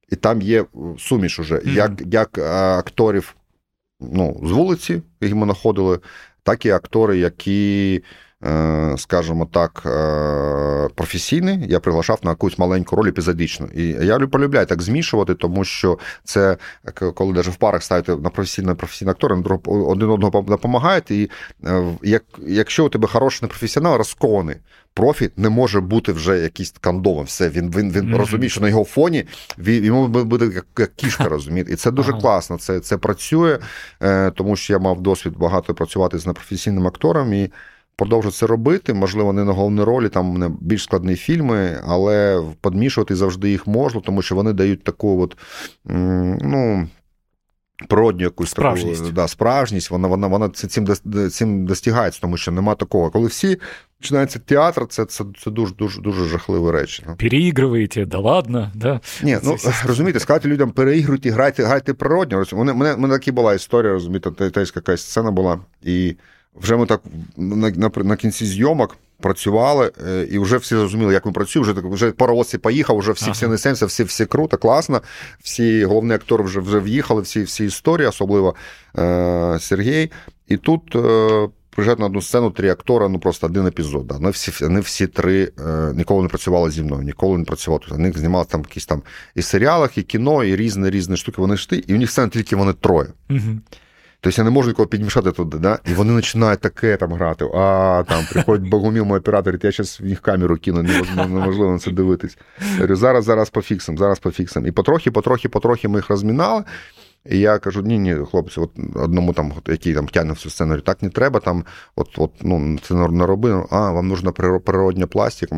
і 0.08 0.16
там 0.16 0.42
є 0.42 0.64
суміш 0.98 1.38
уже, 1.38 1.54
mm-hmm. 1.54 1.74
як 1.74 1.92
як 2.06 2.38
акторів 2.78 3.36
ну, 4.00 4.40
з 4.44 4.50
вулиці, 4.50 5.02
які 5.20 5.34
ми 5.34 5.44
знаходили, 5.44 5.98
так 6.42 6.66
і 6.66 6.70
актори, 6.70 7.18
які, 7.18 8.02
е, 8.02 8.08
скажімо 8.98 9.48
так, 9.52 9.82
е, 9.86 10.88
професійні, 10.94 11.66
я 11.68 11.80
приглашав 11.80 12.18
на 12.22 12.30
якусь 12.30 12.58
маленьку 12.58 12.96
роль 12.96 13.08
епізодичну. 13.08 13.68
І 13.74 13.86
я 13.88 14.18
полюбляю 14.18 14.66
так 14.66 14.82
змішувати, 14.82 15.34
тому 15.34 15.64
що 15.64 15.98
це 16.24 16.56
коли 17.14 17.32
навіть 17.32 17.46
в 17.46 17.56
парах 17.56 17.82
ставите 17.82 18.16
на 18.16 18.30
професійні 18.30 18.74
професійні 18.74 19.10
актори, 19.10 19.42
один 19.66 20.10
одного 20.10 20.42
допомагають, 20.42 21.10
і 21.10 21.30
е, 21.64 21.84
як, 22.02 22.24
якщо 22.46 22.86
у 22.86 22.88
тебе 22.88 23.08
хороший 23.08 23.38
непрофесіонал, 23.42 23.96
розкований, 23.96 24.56
профі 24.94 25.30
не 25.36 25.48
може 25.48 25.80
бути 25.80 26.12
вже 26.12 26.38
якийсь 26.38 26.74
кандовим. 26.80 27.24
Все, 27.24 27.48
він 27.48 27.70
він, 27.70 27.92
він 27.92 28.04
mm-hmm. 28.04 28.16
розуміє, 28.16 28.48
що 28.48 28.60
на 28.60 28.68
його 28.68 28.84
фоні 28.84 29.24
він, 29.58 29.84
йому 29.84 30.08
буде 30.08 30.44
як, 30.44 30.66
як 30.78 30.96
кішка, 30.96 31.24
розумієте. 31.24 31.72
І 31.72 31.76
це 31.76 31.90
дуже 31.90 32.10
ага. 32.10 32.20
класно. 32.20 32.58
Це 32.58 32.80
це 32.80 32.96
працює, 32.96 33.58
е, 34.02 34.30
тому 34.30 34.56
що 34.56 34.72
я 34.72 34.78
мав 34.78 35.00
досвід 35.00 35.36
багато 35.36 35.74
працювати 35.74 36.18
з 36.18 36.26
непрофесійним 36.26 36.86
актором 36.86 37.34
і 37.34 37.50
продовжу 37.96 38.30
це 38.30 38.46
робити. 38.46 38.94
Можливо, 38.94 39.32
не 39.32 39.44
на 39.44 39.52
головній 39.52 39.82
ролі, 39.82 40.08
там 40.08 40.34
не 40.34 40.50
більш 40.60 40.82
складні 40.82 41.16
фільми, 41.16 41.80
але 41.86 42.42
подмішувати 42.60 43.14
завжди 43.14 43.50
їх 43.50 43.66
можна, 43.66 44.00
тому 44.00 44.22
що 44.22 44.34
вони 44.34 44.52
дають 44.52 44.84
таку 44.84 45.22
от, 45.22 45.36
ну. 46.40 46.88
Природню 47.88 48.22
якусь 48.24 48.50
справжність. 48.50 49.02
таку 49.02 49.12
да, 49.12 49.28
справжність, 49.28 49.90
вона 49.90 50.08
вона, 50.08 50.26
вона 50.26 50.48
цим 50.48 50.86
цим 51.30 51.66
достигається, 51.66 52.20
тому 52.20 52.36
що 52.36 52.52
нема 52.52 52.74
такого. 52.74 53.10
Коли 53.10 53.26
всі 53.26 53.58
починається 54.00 54.38
театр, 54.38 54.86
це 54.88 55.04
це, 55.04 55.24
це 55.38 55.50
дуже 55.50 55.74
дуже 55.74 56.00
дуже 56.00 56.24
жахливі 56.24 56.70
речі. 56.70 57.04
Ну. 57.06 57.16
Переігруєте, 57.16 58.04
да 58.04 58.18
ладно. 58.18 58.72
Да. 58.74 59.00
Ні, 59.22 59.38
ну 59.44 59.56
розумієте, 59.86 60.20
сказати 60.20 60.48
людям, 60.48 60.70
переігруйте, 60.70 61.30
грайте, 61.30 61.64
грайте 61.64 61.94
природньо. 61.94 62.42
У 62.52 62.56
мене, 62.56 62.72
мене, 62.72 62.96
мене 62.96 63.18
така 63.18 63.32
була 63.32 63.54
історія, 63.54 63.92
розумієте, 63.92 64.30
теж 64.30 64.72
якась 64.76 65.02
сцена 65.02 65.30
була. 65.30 65.58
І 65.82 66.16
вже 66.60 66.76
ми 66.76 66.86
так 66.86 67.02
на, 67.36 67.70
на, 67.70 67.90
на 67.96 68.16
кінці 68.16 68.46
зйомок. 68.46 68.96
Працювали, 69.20 69.92
е, 70.08 70.28
і 70.30 70.38
вже 70.38 70.56
всі 70.56 70.74
зрозуміли, 70.74 71.14
як 71.14 71.26
ми 71.26 71.32
працюємо. 71.32 71.72
Вже 71.72 71.88
вже 71.88 72.12
паровоз 72.12 72.56
поїхав, 72.62 72.98
вже 72.98 73.12
всі 73.12 73.24
ага. 73.24 73.32
всі 73.32 73.46
несемося, 73.46 73.86
всі 73.86 74.04
всі 74.04 74.26
круто, 74.26 74.56
класно. 74.56 75.02
Всі 75.42 75.84
головні 75.84 76.14
актори 76.14 76.44
вже 76.44 76.60
вже 76.60 76.78
в'їхали, 76.78 77.22
всі 77.22 77.42
всі 77.42 77.64
історії, 77.64 78.08
особливо 78.08 78.54
е, 78.98 79.58
Сергій. 79.60 80.10
І 80.48 80.56
тут 80.56 80.96
е, 80.96 81.48
приїжджають 81.76 82.00
на 82.00 82.06
одну 82.06 82.22
сцену 82.22 82.50
три 82.50 82.70
актора, 82.70 83.08
ну 83.08 83.18
просто 83.18 83.46
один 83.46 83.66
епізод. 83.66 84.06
Да. 84.06 84.14
Вони 84.14 84.30
всі 84.30 84.64
вони 84.64 84.80
всі 84.80 85.06
три 85.06 85.52
е, 85.66 85.92
ніколи 85.94 86.22
не 86.22 86.28
працювали 86.28 86.70
зі 86.70 86.82
мною, 86.82 87.02
ніколи 87.02 87.38
не 87.38 87.44
працювали. 87.44 87.80
Тобто 87.80 87.96
Вони 87.96 88.12
знімали 88.12 88.44
там 88.48 88.60
якісь 88.60 88.86
там 88.86 89.02
і 89.34 89.42
серіалах, 89.42 89.98
і 89.98 90.02
кіно, 90.02 90.44
і 90.44 90.56
різні 90.56 90.90
різні 90.90 91.16
штуки. 91.16 91.40
Вони 91.40 91.54
йшли, 91.54 91.84
і 91.86 91.94
у 91.94 91.98
них 91.98 92.10
сцена 92.10 92.28
тільки 92.28 92.56
вони 92.56 92.72
троє. 92.72 93.08
Угу. 93.30 93.60
Тобто 94.20 94.40
я 94.40 94.44
не 94.44 94.50
можу 94.50 94.68
нікого 94.68 94.88
підмішати 94.88 95.32
туди, 95.32 95.58
да? 95.58 95.78
і 95.90 95.94
вони 95.94 96.14
починають 96.14 96.60
таке 96.60 96.96
там 96.96 97.12
грати. 97.12 97.44
А 97.54 98.04
там 98.08 98.24
приходять 98.32 98.68
Богоміл, 98.68 99.04
мій 99.04 99.16
оператор, 99.16 99.54
я 99.62 99.70
зараз 99.70 100.00
в 100.00 100.06
них 100.06 100.20
камеру 100.20 100.56
кину, 100.56 100.82
неможливо 101.16 101.72
на 101.72 101.78
це 101.78 101.90
дивитись. 101.90 102.38
Я 102.60 102.74
говорю, 102.74 102.96
зараз, 102.96 103.24
зараз 103.24 103.50
пофіксим, 103.50 103.98
зараз 103.98 104.18
пофіксим. 104.18 104.66
І 104.66 104.72
потрохи, 104.72 105.10
потрохи, 105.10 105.48
потрохи 105.48 105.88
ми 105.88 105.98
їх 105.98 106.10
розмінали. 106.10 106.64
І 107.30 107.38
я 107.38 107.58
кажу: 107.58 107.82
ні, 107.82 107.98
ні, 107.98 108.16
хлопці, 108.30 108.60
от 108.60 108.70
одному 108.94 109.32
там, 109.32 109.52
який 109.68 109.94
там 109.94 110.08
тягне 110.08 110.32
всю 110.32 110.52
сценарію, 110.52 110.82
так 110.82 111.02
не 111.02 111.10
треба, 111.10 111.40
там, 111.40 111.64
от, 111.96 112.08
от, 112.18 112.30
ну, 112.40 112.78
це 112.82 112.94
не 112.94 113.26
роби, 113.26 113.64
а, 113.70 113.90
вам 113.90 114.08
нужна 114.08 114.32
природня 114.32 115.06
пластика. 115.06 115.56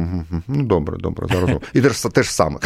Ну, 0.48 0.62
добре, 0.62 0.96
добре, 0.98 1.26
зараз. 1.30 1.58
І 1.74 1.80
те 1.80 1.88
ж, 1.90 2.08
те 2.08 2.22
ж 2.22 2.34
саме. 2.34 2.58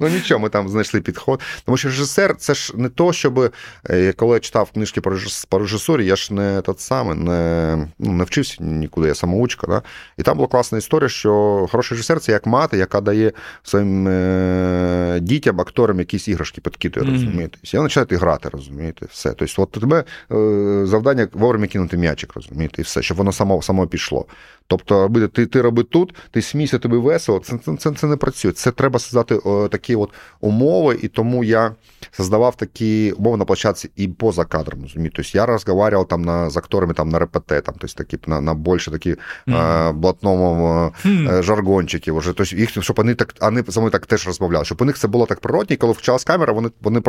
Ну 0.00 0.08
нічого, 0.08 0.40
ми 0.40 0.48
там 0.48 0.68
знайшли 0.68 1.00
підход. 1.00 1.40
Тому 1.64 1.76
що 1.76 1.88
режисер 1.88 2.36
це 2.36 2.54
ж 2.54 2.72
не 2.76 2.88
то, 2.88 3.12
щоб 3.12 3.52
е, 3.90 4.12
коли 4.12 4.34
я 4.34 4.40
читав 4.40 4.70
книжки 4.70 5.00
по 5.48 5.58
режисурі, 5.58 6.06
я 6.06 6.16
ж 6.16 6.34
не 6.34 6.60
тот 6.60 6.80
саме, 6.80 7.14
не 7.14 7.88
ну, 7.98 8.12
не 8.12 8.24
вчився 8.24 8.56
нікуди, 8.64 9.08
я 9.08 9.14
самоучка. 9.14 9.66
Да? 9.66 9.82
І 10.16 10.22
там 10.22 10.36
була 10.36 10.48
класна 10.48 10.78
історія, 10.78 11.08
що 11.08 11.66
хороший 11.70 11.96
режисер 11.96 12.20
це 12.20 12.32
як 12.32 12.46
мати, 12.46 12.76
яка 12.76 13.00
дає 13.00 13.32
своїм 13.62 14.08
е, 14.08 15.18
дітям, 15.22 15.60
акторам 15.60 15.98
якісь 15.98 16.28
іграшки 16.28 16.60
підкидує 16.60 17.17
розумієте? 17.24 17.58
Вони 17.72 17.84
починають 17.84 18.12
грати, 18.12 18.48
розумієте, 18.48 19.06
все. 19.10 19.32
Тобто, 19.32 19.62
от 19.62 19.70
тебе 19.70 20.04
е, 20.32 20.86
завдання 20.86 21.28
вовремя 21.32 21.66
кинути 21.66 21.96
м'ячик, 21.96 22.32
розумієте, 22.34 22.82
і 22.82 22.84
все, 22.84 23.02
щоб 23.02 23.16
воно 23.16 23.32
само 23.32 23.62
само 23.62 23.86
пішло. 23.86 24.26
Тобто, 24.66 25.02
робити 25.02 25.28
ти 25.28 25.46
ти 25.46 25.62
роби 25.62 25.82
тут, 25.82 26.14
ти 26.30 26.42
смійся, 26.42 26.78
тобі 26.78 26.96
весело, 26.96 27.38
це 27.38 27.58
це, 27.58 27.76
це, 27.76 27.90
це 27.90 28.06
не 28.06 28.16
працює. 28.16 28.52
Це 28.52 28.70
треба 28.70 28.98
создати 28.98 29.38
такі 29.70 29.96
от 29.96 30.10
умови, 30.40 30.98
і 31.02 31.08
тому 31.08 31.44
я 31.44 31.74
создавав 32.10 32.56
такі 32.56 33.12
умови 33.12 33.36
на 33.36 33.44
площадці 33.44 33.90
і 33.96 34.08
поза 34.08 34.44
кадром. 34.44 34.82
розумієте. 34.82 35.16
Тобто 35.16 35.38
я 35.38 35.46
розмовляв 35.46 36.08
там 36.08 36.22
на, 36.22 36.50
з 36.50 36.56
акторами 36.56 36.94
там, 36.94 37.08
на 37.08 37.18
РПТ, 37.18 37.46
там, 37.46 37.74
тобто, 37.78 37.86
такі, 37.86 38.18
на 38.26 38.40
на 38.40 38.54
більше 38.54 38.90
такі 38.90 39.16
mm-hmm. 39.46 39.92
блатному 39.92 40.92
mm-hmm. 41.04 41.42
жаргончики. 41.42 42.12
Вже, 42.12 42.32
тобто, 42.32 42.56
їх, 42.56 42.82
щоб 42.82 42.96
вони 42.96 43.14
так 43.14 43.34
вони 43.40 43.64
за 43.66 43.80
мною 43.80 43.90
так 43.90 44.06
теж 44.06 44.26
розмовляли, 44.26 44.64
щоб 44.64 44.82
у 44.82 44.84
них 44.84 44.98
це 44.98 45.08
було 45.08 45.26
так 45.26 45.40
природні, 45.40 45.76
коли 45.76 45.92
включалась 45.92 46.24
камера, 46.24 46.52
вони 46.52 46.70
вони 46.82 47.00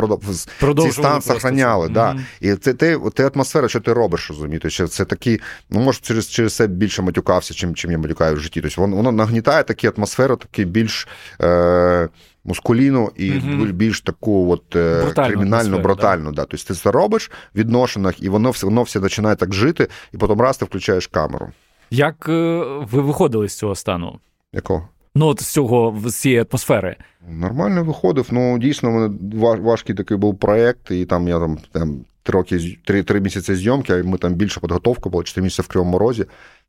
цей 0.78 0.92
стан 0.92 1.22
сохраняли. 1.22 1.88
Да. 1.88 2.10
Mm-hmm. 2.10 2.24
І 2.40 2.54
це 2.54 2.74
ти, 2.74 2.98
ти 3.14 3.30
атмосфера, 3.34 3.68
що 3.68 3.80
ти 3.80 3.92
робиш, 3.92 4.30
розумієте? 4.30 4.70
Що 4.70 4.88
це 4.88 5.04
такі, 5.04 5.40
ну 5.70 5.80
може, 5.80 6.00
через 6.02 6.28
через 6.28 6.56
це 6.56 6.66
більше 6.66 7.02
матюкався, 7.02 7.54
чим 7.54 7.74
чим 7.74 7.90
я 7.90 7.98
матюкаю 7.98 8.34
в 8.34 8.38
житті. 8.38 8.60
Тобто 8.60 8.80
воно, 8.80 8.96
воно 8.96 9.12
нагнітає 9.12 9.62
такі 9.62 9.90
атмосферу, 9.96 10.36
такий 10.36 10.64
більш. 10.64 11.08
Е, 11.42 12.08
Мускуліну 12.44 13.10
і 13.16 13.32
mm 13.32 13.72
більш 13.72 14.00
таку 14.00 14.52
от 14.52 14.76
е, 14.76 15.02
Брутальну 15.02 15.28
кримінальну, 15.28 15.78
брутальну. 15.78 16.32
Да. 16.32 16.44
Тобто 16.44 16.66
ти 16.66 16.74
це 16.74 16.90
робиш 16.90 17.30
в 17.54 17.58
відношеннях, 17.58 18.22
і 18.22 18.28
воно 18.28 18.50
все 18.50 18.66
воно 18.66 18.82
все 18.82 19.00
починає 19.00 19.36
так 19.36 19.54
жити, 19.54 19.88
і 20.12 20.16
потім 20.16 20.40
раз 20.40 20.58
ти 20.58 20.64
включаєш 20.64 21.06
камеру. 21.06 21.52
Як 21.90 22.28
е, 22.28 22.64
ви 22.90 23.02
виходили 23.02 23.48
з 23.48 23.56
цього 23.58 23.74
стану? 23.74 24.18
Якого? 24.52 24.88
Ну, 25.14 25.26
от 25.26 25.40
з 25.42 25.46
цього 25.46 26.02
з 26.06 26.14
цієї 26.14 26.44
атмосфери. 26.50 26.96
Нормально 27.28 27.84
виходив. 27.84 28.28
Ну, 28.30 28.58
дійсно, 28.58 28.90
мене 28.90 29.16
важкий 29.62 29.94
такий 29.94 30.16
був 30.16 30.38
проєкт, 30.38 30.90
і 30.90 31.04
там 31.04 31.28
я 31.28 31.38
там 31.38 31.58
там 31.72 32.04
три 32.22 32.32
роки, 32.32 32.78
три, 32.84 33.02
три 33.02 33.20
місяці 33.20 33.54
зйомки, 33.54 33.92
а 33.92 34.02
ми 34.02 34.18
там 34.18 34.34
більше 34.34 34.60
підготовка 34.60 35.10
була, 35.10 35.24
чотири 35.24 35.44
місяці 35.44 35.62
в 35.62 35.68
Кривому 35.68 35.98
Розі, 35.98 36.24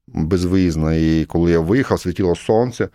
безвиїзна. 0.07 0.93
І 0.93 1.25
коли 1.25 1.51
я 1.51 1.59
виїхав, 1.59 1.99
світило 1.99 2.35
сонце. 2.35 2.89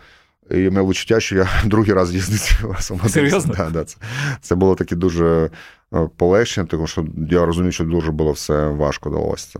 І 0.51 0.59
я 0.59 0.71
мав 0.71 0.89
відчуття, 0.89 1.21
що 1.21 1.37
я 1.37 1.49
другий 1.65 1.93
раз 1.93 2.15
їздив. 2.15 2.77
Серйозно? 3.09 3.55
Да, 3.57 3.71
да, 3.71 3.85
Це 3.85 3.97
це 4.41 4.55
було 4.55 4.75
таке 4.75 4.97
дуже 4.97 5.51
е, 5.95 6.09
полегшення, 6.17 6.67
тому 6.67 6.87
що 6.87 7.07
я 7.31 7.47
розумію, 7.47 7.73
що 7.73 7.85
дуже 7.85 8.11
було 8.11 8.33
все 8.33 8.69
важко 8.69 9.11
далося. 9.11 9.59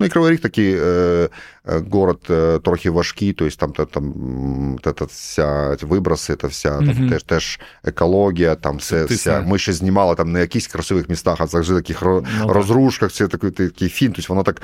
Ну 0.00 0.06
і 0.06 0.08
Кривий 0.08 0.30
Ріг 0.30 0.40
такий 0.40 0.74
е, 0.74 1.28
е 1.68 1.82
город 1.90 2.20
е, 2.30 2.58
трохи 2.58 2.90
важкий, 2.90 3.32
тобто 3.32 3.56
там 3.56 3.72
та, 3.72 3.84
там 3.84 4.78
та, 4.82 4.92
та 4.92 5.04
вся 5.04 5.76
виброси, 5.82 6.36
та 6.36 6.46
вся 6.46 6.70
там 6.70 6.88
mm 6.88 7.10
теж 7.10 7.22
теж 7.22 7.60
екологія, 7.84 8.54
там 8.54 8.76
все, 8.76 9.04
вся. 9.04 9.40
Ми 9.40 9.58
ще 9.58 9.72
знімали 9.72 10.14
там 10.14 10.32
не 10.32 10.40
якісь 10.40 10.66
красивих 10.66 11.08
містах, 11.08 11.40
а 11.40 11.46
завжди 11.46 11.74
таких 11.74 12.02
ну, 12.02 12.24
розрушках. 12.46 13.12
Це 13.12 13.28
такий 13.28 13.50
такий 13.50 13.88
фін. 13.88 14.12
Тобто 14.12 14.32
воно 14.32 14.42
так 14.42 14.62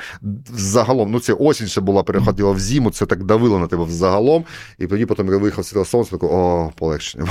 загалом, 0.53 1.11
ну 1.11 1.19
це 1.19 1.33
осінь 1.33 1.67
ще 1.67 1.81
була, 1.81 2.03
переходила 2.03 2.51
в 2.51 2.59
зиму, 2.59 2.91
це 2.91 3.05
так 3.05 3.23
давило 3.23 3.59
на 3.59 3.67
тебе 3.67 3.83
взагалом. 3.83 4.45
І 4.79 4.87
тоді 4.87 5.05
потім 5.05 5.31
я 5.31 5.37
виїхав 5.37 5.65
світло 5.65 5.85
сонце, 5.85 6.11
таке, 6.11 6.25
о, 6.25 6.71
полегшення. 6.75 7.27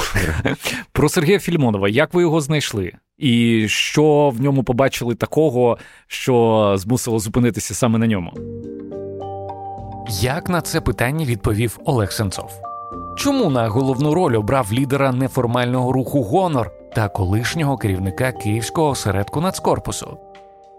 Про 0.92 1.08
Сергія 1.08 1.38
Фільмонова, 1.38 1.88
як 1.88 2.14
ви 2.14 2.22
його 2.22 2.40
знайшли? 2.40 2.92
І 3.18 3.64
що 3.68 4.32
в 4.36 4.40
ньому 4.40 4.62
побачили 4.62 5.14
такого, 5.14 5.78
що 6.06 6.74
змусило 6.78 7.18
зупинитися 7.18 7.74
саме 7.74 7.98
на 7.98 8.06
ньому? 8.06 8.32
Як 10.20 10.48
на 10.48 10.60
це 10.60 10.80
питання 10.80 11.24
відповів 11.24 11.78
Олег 11.84 12.12
Сенцов? 12.12 12.50
Чому 13.16 13.50
на 13.50 13.68
головну 13.68 14.14
роль 14.14 14.36
обрав 14.36 14.72
лідера 14.72 15.12
неформального 15.12 15.92
руху 15.92 16.22
Гонор 16.22 16.70
та 16.94 17.08
колишнього 17.08 17.76
керівника 17.76 18.32
Київського 18.32 18.88
осередку 18.88 19.40
Нацкорпусу? 19.40 20.18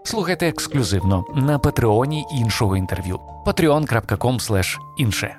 Слухайте 0.04 0.48
ексклюзивно 0.48 1.24
на 1.34 1.58
патреоні 1.58 2.24
іншого 2.40 2.76
інтерв'ю 2.76 3.18
patreon.com 3.46 4.76
інше. 4.98 5.36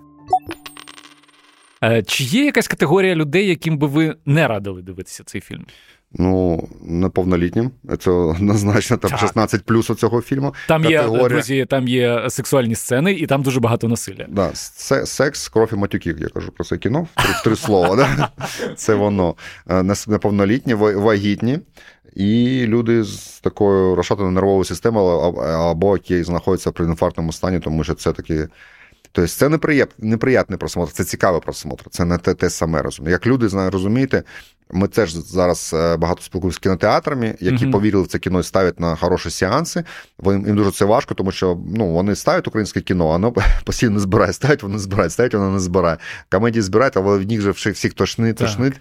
Чи 2.07 2.23
є 2.23 2.45
якась 2.45 2.67
категорія 2.67 3.15
людей, 3.15 3.47
яким 3.47 3.77
би 3.77 3.87
ви 3.87 4.15
не 4.25 4.47
радили 4.47 4.81
дивитися 4.81 5.23
цей 5.23 5.41
фільм? 5.41 5.65
Ну, 6.13 6.67
неповнолітнім. 6.81 7.71
Це 7.99 8.11
однозначно 8.11 8.97
там 8.97 9.11
так. 9.11 9.19
16 9.19 9.63
плюс 9.65 9.89
у 9.89 9.95
цього 9.95 10.21
фільму. 10.21 10.53
Там 10.67 10.83
Категорія... 10.83 11.23
є 11.23 11.29
друзі, 11.29 11.65
там 11.69 11.87
є 11.87 12.29
сексуальні 12.29 12.75
сцени, 12.75 13.13
і 13.13 13.27
там 13.27 13.43
дуже 13.43 13.59
багато 13.59 13.87
насилля. 13.87 14.25
Да, 14.29 14.51
Секс, 14.53 15.47
кров 15.47 15.69
і 15.73 15.75
матюки, 15.75 16.15
я 16.19 16.27
кажу 16.27 16.51
про 16.51 16.65
це 16.65 16.77
кіно. 16.77 17.07
Три, 17.15 17.33
три 17.43 17.55
слова. 17.55 17.95
Да? 17.95 18.29
Це 18.75 18.95
воно. 18.95 19.35
Е, 19.69 19.83
неповнолітні, 20.07 20.73
вагітні. 20.73 21.59
І 22.15 22.63
люди 22.67 23.03
з 23.03 23.39
такою 23.39 23.95
розшатаною 23.95 24.33
нервовою 24.33 24.63
системою, 24.63 25.19
або 25.41 25.97
які 25.97 26.23
знаходяться 26.23 26.71
при 26.71 26.85
інфарктному 26.85 27.33
стані, 27.33 27.59
тому 27.59 27.83
що 27.83 27.93
це 27.93 28.13
такі 28.13 28.47
Тобто 29.11 29.27
це 29.27 29.49
неприятний 29.99 30.59
просмотр, 30.59 30.91
це 30.91 31.03
цікавий 31.03 31.41
просмотр, 31.41 31.85
це 31.89 32.05
не 32.05 32.17
те 32.17 32.33
те 32.33 32.49
саме 32.49 32.81
розуміє. 32.81 33.11
Як 33.11 33.27
люди 33.27 33.47
розумієте, 33.69 34.23
ми 34.71 34.87
теж 34.87 35.11
зараз 35.11 35.71
е, 35.73 35.97
багато 35.97 36.21
спілкуємося 36.21 36.55
з 36.55 36.59
кінотеатрами, 36.59 37.35
які 37.39 37.65
mm-hmm. 37.65 37.71
повірили 37.71 38.03
в 38.03 38.07
це 38.07 38.19
кіно 38.19 38.39
і 38.39 38.43
ставлять 38.43 38.79
на 38.79 38.95
хороші 38.95 39.29
сеанси. 39.29 39.83
Їм, 40.23 40.45
їм 40.47 40.55
дуже 40.55 40.71
це 40.71 40.85
важко, 40.85 41.13
тому 41.13 41.31
що 41.31 41.59
ну, 41.75 41.87
вони 41.87 42.15
ставлять 42.15 42.47
українське 42.47 42.81
кіно, 42.81 43.07
а 43.07 43.11
воно 43.11 43.33
постійно 43.65 43.91
не 43.91 43.99
збирає. 43.99 44.33
Ставить, 44.33 44.63
вони 44.63 44.79
збирають, 44.79 45.13
ставить, 45.13 45.33
воно 45.33 45.51
не 45.51 45.59
збирає. 45.59 45.97
Комедії 46.31 46.61
збирають, 46.61 46.97
але 46.97 47.17
в 47.17 47.27
них 47.27 47.41
же 47.41 47.51
всіх 47.51 47.93
тошнить, 47.93 48.37
тошнить. 48.37 48.73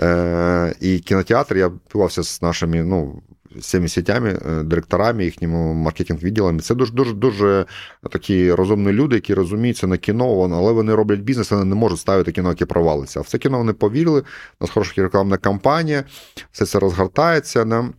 Е, 0.00 0.74
І 0.80 0.98
кінотеатр, 0.98 1.56
я 1.56 1.70
спілкувався 1.86 2.22
з 2.22 2.42
нашими, 2.42 2.82
ну, 2.82 3.22
всіми 3.56 3.88
сетями, 3.88 4.38
е, 4.46 4.62
директорами, 4.62 5.24
їхніми 5.24 5.74
маркетинг-відділами. 5.74 6.60
Це 6.60 6.74
дуже 6.74 6.92
дуже 6.92 7.12
дуже 7.12 7.66
такі 8.10 8.52
розумні 8.52 8.92
люди, 8.92 9.14
які 9.14 9.34
розуміються 9.34 9.86
на 9.86 9.96
кіно, 9.96 10.50
але 10.54 10.72
вони 10.72 10.94
роблять 10.94 11.20
бізнес, 11.20 11.50
вони 11.50 11.64
не 11.64 11.74
можуть 11.74 12.00
ставити 12.00 12.32
кіно, 12.32 12.48
яке 12.48 12.66
провалиться. 12.66 13.20
А 13.20 13.22
в 13.22 13.26
це 13.26 13.38
кіно 13.38 13.58
вони 13.58 13.72
повірили. 13.72 14.20
У 14.20 14.24
нас 14.60 14.70
хороша 14.70 15.02
рекламна 15.02 15.36
кампанія, 15.36 16.04
все 16.52 16.66
це 16.66 16.78
розгортається. 16.78 17.64
нам. 17.64 17.94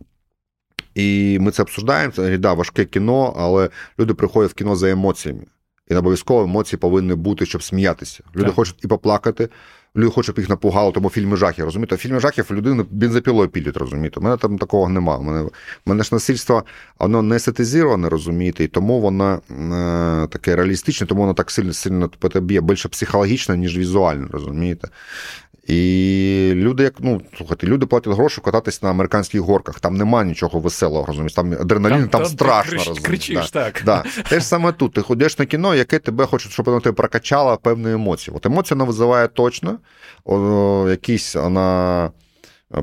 І 0.94 1.38
ми 1.40 1.50
це 1.50 1.62
обсуждаємо. 1.62 2.12
Це 2.12 2.38
да, 2.38 2.52
важке 2.52 2.84
кіно, 2.84 3.34
але 3.38 3.70
люди 3.98 4.14
приходять 4.14 4.50
в 4.50 4.54
кіно 4.54 4.76
за 4.76 4.90
емоціями. 4.90 5.44
І 5.88 5.94
обов'язково 5.94 6.42
емоції 6.42 6.78
повинні 6.78 7.14
бути, 7.14 7.46
щоб 7.46 7.62
сміятися. 7.62 8.24
Люди 8.36 8.46
так. 8.46 8.54
хочуть 8.54 8.84
і 8.84 8.86
поплакати, 8.88 9.48
люди 9.96 10.10
хочуть, 10.10 10.24
щоб 10.24 10.38
їх 10.38 10.48
напугало, 10.48 10.92
тому 10.92 11.10
фільми 11.10 11.36
жахів, 11.36 11.64
розумієте? 11.64 11.96
Фільми 11.96 12.20
жахів 12.20 12.46
людину 12.50 12.86
бензопілою 12.90 13.48
пілять, 13.48 13.76
розумієте? 13.76 14.20
У 14.20 14.22
мене 14.22 14.36
там 14.36 14.58
такого 14.58 14.88
немає. 14.88 15.18
У 15.18 15.22
мене, 15.22 15.42
у 15.42 15.50
мене 15.86 16.04
ж 16.04 16.08
насильство 16.12 16.64
воно 16.98 17.22
не 17.22 17.36
естетизіроване, 17.36 18.08
розумієте, 18.08 18.64
і 18.64 18.68
тому 18.68 19.00
воно 19.00 19.32
е, 19.34 20.26
таке 20.26 20.56
реалістичне, 20.56 21.06
тому 21.06 21.20
воно 21.20 21.34
так 21.34 21.50
сильно 21.50 21.72
сильно 21.72 22.10
б'є 22.34 22.60
більше 22.60 22.88
психологічно, 22.88 23.54
ніж 23.54 23.78
візуально, 23.78 24.28
розумієте? 24.32 24.88
І 25.66 26.52
люди, 26.54 26.82
як 26.82 26.94
ну 26.98 27.20
слухайте, 27.36 27.66
люди 27.66 27.86
платять 27.86 28.14
гроші 28.14 28.40
кататись 28.44 28.82
на 28.82 28.90
американських 28.90 29.40
горках. 29.40 29.80
Там 29.80 29.96
нема 29.96 30.24
нічого 30.24 30.58
веселого, 30.58 31.06
розумієш, 31.06 31.32
Там 31.32 31.52
адреналін, 31.52 32.08
там, 32.08 32.08
там 32.08 32.24
страшно. 32.24 32.94
Крич, 32.94 33.00
кричиш, 33.00 33.50
да, 33.50 33.64
так. 33.64 33.82
Да. 33.84 34.04
Те 34.28 34.40
ж 34.40 34.46
саме 34.46 34.72
тут. 34.72 34.92
Ти 34.92 35.00
ходиш 35.02 35.38
на 35.38 35.46
кіно, 35.46 35.74
яке 35.74 35.98
тебе 35.98 36.26
хоче, 36.26 36.48
щоб 36.48 36.66
воно 36.66 36.80
тебе 36.80 36.94
прокачало 36.94 37.56
певні 37.56 37.92
емоції. 37.92 38.36
От 38.36 38.46
емоція 38.46 38.76
вона 38.78 38.88
визиває 38.88 39.28
точно, 39.28 39.78
о, 40.24 40.86
якийсь 40.90 41.34
вона. 41.34 42.10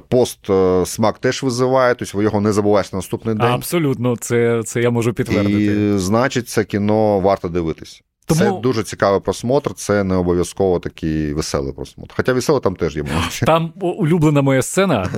Пост 0.08 0.50
е, 0.50 0.86
смак 0.86 1.20
теж 1.20 1.44
визиває, 1.44 1.96
тобто 1.96 2.18
ви 2.18 2.24
його 2.24 2.42
не 2.42 2.54
забуваєш 2.54 2.94
на 2.94 2.98
наступний 2.98 3.36
день. 3.36 3.48
Абсолютно, 3.48 4.18
це 4.18 4.62
це 4.66 4.82
я 4.82 4.90
можу 4.90 5.14
підтвердити. 5.14 5.96
І 5.96 5.98
значить, 5.98 6.50
це 6.50 6.64
кіно 6.64 7.20
варто 7.20 7.50
дивитись. 7.50 8.04
Тому... 8.30 8.42
Це 8.42 8.62
дуже 8.62 8.84
цікавий 8.84 9.20
просмотр, 9.20 9.74
це 9.74 10.04
не 10.04 10.16
обов'язково 10.16 10.80
такий 10.80 11.34
веселий 11.34 11.74
просмотр. 11.74 12.14
Хоча 12.18 12.34
веселий 12.34 12.62
там 12.62 12.76
теж 12.76 12.96
є 12.96 13.04
моменти. 13.04 13.46
Там 13.46 13.74
улюблена 13.82 14.42
моя 14.42 14.62
сцена. 14.62 15.10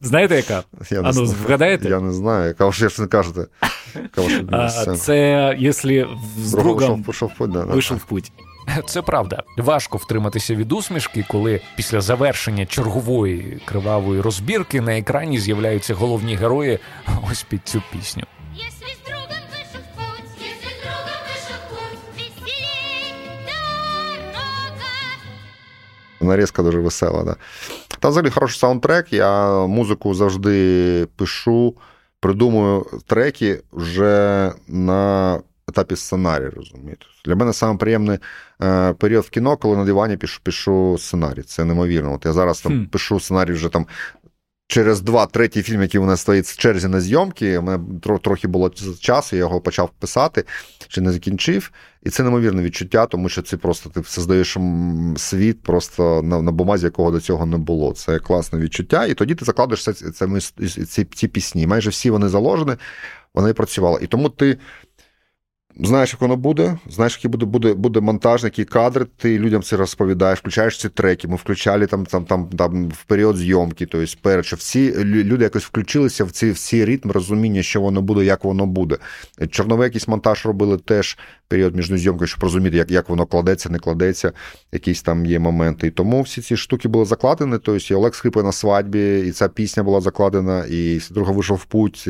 Знаєте, 0.00 0.36
яка? 0.36 0.62
Я 0.90 1.02
а 1.04 1.12
ну, 1.14 1.24
вгадаєте? 1.24 1.88
Я 1.88 2.00
не 2.00 2.12
знаю, 2.12 2.48
яка 2.48 2.66
ви 2.66 2.72
ж 2.72 3.00
не 3.00 3.06
кажете. 3.06 3.46
Яка 3.94 4.68
Це 4.96 5.56
якщо 5.58 6.08
з 6.38 6.52
другом 6.52 7.02
вийшов 7.02 7.98
в 7.98 8.04
путь. 8.04 8.32
Це 8.86 9.02
правда. 9.02 9.42
Важко 9.58 9.98
втриматися 9.98 10.54
від 10.54 10.72
усмішки, 10.72 11.24
коли 11.28 11.60
після 11.76 12.00
завершення 12.00 12.66
чергової 12.66 13.60
кривавої 13.64 14.20
розбірки 14.20 14.80
на 14.80 14.98
екрані 14.98 15.38
з'являються 15.38 15.94
головні 15.94 16.34
герої 16.34 16.78
ось 17.30 17.42
під 17.42 17.60
цю 17.64 17.82
пісню. 17.92 18.24
Нарізка 26.24 26.62
дуже 26.62 26.78
весела. 26.80 27.22
Да. 27.22 27.36
Та 28.00 28.08
взагалі 28.08 28.30
хороший 28.30 28.58
саундтрек. 28.58 29.12
Я 29.12 29.50
музику 29.66 30.14
завжди 30.14 31.06
пишу, 31.16 31.74
придумую 32.20 32.86
треки 33.06 33.62
вже 33.72 34.52
на 34.68 35.40
етапі 35.68 35.96
сценарію, 35.96 36.52
розумієте. 36.56 37.06
Для 37.24 37.36
мене 37.36 37.52
саме 37.52 37.78
приємний 37.78 38.18
е, 38.62 38.92
період 38.92 39.24
в 39.24 39.30
кіно, 39.30 39.56
коли 39.56 39.76
на 39.76 39.84
дивані 39.84 40.16
пишу 40.16 40.40
пишу 40.42 40.96
сценарій. 40.98 41.42
Це 41.42 41.64
неймовірно. 41.64 42.14
От 42.14 42.24
Я 42.24 42.32
зараз 42.32 42.60
там 42.60 42.72
хм. 42.72 42.84
пишу 42.84 43.20
сценарій 43.20 43.52
вже 43.52 43.68
там 43.68 43.86
через 44.72 45.00
два 45.00 45.26
третій 45.26 45.62
фільм, 45.62 45.82
який 45.82 46.00
у 46.00 46.06
нас 46.06 46.20
стоїть 46.20 46.46
в 46.46 46.56
черзі 46.56 46.88
на 46.88 47.00
зйомки. 47.00 47.58
У 47.58 47.62
мене 47.62 47.84
трохи 48.22 48.48
було 48.48 48.70
часу, 49.00 49.36
я 49.36 49.40
його 49.40 49.60
почав 49.60 49.90
писати, 49.98 50.44
чи 50.88 51.00
не 51.00 51.12
закінчив. 51.12 51.70
І 52.02 52.10
це 52.10 52.22
неймовірне 52.22 52.62
відчуття, 52.62 53.06
тому 53.06 53.28
що 53.28 53.42
це 53.42 53.56
просто 53.56 53.90
ти 53.90 54.02
создаєш 54.04 54.56
світ 55.16 55.62
просто 55.62 56.22
на 56.22 56.42
на 56.42 56.52
бумазі, 56.52 56.86
якого 56.86 57.10
до 57.10 57.20
цього 57.20 57.46
не 57.46 57.56
було. 57.56 57.92
Це 57.92 58.18
класне 58.18 58.58
відчуття. 58.58 59.06
І 59.06 59.14
тоді 59.14 59.34
ти 59.34 59.44
закладеш 59.44 59.84
це, 59.84 59.92
це, 59.92 60.40
ці, 60.86 61.04
ці 61.04 61.28
пісні. 61.28 61.66
Майже 61.66 61.90
всі 61.90 62.10
вони 62.10 62.28
заложені, 62.28 62.76
вони 63.34 63.52
працювали. 63.52 63.98
І 64.02 64.06
тому 64.06 64.28
ти. 64.28 64.58
Знаєш, 65.80 66.12
як 66.12 66.20
воно 66.20 66.36
буде, 66.36 66.78
знаєш, 66.88 67.16
який 67.16 67.30
буде 67.30 67.46
буде, 67.46 67.74
буде 67.74 68.00
монтаж, 68.00 68.44
які 68.44 68.64
кадри, 68.64 69.06
ти 69.16 69.38
людям 69.38 69.62
це 69.62 69.76
розповідаєш, 69.76 70.38
включаєш 70.38 70.80
ці 70.80 70.88
треки. 70.88 71.28
Ми 71.28 71.36
включали 71.36 71.86
там 71.86 72.06
там, 72.06 72.24
там, 72.24 72.48
там 72.48 72.88
в 72.88 73.04
період 73.04 73.36
зйомки, 73.36 73.86
тобто 73.86 74.12
перед, 74.22 74.46
що 74.46 74.56
всі 74.56 75.04
люди 75.04 75.44
якось 75.44 75.64
включилися 75.64 76.24
в 76.24 76.30
ці 76.30 76.50
всі 76.50 76.84
ритм 76.84 77.10
розуміння, 77.10 77.62
що 77.62 77.80
воно 77.80 78.02
буде, 78.02 78.24
як 78.24 78.44
воно 78.44 78.66
буде. 78.66 78.96
Чорновий 79.50 79.84
якийсь 79.84 80.08
монтаж 80.08 80.46
робили 80.46 80.78
теж 80.78 81.18
період 81.52 81.76
між 81.76 81.92
зйомкою, 81.92 82.28
щоб 82.28 82.42
розуміти, 82.42 82.76
як 82.76 82.90
як 82.90 83.08
воно 83.08 83.26
кладеться, 83.26 83.70
не 83.70 83.78
кладеться, 83.78 84.32
якісь 84.72 85.02
там 85.02 85.26
є 85.26 85.38
моменти. 85.38 85.86
І 85.86 85.90
тому 85.90 86.22
всі 86.22 86.40
ці 86.40 86.56
штуки 86.56 86.88
були 86.88 87.04
закладені. 87.04 87.52
Тобто 87.52 87.94
і 87.94 87.96
Олег 87.96 88.14
Скрипи 88.14 88.42
на 88.42 88.52
свадьбі, 88.52 89.20
і 89.26 89.32
ця 89.32 89.48
пісня 89.48 89.82
була 89.82 90.00
закладена, 90.00 90.64
і 90.70 91.00
друга 91.10 91.32
вийшов 91.32 91.56
в 91.56 91.64
путь, 91.64 92.08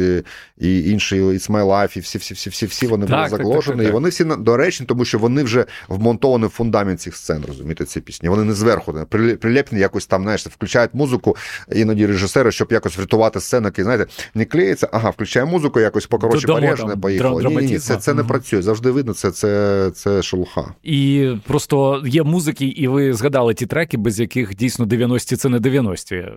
і 0.59 0.90
інший 0.90 1.22
It's 1.22 1.51
My 1.51 1.66
Life, 1.66 1.97
і 1.97 2.01
всі 2.01 2.18
всі 2.18 2.34
всі 2.34 2.51
всі 2.51 2.66
всі 2.66 2.86
вони 2.86 3.07
так, 3.07 3.30
були 3.30 3.61
закладені. 3.61 3.88
І 3.88 3.90
вони 3.90 4.09
всі 4.09 4.24
доречні, 4.24 4.86
тому 4.86 5.05
що 5.05 5.18
вони 5.18 5.43
вже 5.43 5.64
вмонтовані 5.88 6.47
в 6.47 6.49
фундамент 6.49 7.01
цих 7.01 7.16
сцен, 7.16 7.45
розумієте, 7.49 7.84
ці 7.84 8.01
пісні. 8.01 8.28
Вони 8.28 8.45
не 8.45 8.53
зверху 8.53 8.95
прилеплені, 9.40 9.80
якось 9.80 10.07
там, 10.07 10.22
знаєш, 10.22 10.47
включають 10.47 10.95
музику, 10.95 11.36
іноді 11.72 12.07
режисери, 12.07 12.53
щоб 12.53 12.72
якось 12.72 12.97
врятувати 12.97 13.40
сцену, 13.40 13.66
які, 13.66 13.82
знаєте, 13.82 14.07
не 14.34 14.45
клеїться, 14.45 14.88
ага, 14.93 15.11
включає 15.11 15.47
музику, 15.47 15.80
якось 15.80 16.07
покоротше 16.07 16.47
порежне, 16.47 16.97
поїхало. 16.97 17.40
Ні, 17.40 17.57
ні, 17.57 17.78
це 17.78 17.97
це 17.97 18.14
не 18.14 18.24
працює. 18.24 18.62
Завжди 18.62 18.90
видно, 18.90 19.14
це 19.14 19.30
це, 19.33 19.91
це 19.95 20.22
шелуха. 20.22 20.74
І 20.83 21.30
просто 21.47 22.03
є 22.07 22.22
музики, 22.22 22.66
і 22.66 22.89
ви 22.89 23.12
згадали 23.12 23.55
ті 23.55 23.66
треки, 23.66 23.97
без 23.97 24.20
яких 24.20 24.57
дійсно 24.57 24.85
90-ті 24.85 25.37
це 25.37 25.49
не 25.49 25.59
90-ті. 25.59 26.14
Е, 26.14 26.35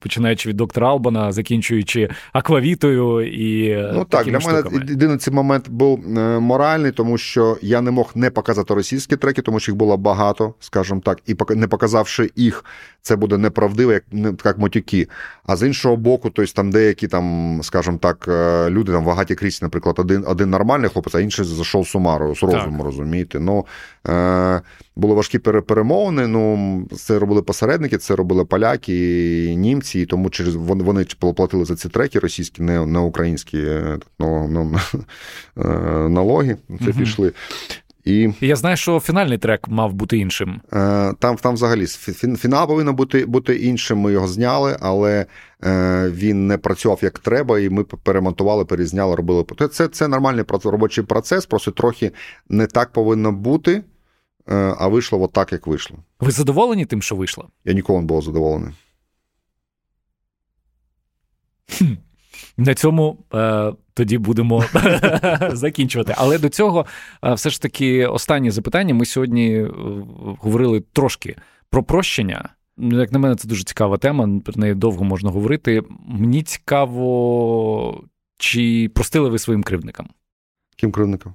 починаючи 0.00 0.48
від 0.48 0.56
доктора 0.56 0.88
Албана, 0.88 1.32
закінчуючи 1.32 2.10
аквавітою 2.32 3.20
і 3.20 3.76
ну 3.94 4.04
так 4.04 4.26
для 4.26 4.38
мене 4.38 4.62
єдиний 4.88 5.16
цей 5.16 5.34
момент 5.34 5.68
був 5.68 6.18
е, 6.18 6.40
моральний, 6.40 6.92
тому 6.92 7.18
що 7.18 7.56
я 7.62 7.80
не 7.80 7.90
мог 7.90 8.12
не 8.14 8.30
показати 8.30 8.74
російські 8.74 9.16
треки, 9.16 9.42
тому 9.42 9.60
що 9.60 9.72
їх 9.72 9.76
було 9.76 9.96
багато, 9.96 10.54
скажімо 10.60 11.00
так, 11.04 11.18
і 11.26 11.36
не 11.56 11.68
показавши 11.68 12.30
їх, 12.36 12.64
це 13.02 13.16
буде 13.16 13.38
неправдиво, 13.38 13.92
як 13.92 14.04
як 14.44 14.58
мотюки. 14.58 15.08
А 15.46 15.56
з 15.56 15.66
іншого 15.66 15.96
боку, 15.96 16.30
тобто 16.30 16.52
там 16.52 16.70
деякі 16.70 17.08
там, 17.08 17.60
скажімо 17.62 17.98
так, 18.00 18.24
е, 18.28 18.70
люди 18.70 18.92
там 18.92 19.04
вагаті 19.04 19.34
крізь, 19.34 19.62
наприклад, 19.62 19.98
один 19.98 20.24
один 20.26 20.50
нормальний 20.50 20.90
хлопець, 20.90 21.14
а 21.14 21.20
інший 21.20 21.44
зайшов 21.44 21.88
сумару 21.88 22.33
з 22.34 22.42
розуму, 22.42 22.84
розумієте. 22.84 23.40
Ну 23.40 23.66
е, 24.08 24.62
були 24.96 25.14
важкі 25.14 25.38
перемовини. 25.38 26.26
Ну 26.26 26.88
це 26.96 27.18
робили 27.18 27.42
посередники, 27.42 27.98
це 27.98 28.16
робили 28.16 28.44
поляки, 28.44 29.44
і 29.44 29.56
німці, 29.56 30.00
і 30.00 30.06
тому 30.06 30.30
через 30.30 30.54
вони 30.54 30.84
вони 30.84 31.06
платили 31.18 31.64
за 31.64 31.76
ці 31.76 31.88
треки 31.88 32.18
російські, 32.18 32.62
не 32.62 32.86
не 32.86 32.98
українські 32.98 33.58
е, 33.58 33.98
ну, 34.18 34.48
ну, 34.48 34.78
налоги. 36.08 36.56
Це 36.68 36.90
угу. 36.90 36.98
пішли. 36.98 37.32
І 38.04 38.32
я 38.40 38.56
знаю, 38.56 38.76
що 38.76 39.00
фінальний 39.00 39.38
трек 39.38 39.68
мав 39.68 39.92
бути 39.92 40.18
іншим. 40.18 40.60
Е, 40.72 41.12
там 41.18 41.36
там 41.36 41.54
взагалі 41.54 41.86
фінал 42.36 42.66
повинен 42.66 42.94
бути 42.94 43.26
бути 43.26 43.56
іншим. 43.56 43.98
Ми 43.98 44.12
його 44.12 44.28
зняли, 44.28 44.76
але 44.80 45.26
е, 45.64 46.10
він 46.10 46.46
не 46.46 46.58
працював 46.58 46.98
як 47.02 47.18
треба, 47.18 47.60
і 47.60 47.70
ми 47.70 47.84
перемонтували, 47.84 48.64
перезняли, 48.64 49.16
робили. 49.16 49.44
Це 49.72 49.88
це 49.88 50.08
нормальний 50.08 50.44
робочий 50.64 51.04
процес, 51.04 51.46
просто 51.46 51.70
трохи 51.70 52.12
не 52.48 52.66
так 52.66 52.92
повинно 52.92 53.32
бути, 53.32 53.82
е, 54.48 54.74
а 54.78 54.88
вийшло 54.88 55.22
от 55.22 55.32
так, 55.32 55.52
як 55.52 55.66
вийшло. 55.66 55.96
Ви 56.20 56.30
задоволені 56.30 56.86
тим, 56.86 57.02
що 57.02 57.16
вийшло? 57.16 57.48
Я 57.64 57.72
ніколи 57.72 58.00
не 58.00 58.06
був 58.06 58.22
задоволений. 58.22 58.72
На 62.56 62.74
цьому 62.74 63.18
е, 63.34 63.72
тоді 63.94 64.18
будемо 64.18 64.64
закінчувати. 65.52 66.14
Але 66.16 66.38
до 66.38 66.48
цього 66.48 66.86
е, 67.24 67.34
все 67.34 67.50
ж 67.50 67.62
таки 67.62 68.06
останнє 68.06 68.50
запитання. 68.50 68.94
Ми 68.94 69.04
сьогодні 69.04 69.54
е, 69.54 69.70
говорили 70.40 70.80
трошки 70.92 71.36
про 71.70 71.82
прощення. 71.82 72.48
Як 72.78 73.12
на 73.12 73.18
мене, 73.18 73.36
це 73.36 73.48
дуже 73.48 73.64
цікава 73.64 73.98
тема, 73.98 74.40
про 74.44 74.54
неї 74.56 74.74
довго 74.74 75.04
можна 75.04 75.30
говорити. 75.30 75.82
Мені 76.06 76.42
цікаво, 76.42 78.04
чи 78.38 78.90
простили 78.94 79.28
ви 79.28 79.38
своїм 79.38 79.62
кривдникам? 79.62 80.08
Ким 80.76 80.92
кривдникам? 80.92 81.34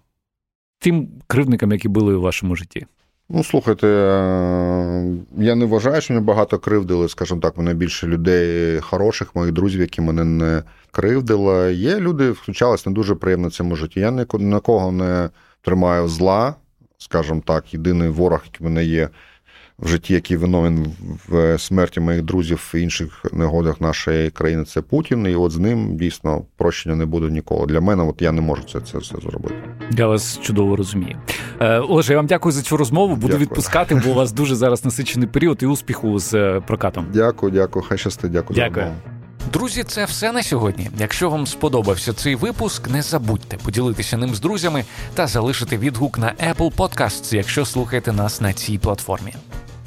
Тим 0.79 1.09
кривдникам, 1.27 1.71
які 1.71 1.87
були 1.87 2.15
у 2.15 2.21
вашому 2.21 2.55
житті. 2.55 2.85
Ну, 3.31 3.43
слухайте, 3.43 3.87
е, 3.87 5.17
я 5.37 5.55
не 5.55 5.65
вважаю, 5.65 6.01
що 6.01 6.13
мене 6.13 6.25
багато 6.25 6.59
кривдили, 6.59 7.09
скажімо 7.09 7.41
так, 7.41 7.57
мене 7.57 7.73
більше 7.73 8.07
людей 8.07 8.79
хороших, 8.79 9.35
моїх 9.35 9.53
друзів, 9.53 9.81
які 9.81 10.01
мене 10.01 10.23
не 10.23 10.63
кривдили. 10.91 11.73
Є 11.73 11.99
люди, 11.99 12.31
включались 12.31 12.85
не 12.85 12.91
дуже 12.91 13.15
приємно 13.15 13.47
в 13.47 13.51
цьому 13.51 13.75
житті. 13.75 13.99
Я 13.99 14.11
ні 14.11 14.25
на 14.39 14.59
кого 14.59 14.91
не 14.91 15.29
тримаю 15.61 16.07
зла, 16.07 16.55
скажімо 16.97 17.41
так, 17.45 17.73
єдиний 17.73 18.09
ворог, 18.09 18.41
який 18.45 18.67
в 18.67 18.69
мене 18.69 18.83
є 18.85 19.09
в 19.81 19.87
житті, 19.87 20.13
який 20.13 20.37
виновен 20.37 20.93
в 21.27 21.57
смерті 21.59 21.99
моїх 21.99 22.21
друзів 22.21 22.71
і 22.75 22.81
інших 22.81 23.25
негодах 23.33 23.81
нашої 23.81 24.29
країни, 24.29 24.63
це 24.63 24.81
Путін. 24.81 25.27
І 25.27 25.35
от 25.35 25.51
з 25.51 25.57
ним 25.57 25.97
дійсно 25.97 26.41
прощення 26.57 26.95
не 26.95 27.05
буде 27.05 27.31
ніколи. 27.31 27.65
Для 27.65 27.81
мене, 27.81 28.03
от 28.03 28.21
я 28.21 28.31
не 28.31 28.41
можу 28.41 28.63
це 28.63 28.81
це 28.81 28.97
все 28.97 29.15
зробити. 29.17 29.55
Я 29.91 30.07
вас 30.07 30.39
чудово 30.41 30.75
розумію. 30.75 31.17
Е, 31.59 31.79
Олеже, 31.79 32.13
я 32.13 32.19
вам 32.19 32.27
дякую 32.27 32.51
за 32.51 32.61
цю 32.61 32.77
розмову. 32.77 33.15
Буду 33.15 33.27
дякую. 33.27 33.41
відпускати, 33.41 33.95
бо 33.95 34.11
у 34.11 34.13
вас 34.13 34.31
дуже 34.31 34.55
зараз 34.55 34.85
насичений 34.85 35.27
період 35.27 35.63
і 35.63 35.65
успіху 35.65 36.19
з 36.19 36.33
е, 36.33 36.61
прокатом. 36.67 37.05
Дякую, 37.13 37.51
дякую. 37.51 37.85
Хай 37.89 37.97
щастить. 37.97 38.31
Дякую. 38.31 38.59
Дякую. 38.59 38.91
Друзі, 39.53 39.83
це 39.83 40.05
все 40.05 40.31
на 40.31 40.43
сьогодні. 40.43 40.89
Якщо 40.99 41.29
вам 41.29 41.47
сподобався 41.47 42.13
цей 42.13 42.35
випуск, 42.35 42.89
не 42.89 43.01
забудьте 43.01 43.57
поділитися 43.57 44.17
ним 44.17 44.35
з 44.35 44.39
друзями 44.39 44.85
та 45.13 45.27
залишити 45.27 45.77
відгук 45.77 46.17
на 46.17 46.33
Apple 46.49 46.75
Podcasts, 46.75 47.35
якщо 47.35 47.65
слухаєте 47.65 48.11
нас 48.11 48.41
на 48.41 48.53
цій 48.53 48.77
платформі. 48.77 49.33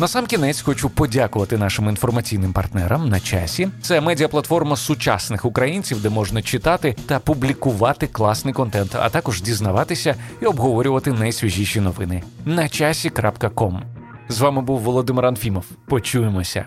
На 0.02 0.08
сам 0.08 0.26
кінець 0.26 0.60
хочу 0.60 0.90
подякувати 0.90 1.58
нашим 1.58 1.88
інформаційним 1.88 2.52
партнерам 2.52 3.08
на 3.08 3.20
часі. 3.20 3.68
Це 3.82 4.00
медіаплатформа 4.00 4.76
сучасних 4.76 5.44
українців, 5.44 6.02
де 6.02 6.08
можна 6.08 6.42
читати 6.42 6.96
та 7.06 7.18
публікувати 7.18 8.06
класний 8.06 8.54
контент, 8.54 8.94
а 8.94 9.10
також 9.10 9.42
дізнаватися 9.42 10.14
і 10.40 10.46
обговорювати 10.46 11.12
найсвіжіші 11.12 11.80
новини. 11.80 12.22
На 12.44 12.68
часі.ком 12.68 13.82
З 14.28 14.40
вами 14.40 14.62
був 14.62 14.80
Володимир 14.80 15.26
Анфімов. 15.26 15.64
Почуємося. 15.86 16.64